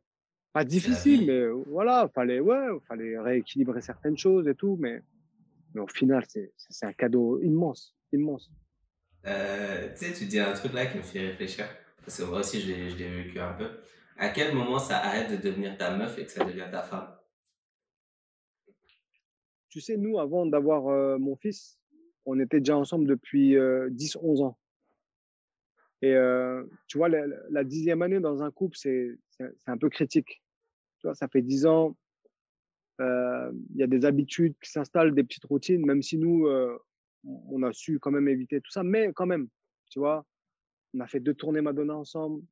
pas 0.54 0.64
difficile, 0.64 1.26
mais 1.26 1.34
euh, 1.34 1.62
voilà, 1.68 2.10
fallait, 2.14 2.40
ouais, 2.40 2.68
fallait 2.88 3.18
rééquilibrer 3.20 3.82
certaines 3.82 4.18
choses 4.18 4.48
et 4.48 4.56
tout, 4.56 4.76
mais, 4.80 5.02
mais 5.74 5.82
au 5.82 5.88
final, 5.88 6.24
c'est 6.28 6.52
c'est- 6.58 6.86
un 6.86 6.94
cadeau 6.94 7.40
immense, 7.42 7.96
immense. 8.12 8.52
Euh, 9.26 9.90
tu 9.94 10.06
sais, 10.06 10.14
tu 10.14 10.26
dis 10.26 10.40
un 10.40 10.54
truc 10.54 10.74
là 10.74 10.86
qui 10.86 10.98
me 10.98 11.02
fait 11.04 11.20
réfléchir, 11.30 11.66
parce 12.04 12.18
que 12.18 12.24
moi 12.24 12.40
aussi 12.40 12.60
je 12.62 12.72
l'ai 12.98 13.10
vécu 13.24 13.40
un 13.40 13.54
peu. 13.54 13.82
À 14.18 14.30
quel 14.30 14.54
moment 14.54 14.78
ça 14.80 14.98
arrête 15.00 15.30
de 15.32 15.36
devenir 15.50 15.76
ta 15.78 15.96
meuf 15.96 16.18
et 16.18 16.26
que 16.26 16.32
ça 16.32 16.44
devient 16.44 16.68
ta 16.72 16.82
femme? 16.82 17.17
Tu 19.68 19.80
sais, 19.80 19.96
nous, 19.96 20.18
avant 20.18 20.46
d'avoir 20.46 20.88
euh, 20.88 21.18
mon 21.18 21.36
fils, 21.36 21.78
on 22.24 22.38
était 22.40 22.58
déjà 22.58 22.76
ensemble 22.76 23.06
depuis 23.06 23.56
euh, 23.56 23.90
10-11 23.90 24.42
ans. 24.42 24.58
Et 26.00 26.14
euh, 26.14 26.64
tu 26.86 26.98
vois, 26.98 27.08
la, 27.08 27.64
dixième 27.64 28.02
année 28.02 28.20
dans 28.20 28.42
un 28.42 28.50
couple, 28.50 28.76
c'est 28.76 29.18
un 29.66 29.78
peu 29.78 29.88
critique. 29.88 30.42
Tu 31.00 31.06
vois, 31.06 31.14
ça 31.14 31.28
fait 31.28 31.42
10 31.42 31.66
ans, 31.66 31.96
euh, 33.00 33.52
il 33.70 33.76
y 33.76 33.82
a 33.82 33.86
des 33.86 34.04
habitudes 34.04 34.54
qui 34.62 34.70
s'installent, 34.70 35.14
des 35.14 35.22
petites 35.22 35.44
routines, 35.44 35.84
même 35.84 36.02
si 36.02 36.18
nous, 36.18 36.46
euh, 36.46 36.76
on 37.24 37.62
a 37.62 37.72
su 37.72 37.98
quand 38.00 38.10
même 38.10 38.28
éviter 38.28 38.60
tout 38.60 38.70
ça, 38.70 38.82
mais 38.82 39.12
quand 39.12 39.26
même, 39.26 39.48
tu 39.90 39.98
vois, 39.98 40.24
on 40.94 41.00
a 41.00 41.06
fait 41.06 41.20
deux 41.20 41.34
tournées 41.34 41.60
Madonna 41.60 41.96
ensemble. 41.96 42.42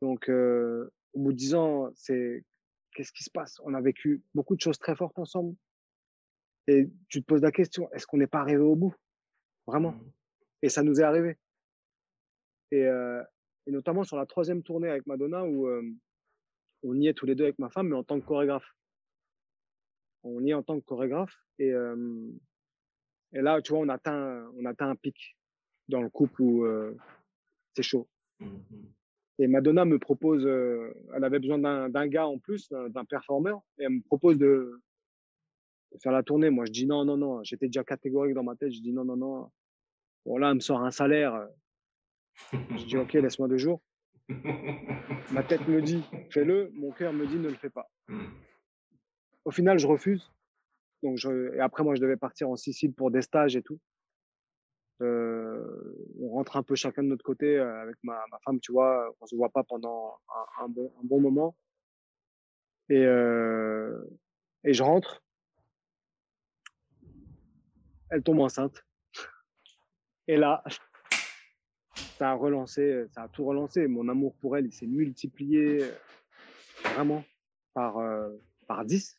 Donc, 0.00 0.28
euh, 0.28 0.90
au 1.12 1.20
bout 1.20 1.32
de 1.32 1.38
10 1.38 1.54
ans, 1.54 1.90
c'est 1.94 2.44
qu'est-ce 2.94 3.12
qui 3.12 3.24
se 3.24 3.30
passe? 3.30 3.60
On 3.64 3.74
a 3.74 3.80
vécu 3.80 4.22
beaucoup 4.34 4.54
de 4.54 4.60
choses 4.60 4.78
très 4.78 4.94
fortes 4.94 5.18
ensemble. 5.18 5.56
Et 6.68 6.88
tu 7.08 7.20
te 7.20 7.26
poses 7.26 7.42
la 7.42 7.50
question, 7.50 7.90
est-ce 7.92 8.06
qu'on 8.06 8.18
n'est 8.18 8.26
pas 8.26 8.40
arrivé 8.40 8.62
au 8.62 8.76
bout? 8.76 8.94
Vraiment 9.66 9.94
Et 10.62 10.68
ça 10.68 10.82
nous 10.82 11.00
est 11.00 11.04
arrivé. 11.04 11.36
Et, 12.70 12.86
euh, 12.86 13.22
et 13.66 13.70
notamment 13.70 14.04
sur 14.04 14.16
la 14.16 14.26
troisième 14.26 14.62
tournée 14.62 14.88
avec 14.88 15.06
Madonna, 15.06 15.44
où 15.44 15.66
euh, 15.66 15.82
on 16.84 16.98
y 17.00 17.08
est 17.08 17.14
tous 17.14 17.26
les 17.26 17.34
deux 17.34 17.44
avec 17.44 17.58
ma 17.58 17.68
femme, 17.68 17.88
mais 17.88 17.96
en 17.96 18.04
tant 18.04 18.20
que 18.20 18.26
chorégraphe. 18.26 18.68
On 20.24 20.42
y 20.44 20.50
est 20.50 20.54
en 20.54 20.62
tant 20.62 20.80
que 20.80 20.84
chorégraphe. 20.84 21.34
Et, 21.58 21.72
euh, 21.72 22.30
et 23.32 23.40
là, 23.40 23.60
tu 23.60 23.72
vois, 23.72 23.80
on 23.80 23.88
atteint, 23.88 24.50
on 24.56 24.64
atteint 24.64 24.88
un 24.88 24.96
pic 24.96 25.36
dans 25.88 26.00
le 26.00 26.08
couple 26.08 26.42
où 26.42 26.66
c'est 27.74 27.82
chaud. 27.82 28.08
Mhm. 28.40 28.92
Et 29.38 29.46
Madonna 29.48 29.84
me 29.84 29.98
propose, 29.98 30.46
elle 30.46 31.24
avait 31.24 31.40
besoin 31.40 31.58
d'un 31.58 32.06
gars 32.06 32.26
en 32.26 32.38
plus, 32.38 32.68
d'un 32.68 33.04
performeur, 33.04 33.62
et 33.78 33.84
elle 33.84 33.94
me 33.94 34.02
propose 34.02 34.38
de 34.38 34.80
faire 36.00 36.12
la 36.12 36.22
tournée. 36.22 36.50
Moi, 36.50 36.64
je 36.66 36.72
dis 36.72 36.86
non, 36.86 37.04
non, 37.04 37.16
non. 37.16 37.42
J'étais 37.42 37.66
déjà 37.66 37.84
catégorique 37.84 38.34
dans 38.34 38.42
ma 38.42 38.56
tête. 38.56 38.72
Je 38.72 38.80
dis 38.80 38.92
non, 38.92 39.04
non, 39.04 39.16
non. 39.16 39.50
Bon, 40.24 40.38
là, 40.38 40.50
elle 40.50 40.56
me 40.56 40.60
sort 40.60 40.82
un 40.82 40.90
salaire. 40.90 41.48
Je 42.52 42.84
dis 42.84 42.96
ok, 42.96 43.12
laisse-moi 43.14 43.48
deux 43.48 43.58
jours. 43.58 43.82
Ma 45.32 45.42
tête 45.42 45.66
me 45.68 45.82
dit 45.82 46.02
fais-le. 46.30 46.70
Mon 46.74 46.92
cœur 46.92 47.12
me 47.12 47.26
dit 47.26 47.36
ne 47.36 47.48
le 47.48 47.54
fais 47.54 47.70
pas. 47.70 47.90
Au 49.44 49.50
final, 49.50 49.78
je 49.78 49.86
refuse. 49.86 50.30
Donc, 51.02 51.16
je, 51.16 51.54
et 51.54 51.60
après, 51.60 51.82
moi, 51.82 51.94
je 51.94 52.00
devais 52.00 52.16
partir 52.16 52.48
en 52.48 52.56
Sicile 52.56 52.92
pour 52.92 53.10
des 53.10 53.22
stages 53.22 53.56
et 53.56 53.62
tout. 53.62 53.80
Euh, 55.00 55.96
on 56.20 56.28
rentre 56.28 56.56
un 56.56 56.62
peu 56.62 56.76
chacun 56.76 57.02
de 57.02 57.08
notre 57.08 57.24
côté 57.24 57.58
euh, 57.58 57.82
avec 57.82 57.96
ma, 58.04 58.22
ma 58.30 58.38
femme, 58.44 58.60
tu 58.60 58.70
vois. 58.70 59.12
On 59.20 59.26
se 59.26 59.34
voit 59.34 59.48
pas 59.48 59.64
pendant 59.64 60.16
un, 60.60 60.68
bon, 60.68 60.92
un 61.02 61.04
bon 61.04 61.20
moment. 61.20 61.56
Et, 62.88 63.04
euh, 63.04 64.00
et 64.62 64.72
je 64.72 64.82
rentre. 64.82 65.24
Elle 68.12 68.22
tombe 68.22 68.40
enceinte. 68.40 68.84
Et 70.28 70.36
là, 70.36 70.62
ça 72.18 72.30
a 72.30 72.34
relancé, 72.34 73.06
ça 73.10 73.22
a 73.22 73.28
tout 73.28 73.44
relancé. 73.44 73.86
Mon 73.88 74.08
amour 74.08 74.36
pour 74.36 74.56
elle, 74.56 74.66
il 74.66 74.72
s'est 74.72 74.86
multiplié 74.86 75.82
euh, 75.82 75.90
vraiment 76.94 77.24
par, 77.74 77.98
euh, 77.98 78.28
par 78.68 78.84
10. 78.84 79.18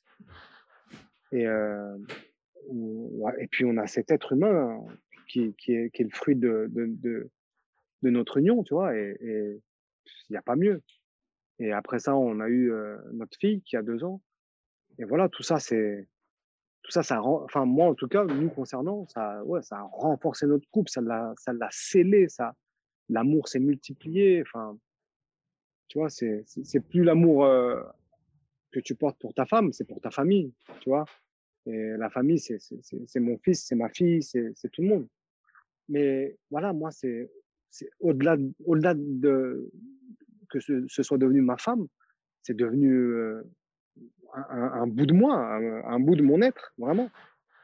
Et, 1.31 1.47
euh, 1.47 1.97
et 3.39 3.47
puis 3.47 3.65
on 3.65 3.77
a 3.77 3.87
cet 3.87 4.11
être 4.11 4.33
humain 4.33 4.79
qui, 5.27 5.55
qui, 5.55 5.73
est, 5.73 5.99
le 5.99 6.09
fruit 6.11 6.35
de, 6.35 6.67
de, 6.71 7.29
notre 8.03 8.37
union, 8.37 8.63
tu 8.63 8.73
vois, 8.73 8.95
et 8.95 9.17
il 9.21 10.31
n'y 10.31 10.37
a 10.37 10.41
pas 10.41 10.55
mieux. 10.55 10.81
Et 11.59 11.71
après 11.71 11.99
ça, 11.99 12.15
on 12.15 12.39
a 12.39 12.47
eu 12.47 12.71
euh, 12.71 12.97
notre 13.13 13.37
fille 13.37 13.61
qui 13.61 13.77
a 13.77 13.81
deux 13.81 14.03
ans. 14.03 14.21
Et 14.99 15.05
voilà, 15.05 15.29
tout 15.29 15.43
ça, 15.43 15.59
c'est 15.59 16.07
tout 16.83 16.91
ça, 16.91 17.01
ça 17.01 17.19
rend, 17.19 17.43
enfin 17.43 17.65
moi 17.65 17.87
en 17.87 17.95
tout 17.95 18.07
cas, 18.07 18.25
nous 18.25 18.49
concernant, 18.49 19.07
ça, 19.07 19.43
ouais, 19.45 19.61
ça 19.61 19.77
a 19.77 19.83
renforcé 19.83 20.45
notre 20.45 20.69
couple, 20.69 20.91
ça 20.91 21.01
l'a, 21.01 21.33
scellé, 21.71 22.27
ça, 22.29 22.53
l'amour 23.09 23.47
s'est 23.47 23.59
multiplié. 23.59 24.41
Enfin, 24.41 24.77
tu 25.87 25.97
vois, 25.97 26.09
c'est, 26.09 26.43
c'est 26.45 26.81
plus 26.81 27.03
l'amour 27.03 27.45
euh, 27.45 27.81
que 28.71 28.79
tu 28.79 28.95
portes 28.95 29.19
pour 29.19 29.33
ta 29.33 29.45
femme, 29.45 29.71
c'est 29.71 29.85
pour 29.85 30.01
ta 30.01 30.11
famille, 30.11 30.53
tu 30.81 30.89
vois. 30.89 31.05
Et 31.65 31.91
la 31.97 32.09
famille, 32.09 32.39
c'est, 32.39 32.59
c'est, 32.59 33.19
mon 33.19 33.37
fils, 33.37 33.65
c'est 33.65 33.75
ma 33.75 33.89
fille, 33.89 34.21
c'est, 34.21 34.53
tout 34.71 34.81
le 34.81 34.87
monde. 34.89 35.07
Mais 35.87 36.37
voilà, 36.49 36.73
moi, 36.73 36.91
c'est, 36.91 37.31
au-delà, 38.01 38.35
de- 38.35 38.53
au-delà 38.65 38.93
de 38.95 39.71
que 40.49 40.59
ce, 40.59 40.85
ce 40.87 41.01
soit 41.03 41.17
devenu 41.17 41.41
ma 41.41 41.57
femme, 41.57 41.87
c'est 42.41 42.55
devenu 42.55 42.91
euh, 42.91 43.43
un, 44.33 44.87
bout 44.87 45.05
de 45.05 45.13
moi, 45.13 45.35
un, 45.35 45.83
un 45.85 45.99
bout 45.99 46.15
de 46.15 46.23
mon 46.23 46.41
être, 46.41 46.73
vraiment. 46.77 47.09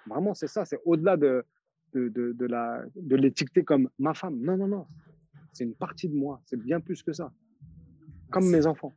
Vraiment, 0.08 0.34
c'est 0.34 0.48
ça. 0.48 0.66
C'est 0.66 0.80
au-delà 0.86 1.18
de, 1.18 1.44
de, 1.94 2.10
de, 2.10 2.34
de 2.34 2.46
la, 2.46 2.82
de 2.96 3.16
l'étiqueter 3.16 3.64
comme 3.64 3.90
ma 4.00 4.14
femme. 4.14 4.40
Non, 4.40 4.58
non, 4.58 4.68
non. 4.68 4.88
C'est 5.54 5.64
une 5.64 5.76
partie 5.76 6.08
de 6.10 6.16
moi. 6.16 6.42
C'est 6.46 6.60
bien 6.60 6.80
plus 6.80 7.04
que 7.04 7.14
ça. 7.14 7.32
Comme 8.32 8.50
mes 8.50 8.66
enfants. 8.66 8.94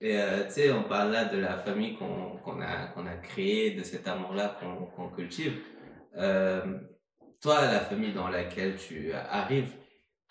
Et 0.00 0.18
euh, 0.18 0.44
tu 0.44 0.52
sais, 0.52 0.70
on 0.70 0.84
parle 0.84 1.12
là 1.12 1.24
de 1.24 1.38
la 1.38 1.56
famille 1.56 1.96
qu'on 1.96 2.36
qu'on 2.44 2.60
a, 2.60 2.88
qu'on 2.88 3.06
a 3.06 3.16
créée, 3.16 3.74
de 3.74 3.82
cet 3.82 4.06
amour-là 4.06 4.58
qu'on 4.60 4.86
qu'on 4.86 5.08
cultive. 5.08 5.58
Euh, 6.16 6.78
toi, 7.40 7.62
la 7.62 7.80
famille 7.80 8.12
dans 8.12 8.28
laquelle 8.28 8.76
tu 8.76 9.12
arrives, 9.12 9.72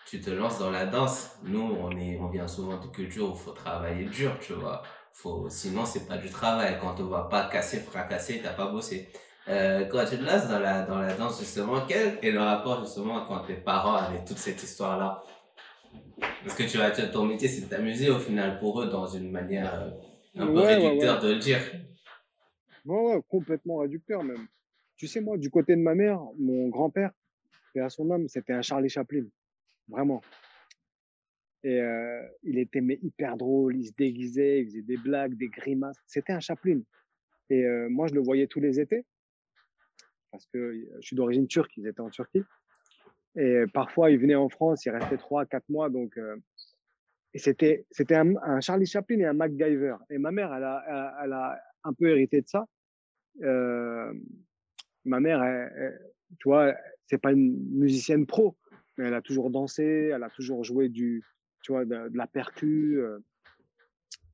tu 0.06 0.20
te 0.20 0.30
lances 0.30 0.58
dans 0.60 0.70
la 0.70 0.86
danse. 0.86 1.38
Nous, 1.44 1.60
on, 1.60 1.90
est, 1.96 2.18
on 2.20 2.28
vient 2.28 2.46
souvent 2.46 2.78
de 2.78 2.86
culture 2.88 3.30
où 3.30 3.34
il 3.34 3.38
faut 3.38 3.52
travailler 3.52 4.04
dur, 4.04 4.38
tu 4.40 4.52
vois. 4.52 4.82
Faut, 5.18 5.48
sinon, 5.48 5.86
c'est 5.86 6.06
pas 6.06 6.18
du 6.18 6.28
travail. 6.28 6.76
Quand 6.78 6.94
on 7.00 7.06
va 7.06 7.22
pas 7.22 7.48
casser, 7.48 7.78
fracasser, 7.80 8.42
t'as 8.42 8.52
pas 8.52 8.66
bossé. 8.70 9.08
Euh, 9.48 9.86
quand 9.86 10.04
tu 10.04 10.18
te 10.18 10.22
lances 10.22 10.46
dans 10.46 10.58
la, 10.58 10.82
dans 10.82 10.98
la 10.98 11.14
danse, 11.14 11.38
justement, 11.40 11.86
quel 11.88 12.18
est 12.20 12.30
le 12.30 12.40
rapport, 12.40 12.84
justement, 12.84 13.24
quand 13.24 13.38
tes 13.46 13.54
parents 13.54 13.94
avaient 13.94 14.22
toute 14.26 14.36
cette 14.36 14.62
histoire-là? 14.62 15.22
Parce 16.44 16.54
que 16.54 16.64
tu 16.64 16.76
vas, 16.76 16.90
ton 16.90 17.24
métier, 17.24 17.48
c'est 17.48 17.62
de 17.62 17.66
t'amuser 17.70 18.10
au 18.10 18.18
final 18.18 18.58
pour 18.58 18.82
eux 18.82 18.88
dans 18.90 19.06
une 19.06 19.30
manière 19.30 19.72
euh, 19.74 19.90
un 20.42 20.46
peu 20.48 20.52
Ouais, 20.52 20.58
ouais, 20.66 20.74
réducteur 20.74 21.16
ouais. 21.22 21.28
de 21.28 21.32
le 21.32 21.38
dire. 21.38 21.60
Ouais, 22.84 23.14
ouais, 23.14 23.22
complètement 23.30 23.78
réducteur 23.78 24.22
même. 24.22 24.46
Tu 24.96 25.06
sais, 25.06 25.22
moi, 25.22 25.38
du 25.38 25.48
côté 25.48 25.76
de 25.76 25.80
ma 25.80 25.94
mère, 25.94 26.20
mon 26.38 26.68
grand-père, 26.68 27.10
et 27.74 27.80
à 27.80 27.88
son 27.88 28.10
âme, 28.10 28.28
c'était 28.28 28.52
un 28.52 28.60
Charlie 28.62 28.90
Chaplin. 28.90 29.24
Vraiment. 29.88 30.20
Et 31.64 31.80
il 32.42 32.58
était 32.58 32.80
mais 32.80 32.98
hyper 33.02 33.36
drôle, 33.36 33.76
il 33.76 33.86
se 33.86 33.92
déguisait, 33.92 34.60
il 34.60 34.66
faisait 34.66 34.82
des 34.82 34.96
blagues, 34.96 35.34
des 35.36 35.48
grimaces. 35.48 35.96
C'était 36.06 36.32
un 36.32 36.40
Chaplin. 36.40 36.80
Et 37.50 37.64
moi, 37.88 38.06
je 38.06 38.14
le 38.14 38.20
voyais 38.20 38.46
tous 38.46 38.60
les 38.60 38.78
étés, 38.78 39.04
parce 40.30 40.46
que 40.46 40.74
je 41.00 41.06
suis 41.06 41.16
d'origine 41.16 41.46
turque, 41.48 41.76
ils 41.76 41.86
étaient 41.86 42.00
en 42.00 42.10
Turquie. 42.10 42.42
Et 43.36 43.64
parfois, 43.72 44.10
il 44.10 44.18
venait 44.18 44.34
en 44.34 44.48
France, 44.48 44.86
il 44.86 44.90
restait 44.90 45.16
trois, 45.16 45.44
quatre 45.44 45.68
mois. 45.68 45.90
Donc, 45.90 46.18
et 47.34 47.38
c'était, 47.38 47.84
c'était 47.90 48.16
un, 48.16 48.60
Charlie 48.60 48.86
Chaplin 48.86 49.18
et 49.18 49.26
un 49.26 49.32
MacGyver. 49.32 49.96
Et 50.10 50.18
ma 50.18 50.30
mère, 50.30 50.54
elle 50.54 50.64
a, 50.64 51.18
elle, 51.24 51.32
a 51.32 51.60
un 51.84 51.92
peu 51.92 52.08
hérité 52.08 52.40
de 52.40 52.48
ça. 52.48 52.66
Ma 55.04 55.20
mère, 55.20 55.70
tu 56.38 56.48
vois, 56.48 56.74
c'est 57.06 57.18
pas 57.18 57.32
une 57.32 57.56
musicienne 57.76 58.26
pro, 58.26 58.56
mais 58.96 59.06
elle 59.06 59.14
a 59.14 59.22
toujours 59.22 59.50
dansé, 59.50 60.10
elle 60.14 60.22
a 60.22 60.30
toujours 60.30 60.64
joué 60.64 60.88
du, 60.88 61.22
tu 61.66 61.72
vois, 61.72 61.84
de, 61.84 62.08
de 62.10 62.16
la 62.16 62.28
percu. 62.28 63.00
euh, 63.00 63.18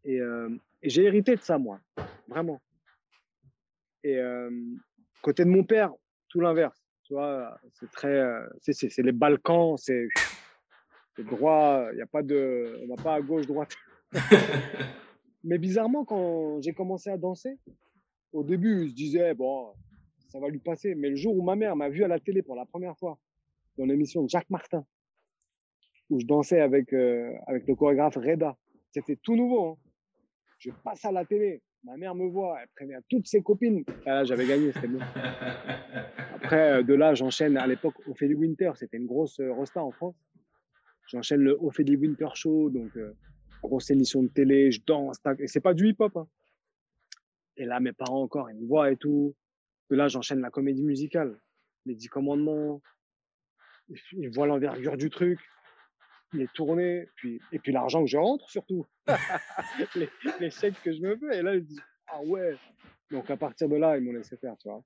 et, 0.04 0.20
euh, 0.20 0.50
et 0.82 0.90
j'ai 0.90 1.04
hérité 1.04 1.34
de 1.34 1.40
ça, 1.40 1.56
moi, 1.56 1.80
vraiment. 2.28 2.60
Et 4.04 4.18
euh, 4.18 4.50
côté 5.22 5.46
de 5.46 5.48
mon 5.48 5.64
père, 5.64 5.94
tout 6.28 6.40
l'inverse. 6.40 6.78
Tu 7.04 7.14
vois, 7.14 7.58
c'est 7.72 7.90
très, 7.90 8.22
c'est, 8.60 8.98
les 8.98 9.12
Balkans, 9.12 9.78
c'est, 9.78 10.08
c'est 11.16 11.24
droit, 11.24 11.88
il 11.92 11.98
y 11.98 12.02
a 12.02 12.06
pas 12.06 12.22
de, 12.22 12.78
on 12.82 12.94
va 12.94 13.02
pas 13.02 13.14
à 13.14 13.20
gauche, 13.22 13.46
droite. 13.46 13.74
Mais 15.44 15.56
bizarrement, 15.56 16.04
quand 16.04 16.60
j'ai 16.60 16.74
commencé 16.74 17.08
à 17.08 17.16
danser, 17.16 17.58
au 18.32 18.44
début, 18.44 18.88
je 18.88 18.92
disais, 18.92 19.32
bon, 19.32 19.72
ça 20.28 20.38
va 20.38 20.48
lui 20.48 20.58
passer. 20.58 20.94
Mais 20.94 21.08
le 21.08 21.16
jour 21.16 21.34
où 21.34 21.42
ma 21.42 21.56
mère 21.56 21.76
m'a 21.76 21.88
vu 21.88 22.04
à 22.04 22.08
la 22.08 22.20
télé 22.20 22.42
pour 22.42 22.56
la 22.56 22.66
première 22.66 22.98
fois, 22.98 23.18
dans 23.78 23.86
l'émission 23.86 24.22
de 24.22 24.28
Jacques 24.28 24.50
Martin, 24.50 24.84
où 26.12 26.20
je 26.20 26.26
dansais 26.26 26.60
avec, 26.60 26.92
euh, 26.92 27.32
avec 27.46 27.66
le 27.66 27.74
chorégraphe 27.74 28.16
Reda. 28.16 28.56
C'était 28.92 29.16
tout 29.16 29.36
nouveau. 29.36 29.66
Hein. 29.66 29.76
Je 30.58 30.70
passe 30.84 31.04
à 31.04 31.12
la 31.12 31.24
télé. 31.24 31.62
Ma 31.84 31.96
mère 31.96 32.14
me 32.14 32.28
voit, 32.28 32.58
elle 32.62 32.68
prévient 32.76 33.00
toutes 33.08 33.26
ses 33.26 33.42
copines. 33.42 33.82
Ah, 34.06 34.14
là, 34.14 34.24
j'avais 34.24 34.46
gagné, 34.46 34.70
c'était 34.72 34.86
bon. 34.86 35.00
Après, 36.34 36.78
euh, 36.78 36.82
de 36.84 36.94
là, 36.94 37.14
j'enchaîne 37.14 37.56
à 37.56 37.66
l'époque 37.66 37.94
Ophélie 38.06 38.34
Winter. 38.34 38.70
C'était 38.76 38.98
une 38.98 39.06
grosse 39.06 39.40
euh, 39.40 39.52
rosta 39.52 39.82
en 39.82 39.90
France. 39.90 40.14
J'enchaîne 41.08 41.40
le 41.40 41.56
Ophélie 41.60 41.96
Winter 41.96 42.28
Show, 42.34 42.70
donc 42.70 42.96
euh, 42.96 43.12
grosse 43.62 43.90
émission 43.90 44.22
de 44.22 44.28
télé, 44.28 44.70
je 44.70 44.80
danse. 44.86 45.16
Et 45.40 45.48
c'est 45.48 45.60
pas 45.60 45.74
du 45.74 45.88
hip-hop. 45.88 46.16
Hein. 46.16 46.28
Et 47.56 47.64
là, 47.64 47.80
mes 47.80 47.92
parents 47.92 48.22
encore, 48.22 48.48
ils 48.50 48.60
me 48.60 48.66
voient 48.66 48.92
et 48.92 48.96
tout. 48.96 49.34
De 49.90 49.96
là, 49.96 50.06
j'enchaîne 50.06 50.40
la 50.40 50.50
comédie 50.50 50.84
musicale, 50.84 51.40
les 51.86 51.96
Dix 51.96 52.08
Commandements. 52.08 52.80
Ils 54.12 54.30
voient 54.30 54.46
l'envergure 54.46 54.96
du 54.96 55.10
truc 55.10 55.40
les 56.32 56.48
tournées, 56.48 57.08
puis, 57.16 57.40
et 57.52 57.58
puis 57.58 57.72
l'argent 57.72 58.02
que 58.04 58.10
je 58.10 58.16
rentre 58.16 58.48
surtout, 58.50 58.86
les, 59.96 60.08
les, 60.40 60.50
chèques 60.50 60.80
que 60.82 60.92
je 60.92 61.00
me 61.00 61.16
fais. 61.16 61.38
Et 61.38 61.42
là, 61.42 61.54
je 61.54 61.60
dis, 61.60 61.78
ah 62.08 62.22
ouais. 62.22 62.56
Donc 63.10 63.30
à 63.30 63.36
partir 63.36 63.68
de 63.68 63.76
là, 63.76 63.96
ils 63.98 64.02
m'ont 64.02 64.12
laissé 64.12 64.36
faire, 64.36 64.56
tu 64.58 64.68
vois. 64.68 64.82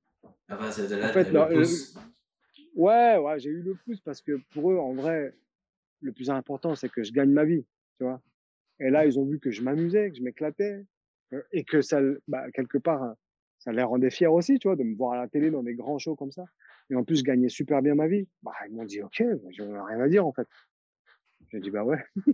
De 0.48 0.96
là, 0.96 1.08
en 1.08 1.12
fait, 1.12 1.30
le 1.30 1.54
pouce. 1.54 1.96
Ouais, 2.74 3.16
ouais, 3.16 3.38
j'ai 3.38 3.50
eu 3.50 3.62
le 3.62 3.74
pouce 3.84 4.00
parce 4.00 4.20
que 4.20 4.40
pour 4.52 4.70
eux, 4.70 4.78
en 4.78 4.92
vrai, 4.92 5.34
le 6.00 6.12
plus 6.12 6.30
important, 6.30 6.74
c'est 6.74 6.88
que 6.88 7.02
je 7.02 7.12
gagne 7.12 7.30
ma 7.30 7.44
vie, 7.44 7.64
tu 7.98 8.04
vois. 8.04 8.20
Et 8.80 8.90
là, 8.90 9.06
ils 9.06 9.18
ont 9.18 9.24
vu 9.24 9.38
que 9.38 9.50
je 9.50 9.62
m'amusais, 9.62 10.10
que 10.10 10.16
je 10.16 10.22
m'éclatais, 10.22 10.84
euh, 11.32 11.42
et 11.52 11.64
que 11.64 11.80
ça, 11.80 12.00
bah, 12.28 12.50
quelque 12.52 12.78
part, 12.78 13.14
ça 13.58 13.72
les 13.72 13.82
rendait 13.82 14.10
fiers 14.10 14.26
aussi, 14.26 14.58
tu 14.58 14.68
vois, 14.68 14.76
de 14.76 14.82
me 14.82 14.94
voir 14.94 15.12
à 15.12 15.16
la 15.16 15.28
télé 15.28 15.50
dans 15.50 15.62
des 15.62 15.74
grands 15.74 15.98
shows 15.98 16.16
comme 16.16 16.30
ça. 16.30 16.44
Et 16.90 16.94
en 16.94 17.04
plus, 17.04 17.16
je 17.16 17.24
gagnais 17.24 17.48
super 17.48 17.82
bien 17.82 17.94
ma 17.94 18.06
vie. 18.06 18.28
Bah, 18.42 18.52
ils 18.68 18.74
m'ont 18.74 18.84
dit, 18.84 19.02
OK, 19.02 19.22
j'ai 19.50 19.62
rien 19.62 20.00
à 20.00 20.08
dire, 20.08 20.26
en 20.26 20.32
fait. 20.32 20.46
J'ai 21.56 21.62
dit, 21.62 21.70
bah 21.70 21.84
ouais. 21.84 22.04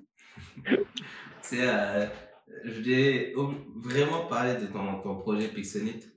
c'est, 1.41 1.61
euh, 1.61 2.07
je 2.65 2.73
voulais 2.73 3.33
vraiment 3.77 4.27
parler 4.27 4.61
de 4.61 4.67
ton, 4.67 5.01
ton 5.01 5.17
projet 5.17 5.47
Pixonite 5.49 6.09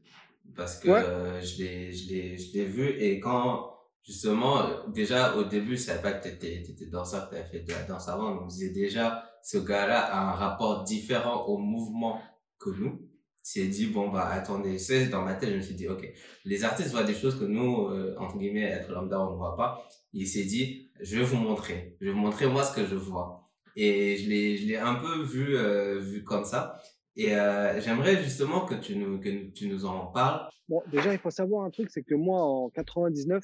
parce 0.56 0.80
que 0.80 0.90
euh, 0.90 1.40
je 1.42 1.62
l'ai, 1.62 1.94
je 1.94 2.10
l'ai, 2.10 2.38
je 2.38 2.54
l'ai 2.54 2.66
vu 2.66 2.88
et 2.88 3.20
quand, 3.20 3.74
justement, 4.04 4.88
déjà 4.88 5.36
au 5.36 5.44
début, 5.44 5.78
je 5.78 5.84
savais 5.84 6.02
pas 6.02 6.14
que 6.14 6.24
t'étais, 6.24 6.64
t'étais 6.64 6.88
danseur, 6.88 7.30
que 7.30 7.36
t'avais 7.36 7.48
fait 7.48 7.60
de 7.60 7.72
la 7.72 7.84
danse 7.84 8.08
avant, 8.08 8.42
on 8.42 8.48
disait 8.48 8.72
déjà, 8.72 9.24
ce 9.44 9.60
gars-là 9.60 10.00
a 10.00 10.30
un 10.30 10.32
rapport 10.32 10.84
différent 10.84 11.44
au 11.44 11.60
mouvement 11.60 12.20
que 12.58 12.72
nous. 12.72 13.05
C'est 13.48 13.68
dit, 13.68 13.86
bon, 13.86 14.10
bah, 14.10 14.28
attendez, 14.32 14.80
c'est 14.80 15.06
dans 15.06 15.22
ma 15.22 15.36
tête, 15.36 15.52
je 15.52 15.58
me 15.58 15.62
suis 15.62 15.76
dit, 15.76 15.88
ok, 15.88 16.12
les 16.46 16.64
artistes 16.64 16.90
voient 16.90 17.04
des 17.04 17.14
choses 17.14 17.40
que 17.40 17.46
nous, 17.46 17.90
euh, 17.90 18.16
entre 18.18 18.40
guillemets, 18.40 18.64
être 18.64 18.92
lambda, 18.92 19.22
on 19.22 19.34
ne 19.34 19.38
voit 19.38 19.56
pas. 19.56 19.88
Il 20.14 20.26
s'est 20.26 20.46
dit, 20.46 20.90
je 21.00 21.20
vais 21.20 21.24
vous 21.24 21.38
montrer. 21.38 21.96
Je 22.02 22.08
vais 22.08 22.12
vous 22.12 22.18
montrer 22.18 22.48
moi 22.48 22.64
ce 22.64 22.76
que 22.76 22.88
je 22.88 22.96
vois. 22.96 23.44
Et 23.76 24.18
je 24.18 24.28
l'ai, 24.28 24.58
je 24.58 24.66
l'ai 24.66 24.78
un 24.78 24.96
peu 24.96 25.22
vu, 25.22 25.56
euh, 25.56 26.00
vu 26.00 26.24
comme 26.24 26.44
ça. 26.44 26.82
Et 27.16 27.36
euh, 27.36 27.80
j'aimerais 27.82 28.18
justement 28.24 28.66
que 28.66 28.74
tu 28.74 28.96
nous, 28.96 29.20
que 29.20 29.52
tu 29.52 29.68
nous 29.68 29.86
en 29.86 30.08
parles. 30.08 30.50
Bon, 30.68 30.82
déjà, 30.92 31.14
il 31.14 31.20
faut 31.20 31.30
savoir 31.30 31.66
un 31.66 31.70
truc, 31.70 31.92
c'est 31.92 32.02
que 32.02 32.16
moi, 32.16 32.42
en 32.42 32.72
99, 32.72 33.44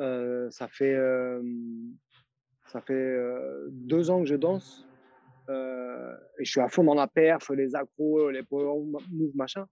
euh, 0.00 0.50
ça 0.50 0.68
fait, 0.68 0.98
ça 2.70 2.82
fait 2.82 3.16
deux 3.70 4.10
ans 4.10 4.20
que 4.20 4.28
je 4.28 4.34
danse. 4.34 4.85
Euh, 5.48 6.16
et 6.38 6.44
je 6.44 6.50
suis 6.50 6.60
à 6.60 6.68
fond 6.68 6.84
dans 6.84 6.94
la 6.94 7.06
perf, 7.06 7.50
les 7.50 7.74
accros, 7.74 8.30
les 8.30 8.42
power 8.42 8.80
moves, 9.10 9.36
machin. 9.36 9.66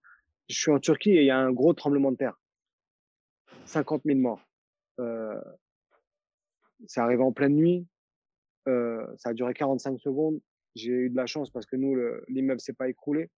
Je 0.48 0.56
suis 0.56 0.70
en 0.70 0.78
Turquie 0.78 1.12
et 1.12 1.20
il 1.22 1.26
y 1.26 1.30
a 1.30 1.38
un 1.38 1.52
gros 1.52 1.72
tremblement 1.72 2.12
de 2.12 2.16
terre. 2.16 2.38
50 3.66 4.02
000 4.04 4.18
morts. 4.18 4.44
Euh, 5.00 5.40
c'est 6.86 7.00
arrivé 7.00 7.22
en 7.22 7.32
pleine 7.32 7.54
nuit. 7.54 7.86
Euh, 8.68 9.06
ça 9.16 9.30
a 9.30 9.34
duré 9.34 9.54
45 9.54 9.98
secondes. 10.00 10.40
J'ai 10.74 10.90
eu 10.90 11.10
de 11.10 11.16
la 11.16 11.26
chance 11.26 11.50
parce 11.50 11.66
que 11.66 11.76
nous, 11.76 11.96
l'immeuble 12.28 12.60
s'est 12.60 12.72
pas 12.72 12.88
écroulé. 12.88 13.30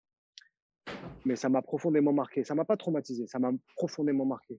Mais 1.25 1.37
ça 1.37 1.49
m'a 1.49 1.63
profondément 1.63 2.13
marqué. 2.13 2.45
Ça 2.45 2.55
m'a 2.55 2.65
pas 2.65 2.77
traumatisé, 2.77 3.27
ça 3.27 3.39
m'a 3.39 3.53
profondément 3.77 4.25
marqué. 4.25 4.59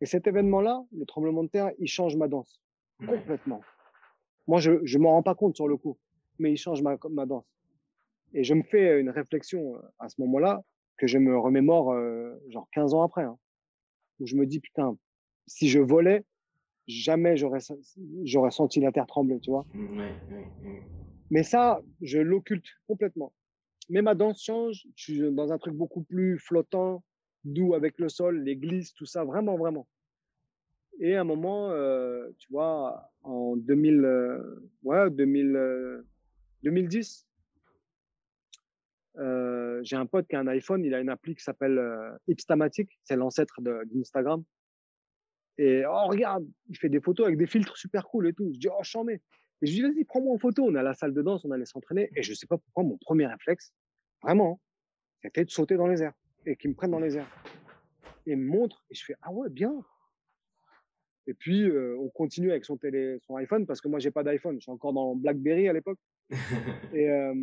Et 0.00 0.06
cet 0.06 0.26
événement-là, 0.26 0.84
le 0.92 1.06
tremblement 1.06 1.44
de 1.44 1.48
terre, 1.48 1.70
il 1.78 1.88
change 1.88 2.16
ma 2.16 2.28
danse. 2.28 2.60
Complètement. 3.06 3.62
Moi, 4.46 4.60
je 4.60 4.72
ne 4.72 4.98
m'en 5.02 5.12
rends 5.12 5.22
pas 5.22 5.34
compte 5.34 5.56
sur 5.56 5.68
le 5.68 5.76
coup, 5.76 5.98
mais 6.38 6.52
il 6.52 6.56
change 6.56 6.82
ma, 6.82 6.96
ma 7.10 7.26
danse. 7.26 7.46
Et 8.32 8.44
je 8.44 8.54
me 8.54 8.62
fais 8.62 9.00
une 9.00 9.10
réflexion 9.10 9.76
euh, 9.76 9.80
à 9.98 10.08
ce 10.08 10.20
moment-là 10.22 10.62
que 10.96 11.06
je 11.06 11.18
me 11.18 11.38
remémore 11.38 11.92
euh, 11.92 12.34
genre 12.48 12.68
15 12.72 12.94
ans 12.94 13.02
après. 13.02 13.24
Hein, 13.24 13.38
où 14.20 14.26
je 14.26 14.36
me 14.36 14.46
dis, 14.46 14.60
putain, 14.60 14.96
si 15.46 15.68
je 15.68 15.80
volais, 15.80 16.24
jamais 16.86 17.36
j'aurais 17.36 17.60
j'aurais 18.24 18.50
senti 18.50 18.80
la 18.80 18.92
terre 18.92 19.06
trembler, 19.06 19.40
tu 19.40 19.50
vois. 19.50 19.66
Mais 21.30 21.42
ça, 21.42 21.80
je 22.00 22.18
l'occulte 22.18 22.66
complètement. 22.86 23.32
Mais 23.90 24.02
ma 24.02 24.14
danse 24.14 24.42
change, 24.42 24.86
je 24.96 25.02
suis 25.02 25.32
dans 25.32 25.52
un 25.52 25.58
truc 25.58 25.74
beaucoup 25.74 26.02
plus 26.02 26.38
flottant, 26.38 27.02
doux 27.44 27.74
avec 27.74 27.98
le 27.98 28.08
sol, 28.08 28.42
les 28.42 28.56
glisses, 28.56 28.94
tout 28.94 29.06
ça, 29.06 29.24
vraiment, 29.24 29.56
vraiment. 29.56 29.86
Et 31.00 31.14
à 31.16 31.22
un 31.22 31.24
moment, 31.24 31.70
euh, 31.70 32.30
tu 32.38 32.48
vois, 32.50 33.10
en 33.22 33.56
2000, 33.56 34.04
euh, 34.04 34.70
ouais, 34.84 35.10
2000, 35.10 35.56
2010, 36.64 37.26
euh, 39.18 39.80
j'ai 39.84 39.96
un 39.96 40.06
pote 40.06 40.26
qui 40.26 40.34
a 40.34 40.40
un 40.40 40.46
iPhone, 40.48 40.84
il 40.84 40.94
a 40.94 41.00
une 41.00 41.08
appli 41.08 41.36
qui 41.36 41.42
s'appelle 41.42 41.78
euh, 41.78 42.16
Ipstamatic, 42.26 42.98
c'est 43.04 43.16
l'ancêtre 43.16 43.60
d'Instagram. 43.60 44.42
Et 45.58 45.84
oh, 45.86 46.06
regarde, 46.08 46.44
il 46.68 46.76
fait 46.76 46.88
des 46.88 47.00
photos 47.00 47.26
avec 47.26 47.38
des 47.38 47.46
filtres 47.46 47.76
super 47.76 48.06
cool 48.08 48.26
et 48.26 48.32
tout. 48.32 48.50
Je 48.52 48.58
dis, 48.58 48.68
oh, 48.68 48.82
j'en 48.82 49.06
ai. 49.06 49.20
Et 49.62 49.66
je 49.66 49.72
lui 49.72 49.74
dis, 49.74 49.82
vas-y, 49.82 50.04
prends-moi 50.04 50.34
en 50.34 50.38
photo. 50.38 50.64
On 50.64 50.74
est 50.74 50.78
à 50.78 50.82
la 50.82 50.94
salle 50.94 51.14
de 51.14 51.22
danse, 51.22 51.44
on 51.44 51.52
allait 51.52 51.64
s'entraîner. 51.64 52.10
Et 52.16 52.22
je 52.22 52.34
sais 52.34 52.46
pas 52.46 52.58
pourquoi, 52.58 52.82
mon 52.82 52.98
premier 52.98 53.26
réflexe, 53.26 53.72
vraiment, 54.22 54.60
c'était 55.22 55.44
de 55.44 55.50
sauter 55.50 55.76
dans 55.76 55.86
les 55.86 56.02
airs 56.02 56.14
et 56.44 56.56
qu'il 56.56 56.70
me 56.70 56.74
prenne 56.74 56.90
dans 56.90 56.98
les 56.98 57.16
airs. 57.16 57.30
Et 58.26 58.34
me 58.34 58.46
montre, 58.46 58.84
et 58.90 58.94
je 58.94 59.04
fais, 59.04 59.14
ah 59.22 59.30
ouais, 59.30 59.48
bien. 59.48 59.72
Et 61.26 61.34
puis, 61.34 61.62
euh, 61.62 61.96
on 62.00 62.08
continue 62.08 62.50
avec 62.50 62.64
son 62.64 62.78
iPhone, 63.36 63.64
parce 63.64 63.80
que 63.80 63.88
moi, 63.88 64.00
j'ai 64.00 64.10
pas 64.10 64.24
d'iPhone. 64.24 64.56
Je 64.56 64.62
suis 64.62 64.72
encore 64.72 64.92
dans 64.92 65.14
BlackBerry 65.14 65.68
à 65.68 65.72
l'époque. 65.72 65.98
Et, 66.94 67.08
euh, 67.08 67.34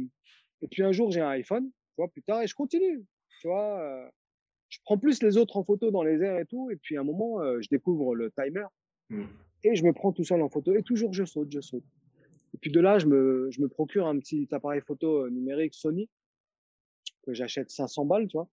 et 0.62 0.68
puis, 0.68 0.84
un 0.84 0.92
jour, 0.92 1.12
j'ai 1.12 1.22
un 1.22 1.30
iPhone, 1.30 1.66
tu 1.66 1.96
vois, 1.98 2.08
plus 2.10 2.24
tard, 2.24 2.42
et 2.42 2.48
je 2.48 2.56
continue. 2.56 3.04
Tu 3.40 3.48
vois, 3.48 3.80
euh, 3.82 4.10
je 4.70 4.80
prends 4.86 4.98
plus 4.98 5.22
les 5.22 5.38
autres 5.38 5.58
en 5.58 5.64
photo 5.64 5.92
dans 5.92 6.04
les 6.04 6.22
airs 6.22 6.40
et 6.40 6.46
tout. 6.46 6.70
Et 6.72 6.76
puis 6.78 6.98
à 6.98 7.02
un 7.02 7.04
moment, 7.04 7.42
euh, 7.42 7.60
je 7.62 7.68
découvre 7.70 8.16
le 8.16 8.32
timer 8.32 8.66
mmh. 9.10 9.24
et 9.64 9.76
je 9.76 9.84
me 9.84 9.94
prends 9.94 10.12
tout 10.12 10.24
seul 10.24 10.42
en 10.42 10.50
photo. 10.50 10.74
Et 10.76 10.84
toujours, 10.84 11.14
je 11.14 11.26
saute, 11.26 11.52
je 11.52 11.60
saute. 11.60 11.84
Et 12.54 12.58
puis 12.58 12.72
de 12.72 12.80
là, 12.80 13.00
je 13.00 13.08
me, 13.08 13.50
je 13.52 13.62
me 13.62 13.68
procure 13.68 14.08
un 14.08 14.18
petit 14.20 14.48
appareil 14.52 14.82
photo 14.82 15.30
numérique 15.30 15.74
Sony 15.74 16.10
que 17.24 17.34
j'achète 17.34 17.70
500 17.70 18.06
balles, 18.06 18.28
tu 18.28 18.38
vois, 18.38 18.50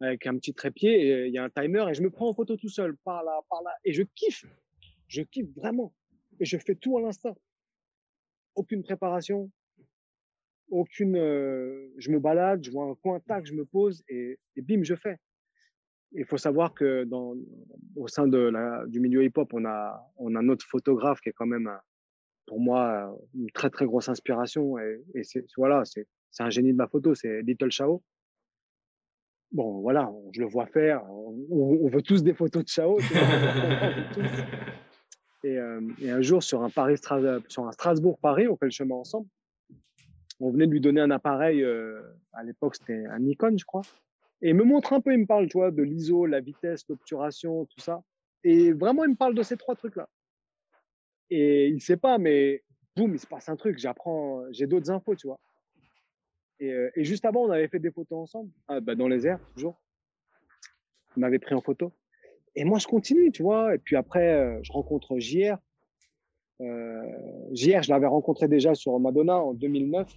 avec 0.00 0.26
un 0.26 0.36
petit 0.36 0.54
trépied. 0.54 0.92
Et 0.92 1.26
il 1.26 1.32
y 1.32 1.38
a 1.38 1.44
un 1.44 1.50
timer 1.50 1.86
et 1.90 1.94
je 1.94 2.02
me 2.02 2.10
prends 2.10 2.28
en 2.28 2.34
photo 2.34 2.56
tout 2.56 2.68
seul, 2.68 2.96
par 2.98 3.24
là, 3.24 3.40
par 3.50 3.62
là. 3.62 3.72
Et 3.84 3.92
je 3.92 4.02
kiffe. 4.02 4.44
Je 5.08 5.22
kiffe 5.22 5.48
vraiment. 5.56 5.94
Et 6.40 6.44
je 6.44 6.58
fais 6.58 6.74
tout 6.74 6.98
à 6.98 7.00
l'instant. 7.00 7.36
Aucune 8.56 8.82
préparation, 8.82 9.50
aucune. 10.70 11.16
Je 11.98 12.10
me 12.10 12.18
balade, 12.18 12.64
je 12.64 12.70
vois 12.70 12.86
un 12.86 12.94
coin, 12.94 13.20
tac, 13.20 13.46
je 13.46 13.52
me 13.52 13.64
pose 13.64 14.02
et, 14.08 14.38
bim, 14.56 14.82
je 14.82 14.94
fais. 14.94 15.18
Il 16.12 16.24
faut 16.24 16.38
savoir 16.38 16.72
que 16.72 17.04
dans, 17.04 17.34
au 17.96 18.08
sein 18.08 18.26
de 18.26 18.38
la, 18.38 18.84
du 18.86 19.00
milieu 19.00 19.24
hip-hop, 19.24 19.52
on 19.52 19.64
a, 19.64 20.10
on 20.16 20.34
a 20.34 20.42
notre 20.42 20.64
photographe 20.66 21.20
qui 21.20 21.28
est 21.28 21.32
quand 21.32 21.46
même, 21.46 21.70
pour 22.46 22.60
moi, 22.60 23.14
une 23.34 23.50
très 23.50 23.70
très 23.70 23.84
grosse 23.84 24.08
inspiration. 24.08 24.78
Et, 24.78 25.22
c'est 25.22 25.44
voilà, 25.56 25.84
c'est 25.84 26.06
c'est 26.30 26.42
un 26.42 26.50
génie 26.50 26.72
de 26.72 26.76
ma 26.76 26.86
photo, 26.86 27.14
c'est 27.14 27.42
Little 27.42 27.70
Chao. 27.70 28.02
Bon, 29.52 29.80
voilà, 29.80 30.12
je 30.32 30.40
le 30.40 30.46
vois 30.46 30.66
faire. 30.66 31.02
On, 31.10 31.78
on 31.82 31.88
veut 31.88 32.02
tous 32.02 32.22
des 32.22 32.34
photos 32.34 32.64
de 32.64 32.68
Chao. 32.68 32.98
et, 35.46 35.58
euh, 35.58 35.80
et, 36.00 36.10
un 36.10 36.22
jour, 36.22 36.42
sur 36.42 36.62
un, 36.62 36.68
sur 37.48 37.66
un 37.66 37.72
Strasbourg-Paris, 37.72 38.48
on 38.48 38.56
fait 38.56 38.66
le 38.66 38.70
chemin 38.70 38.96
ensemble 38.96 39.28
on 40.40 40.50
venait 40.50 40.66
de 40.66 40.72
lui 40.72 40.80
donner 40.80 41.00
un 41.00 41.10
appareil, 41.10 41.62
euh, 41.62 42.02
à 42.32 42.42
l'époque 42.42 42.76
c'était 42.76 43.06
un 43.06 43.18
Nikon, 43.20 43.56
je 43.56 43.64
crois. 43.64 43.82
Et 44.42 44.50
il 44.50 44.54
me 44.54 44.64
montre 44.64 44.92
un 44.92 45.00
peu, 45.00 45.12
il 45.12 45.20
me 45.20 45.26
parle, 45.26 45.48
tu 45.48 45.58
de 45.58 45.82
l'ISO, 45.82 46.26
la 46.26 46.40
vitesse, 46.40 46.86
l'obturation, 46.88 47.64
tout 47.66 47.80
ça. 47.80 48.02
Et 48.44 48.72
vraiment, 48.72 49.04
il 49.04 49.10
me 49.10 49.16
parle 49.16 49.34
de 49.34 49.42
ces 49.42 49.56
trois 49.56 49.74
trucs-là. 49.74 50.08
Et 51.30 51.68
il 51.68 51.80
sait 51.80 51.96
pas, 51.96 52.18
mais 52.18 52.62
boum, 52.94 53.14
il 53.14 53.18
se 53.18 53.26
passe 53.26 53.48
un 53.48 53.56
truc. 53.56 53.78
J'apprends, 53.78 54.44
j'ai 54.52 54.66
d'autres 54.66 54.90
infos, 54.90 55.16
tu 55.16 55.26
vois. 55.26 55.40
Et, 56.60 56.70
euh, 56.70 56.90
et, 56.94 57.04
juste 57.04 57.24
avant, 57.24 57.44
on 57.44 57.50
avait 57.50 57.68
fait 57.68 57.78
des 57.78 57.90
photos 57.90 58.18
ensemble, 58.18 58.50
ah, 58.68 58.80
bah, 58.80 58.94
dans 58.94 59.08
les 59.08 59.26
airs, 59.26 59.40
toujours. 59.54 59.80
Il 61.16 61.20
m'avait 61.20 61.38
pris 61.38 61.54
en 61.54 61.60
photo. 61.60 61.92
Et 62.56 62.64
moi, 62.64 62.78
je 62.78 62.86
continue, 62.86 63.30
tu 63.30 63.42
vois. 63.42 63.74
Et 63.74 63.78
puis 63.78 63.96
après, 63.96 64.32
euh, 64.32 64.58
je 64.62 64.72
rencontre 64.72 65.18
JR. 65.18 65.58
Euh, 66.62 67.02
JR, 67.52 67.82
je 67.82 67.90
l'avais 67.90 68.06
rencontré 68.06 68.48
déjà 68.48 68.74
sur 68.74 68.98
Madonna 68.98 69.38
en 69.38 69.52
2009. 69.52 70.10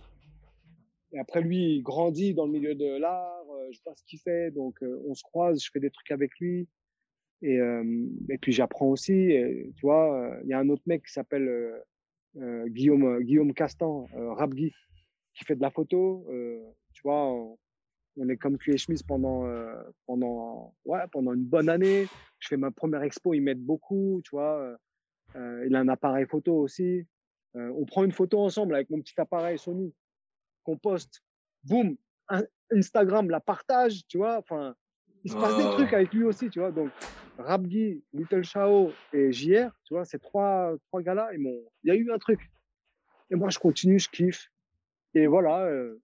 Et 1.12 1.20
après, 1.20 1.42
lui, 1.42 1.76
il 1.76 1.82
grandit 1.82 2.34
dans 2.34 2.46
le 2.46 2.52
milieu 2.54 2.76
de 2.76 2.98
l'art. 2.98 3.44
Euh, 3.52 3.68
je 3.72 3.80
vois 3.84 3.94
ce 3.94 4.04
qu'il 4.06 4.20
fait. 4.20 4.52
Donc, 4.52 4.82
euh, 4.82 5.04
on 5.08 5.14
se 5.14 5.24
croise. 5.24 5.62
Je 5.62 5.70
fais 5.72 5.82
des 5.82 5.90
trucs 5.90 6.12
avec 6.12 6.32
lui. 6.40 6.68
Et, 7.42 7.58
puis 8.42 8.52
j'apprends 8.52 8.88
aussi, 8.88 9.32
tu 9.78 9.82
vois, 9.82 10.38
il 10.44 10.50
y 10.50 10.54
a 10.54 10.60
un 10.60 10.68
autre 10.68 10.84
mec 10.88 11.06
qui 11.06 11.14
s'appelle 11.14 11.50
Guillaume, 12.36 13.24
Guillaume 13.24 13.54
Castan, 13.54 14.08
Rap 14.14 14.54
Guy, 14.54 14.74
qui 15.34 15.46
fait 15.46 15.56
de 15.56 15.62
la 15.62 15.70
photo. 15.70 16.28
tu 16.92 17.02
vois, 17.02 17.56
on 18.20 18.30
est 18.30 18.38
comme 18.38 18.58
cul 18.58 18.74
et 18.74 18.78
chemise 18.78 19.02
pendant, 19.02 19.48
pendant, 20.06 20.76
ouais, 20.86 21.00
pendant 21.12 21.34
une 21.34 21.46
bonne 21.46 21.70
année. 21.70 22.08
Je 22.40 22.48
fais 22.50 22.58
ma 22.58 22.70
première 22.70 23.02
expo, 23.02 23.34
ils 23.34 23.42
m'aident 23.42 23.66
beaucoup, 23.66 24.22
tu 24.24 24.32
vois. 24.32 24.78
Euh, 25.36 25.66
il 25.68 25.76
a 25.76 25.80
un 25.80 25.88
appareil 25.88 26.26
photo 26.26 26.56
aussi. 26.56 27.06
Euh, 27.56 27.72
on 27.76 27.86
prend 27.86 28.04
une 28.04 28.12
photo 28.12 28.40
ensemble 28.40 28.76
avec 28.76 28.90
mon 28.90 29.02
petit 29.02 29.20
appareil 29.20 29.58
Sony 29.58 29.94
qu'on 30.64 30.78
poste. 30.78 31.22
Boum, 31.64 31.98
Instagram 32.72 33.30
la 33.30 33.40
partage, 33.40 34.06
tu 34.08 34.18
vois. 34.18 34.38
Enfin, 34.38 34.76
il 35.24 35.32
se 35.32 35.36
passe 35.36 35.58
des 35.58 35.64
trucs 35.64 35.94
avec 35.94 36.14
lui 36.14 36.24
aussi, 36.24 36.50
tu 36.50 36.60
vois. 36.60 36.72
Donc, 36.72 36.90
Rabgi, 37.38 38.04
Little 38.14 38.44
Shao 38.44 38.92
et 39.14 39.32
JR, 39.32 39.72
tu 39.86 39.94
vois, 39.94 40.06
ces 40.06 40.20
trois, 40.20 40.74
trois 40.88 41.02
gars-là, 41.02 41.30
il 41.34 41.64
y 41.84 41.92
a 41.92 41.96
eu 41.96 42.12
un 42.12 42.18
truc. 42.18 42.40
Et 43.30 43.36
moi, 43.36 43.50
je 43.50 43.60
continue, 43.60 44.00
je 44.00 44.10
kiffe. 44.10 44.50
Et 45.14 45.28
voilà, 45.28 45.66
euh, 45.66 46.02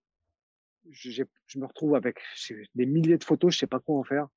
je, 0.90 1.22
me 1.56 1.66
retrouve 1.66 1.94
avec 1.94 2.18
des 2.74 2.86
milliers 2.86 3.18
de 3.18 3.24
photos, 3.24 3.54
je 3.54 3.58
sais 3.58 3.66
pas 3.66 3.80
quoi 3.80 3.96
en 3.96 4.04
faire 4.04 4.28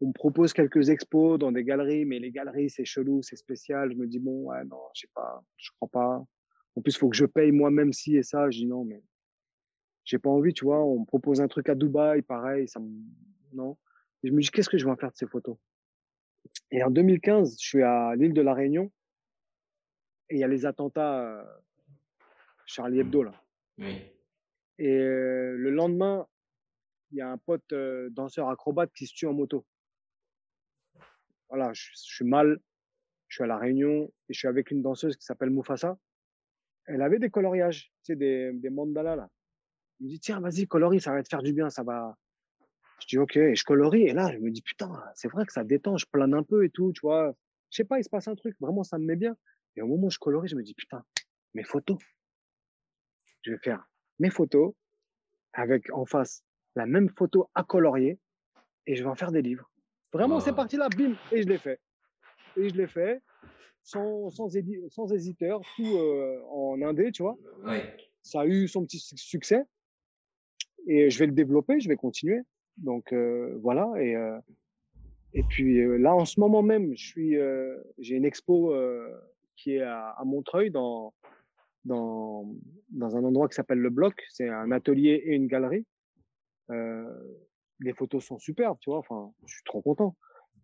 on 0.00 0.08
me 0.08 0.12
propose 0.12 0.52
quelques 0.52 0.90
expos 0.90 1.38
dans 1.38 1.50
des 1.50 1.64
galeries, 1.64 2.04
mais 2.04 2.18
les 2.18 2.30
galeries, 2.30 2.70
c'est 2.70 2.84
chelou, 2.84 3.22
c'est 3.22 3.36
spécial. 3.36 3.92
Je 3.92 3.96
me 3.96 4.06
dis, 4.06 4.18
bon, 4.18 4.44
ouais, 4.44 4.64
non, 4.64 4.80
je 4.94 5.02
sais 5.02 5.10
pas, 5.14 5.42
je 5.56 5.70
crois 5.76 5.88
pas. 5.88 6.24
En 6.76 6.82
plus, 6.82 6.94
il 6.94 6.98
faut 6.98 7.08
que 7.08 7.16
je 7.16 7.24
paye 7.24 7.50
moi-même 7.50 7.92
ci 7.92 8.16
et 8.16 8.22
ça. 8.22 8.50
Je 8.50 8.58
dis, 8.58 8.66
non, 8.66 8.84
mais 8.84 9.02
j'ai 10.04 10.18
pas 10.18 10.30
envie, 10.30 10.54
tu 10.54 10.64
vois. 10.64 10.84
On 10.84 11.00
me 11.00 11.04
propose 11.04 11.40
un 11.40 11.48
truc 11.48 11.68
à 11.68 11.74
Dubaï, 11.74 12.22
pareil, 12.22 12.68
ça 12.68 12.78
me... 12.80 12.88
non. 13.52 13.76
Je 14.22 14.30
me 14.32 14.40
dis, 14.40 14.50
qu'est-ce 14.50 14.68
que 14.68 14.78
je 14.78 14.84
vais 14.84 14.90
en 14.90 14.96
faire 14.96 15.10
de 15.10 15.16
ces 15.16 15.26
photos? 15.26 15.56
Et 16.70 16.82
en 16.82 16.90
2015, 16.90 17.56
je 17.60 17.66
suis 17.66 17.82
à 17.82 18.14
l'île 18.14 18.32
de 18.32 18.42
la 18.42 18.54
Réunion 18.54 18.90
et 20.30 20.36
il 20.36 20.38
y 20.38 20.44
a 20.44 20.48
les 20.48 20.66
attentats 20.66 21.20
euh, 21.20 21.44
Charlie 22.66 23.00
Hebdo, 23.00 23.22
là. 23.22 23.32
Oui. 23.78 23.96
Et 24.78 24.88
euh, 24.88 25.56
le 25.56 25.70
lendemain, 25.70 26.26
il 27.10 27.18
y 27.18 27.20
a 27.20 27.30
un 27.30 27.38
pote 27.38 27.72
euh, 27.72 28.10
danseur 28.10 28.48
acrobate 28.48 28.92
qui 28.92 29.06
se 29.06 29.14
tue 29.14 29.26
en 29.26 29.32
moto 29.32 29.64
voilà, 31.48 31.72
je, 31.72 31.90
suis 31.94 32.24
mal, 32.24 32.58
je 33.28 33.36
suis 33.36 33.44
à 33.44 33.46
la 33.46 33.56
Réunion 33.56 34.12
et 34.28 34.34
je 34.34 34.38
suis 34.38 34.48
avec 34.48 34.70
une 34.70 34.82
danseuse 34.82 35.16
qui 35.16 35.24
s'appelle 35.24 35.50
Mufasa. 35.50 35.98
Elle 36.86 37.02
avait 37.02 37.18
des 37.18 37.30
coloriages, 37.30 37.92
tu 38.04 38.12
sais, 38.12 38.16
des, 38.16 38.70
mandalas 38.70 39.16
là. 39.16 39.30
Il 40.00 40.06
me 40.06 40.10
dit 40.10 40.20
tiens, 40.20 40.40
vas-y, 40.40 40.66
colorie, 40.66 41.00
ça 41.00 41.12
va 41.12 41.22
te 41.22 41.28
faire 41.28 41.42
du 41.42 41.52
bien, 41.52 41.70
ça 41.70 41.82
va. 41.82 42.16
Je 43.00 43.06
dis 43.06 43.18
ok, 43.18 43.36
et 43.36 43.54
je 43.54 43.64
colorie 43.64 44.02
et 44.02 44.12
là 44.12 44.32
je 44.32 44.38
me 44.38 44.50
dis 44.50 44.62
putain, 44.62 44.90
c'est 45.14 45.28
vrai 45.28 45.46
que 45.46 45.52
ça 45.52 45.64
détend, 45.64 45.96
je 45.96 46.06
plane 46.06 46.34
un 46.34 46.42
peu 46.42 46.64
et 46.64 46.70
tout, 46.70 46.92
tu 46.92 47.00
vois. 47.02 47.34
Je 47.70 47.76
sais 47.76 47.84
pas, 47.84 47.98
il 47.98 48.04
se 48.04 48.08
passe 48.08 48.28
un 48.28 48.34
truc, 48.34 48.56
vraiment 48.60 48.82
ça 48.84 48.98
me 48.98 49.04
met 49.04 49.16
bien. 49.16 49.36
Et 49.76 49.82
au 49.82 49.86
moment 49.86 50.08
où 50.08 50.10
je 50.10 50.18
colorie, 50.18 50.48
je 50.48 50.56
me 50.56 50.62
dis 50.62 50.74
putain, 50.74 51.04
mes 51.54 51.64
photos. 51.64 51.98
Je 53.42 53.52
vais 53.52 53.58
faire 53.58 53.86
mes 54.18 54.30
photos 54.30 54.74
avec 55.52 55.92
en 55.92 56.04
face 56.04 56.44
la 56.76 56.86
même 56.86 57.08
photo 57.08 57.50
à 57.54 57.64
colorier 57.64 58.18
et 58.86 58.94
je 58.94 59.02
vais 59.02 59.08
en 59.08 59.14
faire 59.14 59.32
des 59.32 59.42
livres. 59.42 59.70
Vraiment, 60.12 60.40
c'est 60.40 60.54
parti 60.54 60.76
là, 60.76 60.88
bim, 60.88 61.14
et 61.32 61.42
je 61.42 61.48
l'ai 61.48 61.58
fait. 61.58 61.80
Et 62.56 62.70
je 62.70 62.74
l'ai 62.74 62.86
fait 62.86 63.20
sans, 63.82 64.30
sans, 64.30 64.48
sans 64.88 65.12
hésiteur, 65.12 65.60
tout 65.76 65.96
euh, 65.96 66.40
en 66.50 66.80
indé, 66.82 67.10
tu 67.12 67.22
vois. 67.22 67.36
Ça 68.22 68.40
a 68.40 68.46
eu 68.46 68.68
son 68.68 68.84
petit 68.84 68.98
succès. 68.98 69.64
Et 70.86 71.10
je 71.10 71.18
vais 71.18 71.26
le 71.26 71.32
développer, 71.32 71.80
je 71.80 71.88
vais 71.88 71.96
continuer. 71.96 72.40
Donc 72.76 73.12
euh, 73.12 73.58
voilà. 73.62 73.90
Et, 73.98 74.14
euh, 74.14 74.38
et 75.32 75.42
puis 75.42 75.98
là, 75.98 76.14
en 76.14 76.24
ce 76.24 76.40
moment 76.40 76.62
même, 76.62 76.94
je 76.96 77.06
suis, 77.06 77.36
j'ai 77.98 78.16
une 78.16 78.24
expo 78.24 78.74
qui 79.56 79.74
est 79.74 79.82
à, 79.82 80.10
à, 80.10 80.24
Montreuil 80.24 80.70
dans, 80.70 81.12
dans, 81.84 82.54
dans 82.90 83.16
un 83.16 83.24
endroit 83.24 83.48
qui 83.48 83.54
s'appelle 83.54 83.78
le 83.78 83.90
Bloc. 83.90 84.14
C'est 84.30 84.48
un 84.48 84.70
atelier 84.72 85.22
et 85.24 85.34
une 85.34 85.46
galerie. 85.46 85.86
Euh, 86.70 87.04
les 87.80 87.92
photos 87.92 88.24
sont 88.24 88.38
superbes, 88.38 88.78
tu 88.80 88.90
vois. 88.90 88.98
Enfin, 88.98 89.32
je 89.46 89.54
suis 89.54 89.64
trop 89.64 89.80
content. 89.82 90.16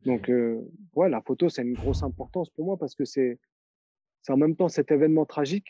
Donc, 0.04 0.28
euh, 0.28 0.60
ouais, 0.94 1.08
la 1.08 1.22
photo, 1.22 1.48
c'est 1.48 1.62
une 1.62 1.74
grosse 1.74 2.02
importance 2.02 2.50
pour 2.50 2.66
moi 2.66 2.76
parce 2.76 2.94
que 2.94 3.04
c'est, 3.04 3.38
en 4.28 4.36
même 4.36 4.56
temps 4.56 4.68
cet 4.68 4.90
événement 4.90 5.24
tragique 5.24 5.68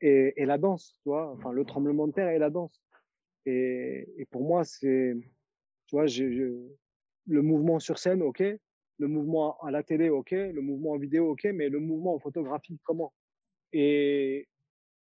et, 0.00 0.32
et 0.36 0.46
la 0.46 0.56
danse, 0.56 0.98
tu 1.02 1.10
vois. 1.10 1.30
Enfin, 1.32 1.52
le 1.52 1.64
tremblement 1.64 2.06
de 2.06 2.12
terre 2.12 2.30
et 2.30 2.38
la 2.38 2.50
danse. 2.50 2.80
Et, 3.46 4.08
et 4.16 4.24
pour 4.26 4.44
moi, 4.44 4.64
c'est, 4.64 5.14
tu 5.86 5.96
vois, 5.96 6.06
le 6.06 7.42
mouvement 7.42 7.78
sur 7.78 7.98
scène, 7.98 8.22
ok. 8.22 8.42
Le 8.98 9.08
mouvement 9.08 9.58
à 9.60 9.70
la 9.70 9.82
télé, 9.82 10.08
ok. 10.10 10.30
Le 10.30 10.60
mouvement 10.60 10.92
en 10.92 10.98
vidéo, 10.98 11.30
ok. 11.30 11.44
Mais 11.54 11.68
le 11.68 11.80
mouvement 11.80 12.14
en 12.14 12.18
photographie, 12.18 12.78
comment? 12.84 13.12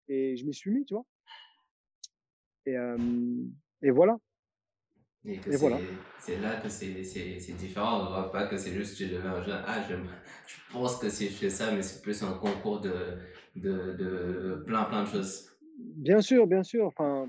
Et 0.08 0.36
je 0.36 0.44
m'y 0.44 0.54
suis 0.54 0.70
mis, 0.70 0.84
tu 0.84 0.94
vois. 0.94 1.04
Et, 2.66 2.76
euh, 2.76 2.98
et 3.82 3.90
voilà. 3.90 4.18
Et, 5.46 5.56
c'est 6.20 6.38
là 6.38 6.56
que 6.56 6.68
c'est 6.68 7.52
différent. 7.54 8.00
On 8.00 8.04
ne 8.04 8.08
voit 8.08 8.30
pas 8.32 8.46
que 8.46 8.56
c'est 8.56 8.72
juste 8.72 8.96
tu 8.96 9.06
deviens 9.06 9.32
un 9.32 9.42
jeune. 9.42 9.62
Ah, 9.66 9.82
je, 9.88 9.94
je 10.68 10.72
pense 10.72 10.98
que 10.98 11.08
si 11.08 11.28
je 11.28 11.38
fais 11.38 11.50
ça, 11.50 11.70
mais 11.72 11.82
c'est 11.82 12.02
plus 12.02 12.22
un 12.22 12.32
concours 12.34 12.80
de, 12.80 13.18
de, 13.56 13.94
de 13.98 14.62
plein, 14.66 14.84
plein 14.84 15.02
de 15.02 15.08
choses. 15.08 15.46
Bien 15.78 16.20
sûr, 16.20 16.46
bien 16.46 16.62
sûr. 16.62 16.86
Enfin, 16.86 17.28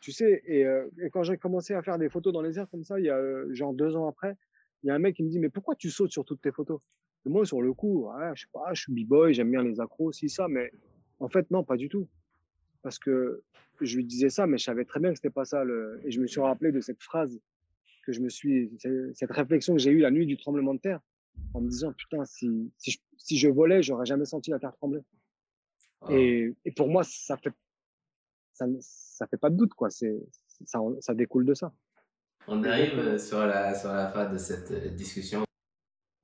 tu 0.00 0.12
sais, 0.12 0.42
et, 0.46 0.64
euh, 0.66 0.88
et 1.02 1.10
quand 1.10 1.22
j'ai 1.22 1.38
commencé 1.38 1.74
à 1.74 1.82
faire 1.82 1.98
des 1.98 2.08
photos 2.10 2.32
dans 2.32 2.42
les 2.42 2.58
airs 2.58 2.68
comme 2.70 2.84
ça, 2.84 2.98
il 2.98 3.06
y 3.06 3.10
a 3.10 3.16
euh, 3.16 3.52
genre 3.54 3.72
deux 3.72 3.96
ans 3.96 4.08
après, 4.08 4.36
il 4.82 4.88
y 4.88 4.90
a 4.90 4.94
un 4.94 4.98
mec 4.98 5.16
qui 5.16 5.22
me 5.22 5.30
dit 5.30 5.38
Mais 5.38 5.48
pourquoi 5.48 5.74
tu 5.76 5.90
sautes 5.90 6.12
sur 6.12 6.24
toutes 6.24 6.42
tes 6.42 6.52
photos? 6.52 6.80
Et 7.26 7.30
Moi, 7.30 7.46
sur 7.46 7.62
le 7.62 7.72
coup, 7.72 8.06
ouais, 8.08 8.30
je 8.34 8.42
sais 8.42 8.48
pas, 8.52 8.74
je 8.74 8.82
suis 8.82 8.92
b-boy, 8.92 9.32
j'aime 9.32 9.50
bien 9.50 9.62
les 9.62 9.80
accros, 9.80 10.12
si 10.12 10.28
ça, 10.28 10.46
mais 10.48 10.70
en 11.20 11.28
fait, 11.28 11.50
non, 11.50 11.64
pas 11.64 11.76
du 11.76 11.88
tout. 11.88 12.08
Parce 12.82 12.98
que 12.98 13.42
je 13.80 13.96
lui 13.96 14.04
disais 14.04 14.30
ça, 14.30 14.46
mais 14.46 14.58
je 14.58 14.64
savais 14.64 14.84
très 14.84 15.00
bien 15.00 15.10
que 15.10 15.16
c'était 15.16 15.30
pas 15.30 15.44
ça. 15.44 15.64
Le... 15.64 16.00
Et 16.04 16.10
je 16.10 16.20
me 16.20 16.26
suis 16.26 16.40
rappelé 16.40 16.72
de 16.72 16.80
cette 16.80 17.02
phrase 17.02 17.40
que 18.04 18.12
je 18.12 18.20
me 18.20 18.28
suis, 18.28 18.70
cette 19.14 19.30
réflexion 19.30 19.74
que 19.74 19.80
j'ai 19.80 19.90
eue 19.90 20.00
la 20.00 20.10
nuit 20.10 20.26
du 20.26 20.36
tremblement 20.36 20.74
de 20.74 20.80
terre, 20.80 21.00
en 21.54 21.60
me 21.60 21.68
disant 21.68 21.92
putain, 21.92 22.24
si, 22.26 22.70
si, 22.76 22.90
je, 22.90 22.98
si 23.16 23.38
je 23.38 23.48
volais, 23.48 23.82
j'aurais 23.82 24.04
jamais 24.04 24.26
senti 24.26 24.50
la 24.50 24.58
terre 24.58 24.74
trembler. 24.74 25.00
Ah. 26.02 26.12
Et, 26.12 26.54
et, 26.66 26.72
pour 26.72 26.88
moi, 26.88 27.02
ça 27.02 27.38
fait, 27.38 27.52
ça, 28.52 28.66
ça 28.80 29.26
fait 29.26 29.38
pas 29.38 29.48
de 29.48 29.56
doute, 29.56 29.72
quoi. 29.72 29.88
C'est, 29.88 30.14
ça, 30.66 30.80
ça 31.00 31.14
découle 31.14 31.46
de 31.46 31.54
ça. 31.54 31.72
On 32.46 32.62
arrive 32.62 32.98
euh, 32.98 33.18
sur 33.18 33.46
la, 33.46 33.74
sur 33.74 33.90
la 33.90 34.08
fin 34.08 34.30
de 34.30 34.36
cette 34.36 34.70
euh, 34.70 34.90
discussion. 34.90 35.44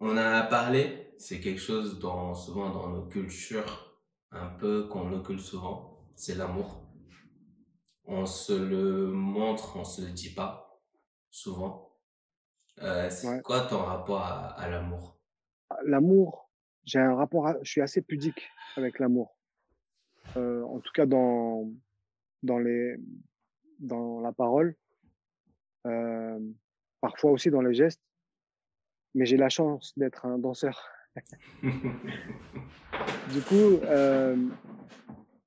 On 0.00 0.10
en 0.10 0.16
a 0.16 0.42
parlé, 0.42 1.12
c'est 1.16 1.40
quelque 1.40 1.60
chose 1.60 1.98
dans, 1.98 2.34
souvent 2.34 2.70
dans 2.70 2.88
nos 2.88 3.06
cultures, 3.06 3.89
un 4.32 4.48
peu 4.48 4.88
qu'on 4.88 5.12
occulte 5.12 5.40
souvent, 5.40 5.98
c'est 6.14 6.34
l'amour 6.34 6.90
on 8.10 8.26
se 8.26 8.52
le 8.52 9.06
montre, 9.06 9.76
on 9.76 9.84
se 9.84 10.02
le 10.02 10.10
dit 10.10 10.34
pas 10.34 10.80
souvent. 11.30 11.96
Euh, 12.82 13.08
c'est 13.08 13.40
quoi 13.42 13.60
ton 13.62 13.78
rapport 13.78 14.22
à, 14.22 14.68
l'amour? 14.68 15.16
L'amour, 15.84 16.50
j'ai 16.84 16.98
un 16.98 17.14
rapport, 17.14 17.54
je 17.62 17.70
suis 17.70 17.80
assez 17.80 18.02
pudique 18.02 18.50
avec 18.76 18.98
l'amour. 18.98 19.36
Euh, 20.36 20.62
en 20.64 20.80
tout 20.80 20.92
cas 20.92 21.06
dans 21.06 21.70
dans 22.42 22.58
les 22.58 22.96
dans 23.78 24.20
la 24.20 24.32
parole, 24.32 24.76
euh, 25.86 26.40
parfois 27.00 27.30
aussi 27.30 27.50
dans 27.50 27.62
les 27.62 27.74
gestes. 27.74 28.02
Mais 29.14 29.24
j'ai 29.24 29.36
la 29.36 29.48
chance 29.48 29.96
d'être 29.96 30.26
un 30.26 30.38
danseur. 30.38 30.88
Du 31.62 33.40
coup, 33.42 33.80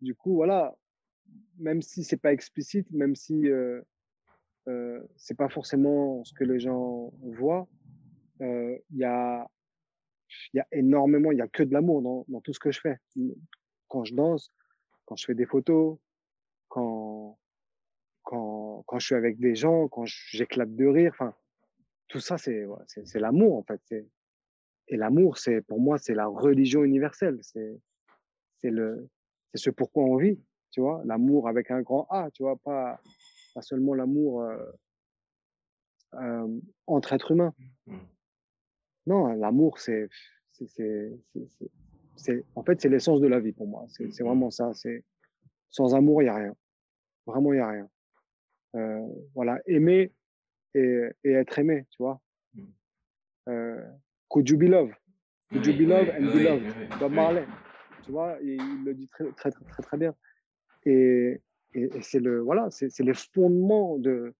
du 0.01 0.15
coup, 0.15 0.35
voilà, 0.35 0.75
même 1.57 1.81
si 1.81 2.03
c'est 2.03 2.17
pas 2.17 2.33
explicite, 2.33 2.89
même 2.91 3.15
si 3.15 3.49
euh, 3.49 3.81
euh, 4.67 5.01
c'est 5.15 5.37
pas 5.37 5.49
forcément 5.49 6.23
ce 6.23 6.33
que 6.33 6.43
les 6.43 6.59
gens 6.59 7.11
voient, 7.21 7.67
euh, 8.41 8.77
il 8.91 8.97
y 8.97 9.05
a 9.05 9.47
y 10.53 10.59
a 10.59 10.67
énormément, 10.71 11.31
il 11.31 11.37
y 11.37 11.41
a 11.41 11.47
que 11.47 11.63
de 11.63 11.73
l'amour 11.73 12.01
dans, 12.01 12.25
dans 12.27 12.41
tout 12.41 12.53
ce 12.53 12.59
que 12.59 12.71
je 12.71 12.81
fais. 12.81 12.97
Quand 13.87 14.03
je 14.03 14.15
danse, 14.15 14.51
quand 15.05 15.15
je 15.15 15.25
fais 15.25 15.35
des 15.35 15.45
photos, 15.45 15.97
quand 16.69 17.37
quand 18.23 18.83
quand 18.87 18.99
je 18.99 19.05
suis 19.05 19.15
avec 19.15 19.39
des 19.39 19.55
gens, 19.55 19.87
quand 19.87 20.05
j'éclate 20.05 20.75
de 20.75 20.85
rire, 20.85 21.11
enfin 21.13 21.35
tout 22.07 22.19
ça 22.19 22.37
c'est 22.37 22.65
c'est 22.87 23.19
l'amour 23.19 23.57
en 23.57 23.63
fait. 23.63 23.81
Et 24.87 24.97
l'amour 24.97 25.37
c'est 25.37 25.61
pour 25.61 25.79
moi 25.79 25.97
c'est 25.97 26.13
la 26.13 26.27
religion 26.27 26.83
universelle. 26.83 27.39
C'est 27.41 27.79
c'est 28.57 28.71
le 28.71 29.09
c'est 29.53 29.63
ce 29.63 29.69
pourquoi 29.69 30.03
on 30.03 30.17
vit 30.17 30.39
tu 30.73 30.81
vois, 30.81 31.03
l'amour 31.05 31.47
avec 31.47 31.69
un 31.69 31.81
grand 31.81 32.07
A, 32.09 32.31
tu 32.31 32.41
vois, 32.41 32.57
pas, 32.57 32.99
pas 33.53 33.61
seulement 33.61 33.93
l'amour 33.93 34.41
euh, 34.41 34.57
euh, 36.15 36.59
entre 36.87 37.13
êtres 37.13 37.31
humains. 37.31 37.53
Mmh. 37.85 37.97
Non, 39.05 39.27
l'amour, 39.33 39.77
c'est, 39.77 40.09
c'est, 40.51 41.13
en 42.55 42.63
fait, 42.63 42.81
c'est 42.81 42.89
l'essence 42.89 43.21
de 43.21 43.27
la 43.27 43.39
vie 43.39 43.51
pour 43.51 43.67
moi. 43.67 43.85
C'est, 43.89 44.11
c'est 44.11 44.23
vraiment 44.23 44.49
ça. 44.49 44.73
C'est, 44.73 45.03
sans 45.69 45.93
amour, 45.93 46.23
il 46.23 46.25
y 46.25 46.29
a 46.29 46.35
rien. 46.35 46.55
Vraiment, 47.27 47.53
il 47.53 47.57
y 47.57 47.59
a 47.59 47.69
rien. 47.69 47.89
Euh, 48.75 49.07
voilà, 49.35 49.59
aimer 49.67 50.11
et, 50.73 51.03
et, 51.23 51.31
être 51.33 51.59
aimé, 51.59 51.85
tu 51.91 52.01
vois. 52.01 52.19
Mmh. 52.55 53.81
Could 54.33 54.49
you 54.49 54.57
be 54.57 54.67
love? 54.67 54.89
Could 55.51 55.63
you 55.67 55.73
be 55.73 55.85
love 55.85 56.07
oui, 56.07 56.15
and 56.17 56.33
be 56.33 56.43
loved? 56.43 56.99
Bob. 56.99 57.11
Marley. 57.11 57.45
Tu 58.03 58.11
vois, 58.11 58.35
il 58.41 58.83
le 58.83 58.95
dit 58.95 59.07
très, 59.07 59.31
très, 59.33 59.51
très, 59.51 59.63
très, 59.65 59.83
très 59.83 59.97
bien. 59.97 60.15
Et, 60.85 61.39
et, 61.75 61.83
et 61.83 62.01
c'est 62.01 62.19
le, 62.19 62.39
voilà, 62.39 62.71
c'est 62.71 62.99
les 62.99 63.13
fondements 63.13 63.99
de, 63.99 64.33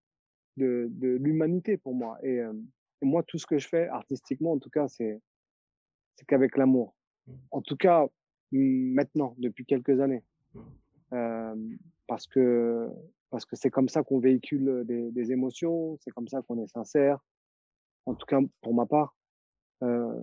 de, 0.57 0.87
de 0.89 1.09
l'humanité 1.17 1.77
pour 1.77 1.93
moi. 1.93 2.17
Et, 2.23 2.39
euh, 2.39 2.53
et 3.03 3.05
moi, 3.05 3.21
tout 3.21 3.37
ce 3.37 3.45
que 3.45 3.59
je 3.59 3.67
fais 3.67 3.87
artistiquement, 3.87 4.53
en 4.53 4.57
tout 4.57 4.71
cas, 4.71 4.87
c'est, 4.87 5.21
c'est 6.15 6.25
qu'avec 6.25 6.57
l'amour. 6.57 6.95
En 7.51 7.61
tout 7.61 7.77
cas, 7.77 8.07
maintenant, 8.51 9.35
depuis 9.37 9.63
quelques 9.63 9.99
années. 10.01 10.23
Euh, 11.13 11.55
parce 12.07 12.25
que, 12.25 12.89
parce 13.29 13.45
que 13.45 13.55
c'est 13.55 13.69
comme 13.69 13.89
ça 13.89 14.01
qu'on 14.01 14.19
véhicule 14.19 14.85
des, 14.85 15.11
des 15.11 15.31
émotions, 15.31 15.97
c'est 16.01 16.09
comme 16.09 16.27
ça 16.27 16.41
qu'on 16.41 16.57
est 16.63 16.67
sincère. 16.67 17.19
En 18.07 18.15
tout 18.15 18.25
cas, 18.25 18.39
pour 18.61 18.73
ma 18.73 18.87
part. 18.87 19.15
Euh, 19.81 20.19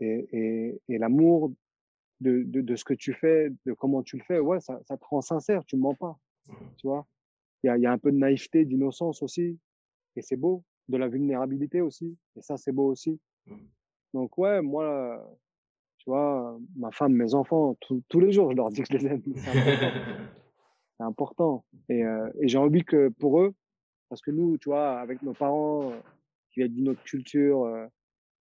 et, 0.00 0.28
et, 0.32 0.80
et 0.88 0.98
l'amour 0.98 1.52
de, 2.20 2.42
de, 2.44 2.60
de 2.60 2.76
ce 2.76 2.84
que 2.84 2.94
tu 2.94 3.12
fais, 3.12 3.50
de 3.66 3.72
comment 3.72 4.02
tu 4.02 4.16
le 4.16 4.22
fais, 4.24 4.38
ouais, 4.38 4.60
ça, 4.60 4.80
ça 4.86 4.96
te 4.96 5.04
rend 5.04 5.20
sincère, 5.20 5.64
tu 5.64 5.76
mens 5.76 5.94
pas. 5.94 6.16
Tu 6.76 6.86
vois, 6.86 7.06
il 7.62 7.66
y 7.66 7.70
a, 7.70 7.76
il 7.76 7.82
y 7.82 7.86
a 7.86 7.92
un 7.92 7.98
peu 7.98 8.12
de 8.12 8.16
naïveté, 8.16 8.64
d'innocence 8.64 9.22
aussi, 9.22 9.58
et 10.16 10.22
c'est 10.22 10.36
beau, 10.36 10.62
de 10.88 10.96
la 10.96 11.08
vulnérabilité 11.08 11.80
aussi, 11.80 12.16
et 12.36 12.42
ça, 12.42 12.56
c'est 12.56 12.72
beau 12.72 12.86
aussi. 12.90 13.18
Donc, 14.14 14.38
ouais, 14.38 14.62
moi, 14.62 15.22
tu 15.98 16.08
vois, 16.10 16.58
ma 16.76 16.90
femme, 16.92 17.12
mes 17.14 17.34
enfants, 17.34 17.76
tous- 17.80 18.02
tous 18.08 18.20
les 18.20 18.32
jours, 18.32 18.50
je 18.52 18.56
leur 18.56 18.70
dis 18.70 18.82
que 18.82 18.88
je 18.90 18.98
les 18.98 19.06
aime. 19.06 19.22
C'est 19.24 19.50
important. 19.50 19.90
C'est 20.98 21.04
important. 21.04 21.64
Et, 21.88 22.04
euh, 22.04 22.28
et 22.40 22.48
j'ai 22.48 22.58
envie 22.58 22.84
que 22.84 23.08
pour 23.08 23.40
eux, 23.40 23.54
parce 24.08 24.20
que 24.22 24.30
nous, 24.32 24.58
tu 24.58 24.68
vois, 24.70 24.98
avec 24.98 25.22
nos 25.22 25.32
parents 25.34 25.92
euh, 25.92 26.00
qui 26.50 26.60
viennent 26.60 26.72
d'une 26.72 26.88
autre 26.88 27.02
culture, 27.04 27.64
euh, 27.64 27.86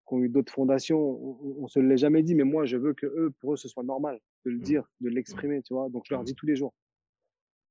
qui 0.07 0.13
ont 0.13 0.19
eu 0.19 0.29
d'autres 0.29 0.53
fondations, 0.53 0.99
on, 0.99 1.63
on 1.63 1.67
se 1.67 1.79
l'est 1.79 1.97
jamais 1.97 2.23
dit, 2.23 2.35
mais 2.35 2.43
moi, 2.43 2.65
je 2.65 2.77
veux 2.77 2.93
que 2.93 3.05
eux, 3.07 3.33
pour 3.39 3.53
eux, 3.53 3.57
ce 3.57 3.67
soit 3.67 3.83
normal 3.83 4.19
de 4.45 4.51
le 4.51 4.59
dire, 4.59 4.89
de 5.01 5.09
l'exprimer, 5.09 5.61
tu 5.63 5.73
vois. 5.73 5.89
Donc, 5.89 6.03
je 6.07 6.13
leur 6.13 6.23
dis 6.23 6.35
tous 6.35 6.45
les 6.45 6.55
jours. 6.55 6.73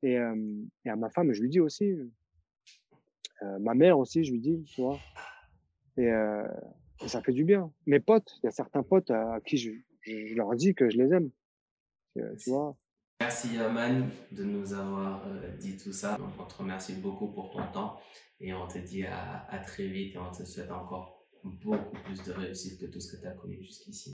Et, 0.02 0.18
euh, 0.18 0.34
et 0.84 0.90
à 0.90 0.96
ma 0.96 1.10
femme, 1.10 1.32
je 1.32 1.40
lui 1.40 1.48
dis 1.48 1.60
aussi. 1.60 1.96
Euh, 3.42 3.58
ma 3.60 3.74
mère 3.74 3.98
aussi, 3.98 4.24
je 4.24 4.32
lui 4.32 4.40
dis, 4.40 4.62
tu 4.64 4.80
vois. 4.80 4.98
Et, 5.96 6.10
euh, 6.10 6.46
et 7.02 7.08
ça 7.08 7.22
fait 7.22 7.32
du 7.32 7.44
bien. 7.44 7.72
Mes 7.86 8.00
potes, 8.00 8.38
il 8.42 8.46
y 8.46 8.48
a 8.48 8.52
certains 8.52 8.82
potes 8.82 9.10
à 9.10 9.40
qui 9.46 9.56
je, 9.56 9.70
je, 10.02 10.26
je 10.26 10.34
leur 10.34 10.54
dis 10.54 10.74
que 10.74 10.90
je 10.90 10.98
les 10.98 11.12
aime. 11.12 11.30
Tu 12.14 12.50
vois. 12.50 12.76
Merci 13.20 13.54
Yaman 13.54 14.08
de 14.32 14.44
nous 14.44 14.72
avoir 14.72 15.26
dit 15.58 15.76
tout 15.76 15.92
ça. 15.92 16.16
Donc, 16.18 16.30
on 16.38 16.44
te 16.44 16.54
remercie 16.54 16.94
beaucoup 16.96 17.28
pour 17.28 17.50
ton 17.50 17.66
temps 17.72 17.96
et 18.40 18.52
on 18.52 18.66
te 18.68 18.78
dit 18.78 19.04
à, 19.04 19.46
à 19.48 19.58
très 19.58 19.86
vite 19.86 20.14
et 20.14 20.18
on 20.18 20.30
te 20.30 20.44
souhaite 20.44 20.70
encore 20.70 21.13
beaucoup 21.44 21.96
plus 22.04 22.22
de 22.22 22.32
réussite 22.32 22.78
que 22.80 22.86
tout 22.86 23.00
ce 23.00 23.12
que 23.12 23.20
tu 23.20 23.26
as 23.26 23.32
connu 23.32 23.62
jusqu'ici. 23.62 24.13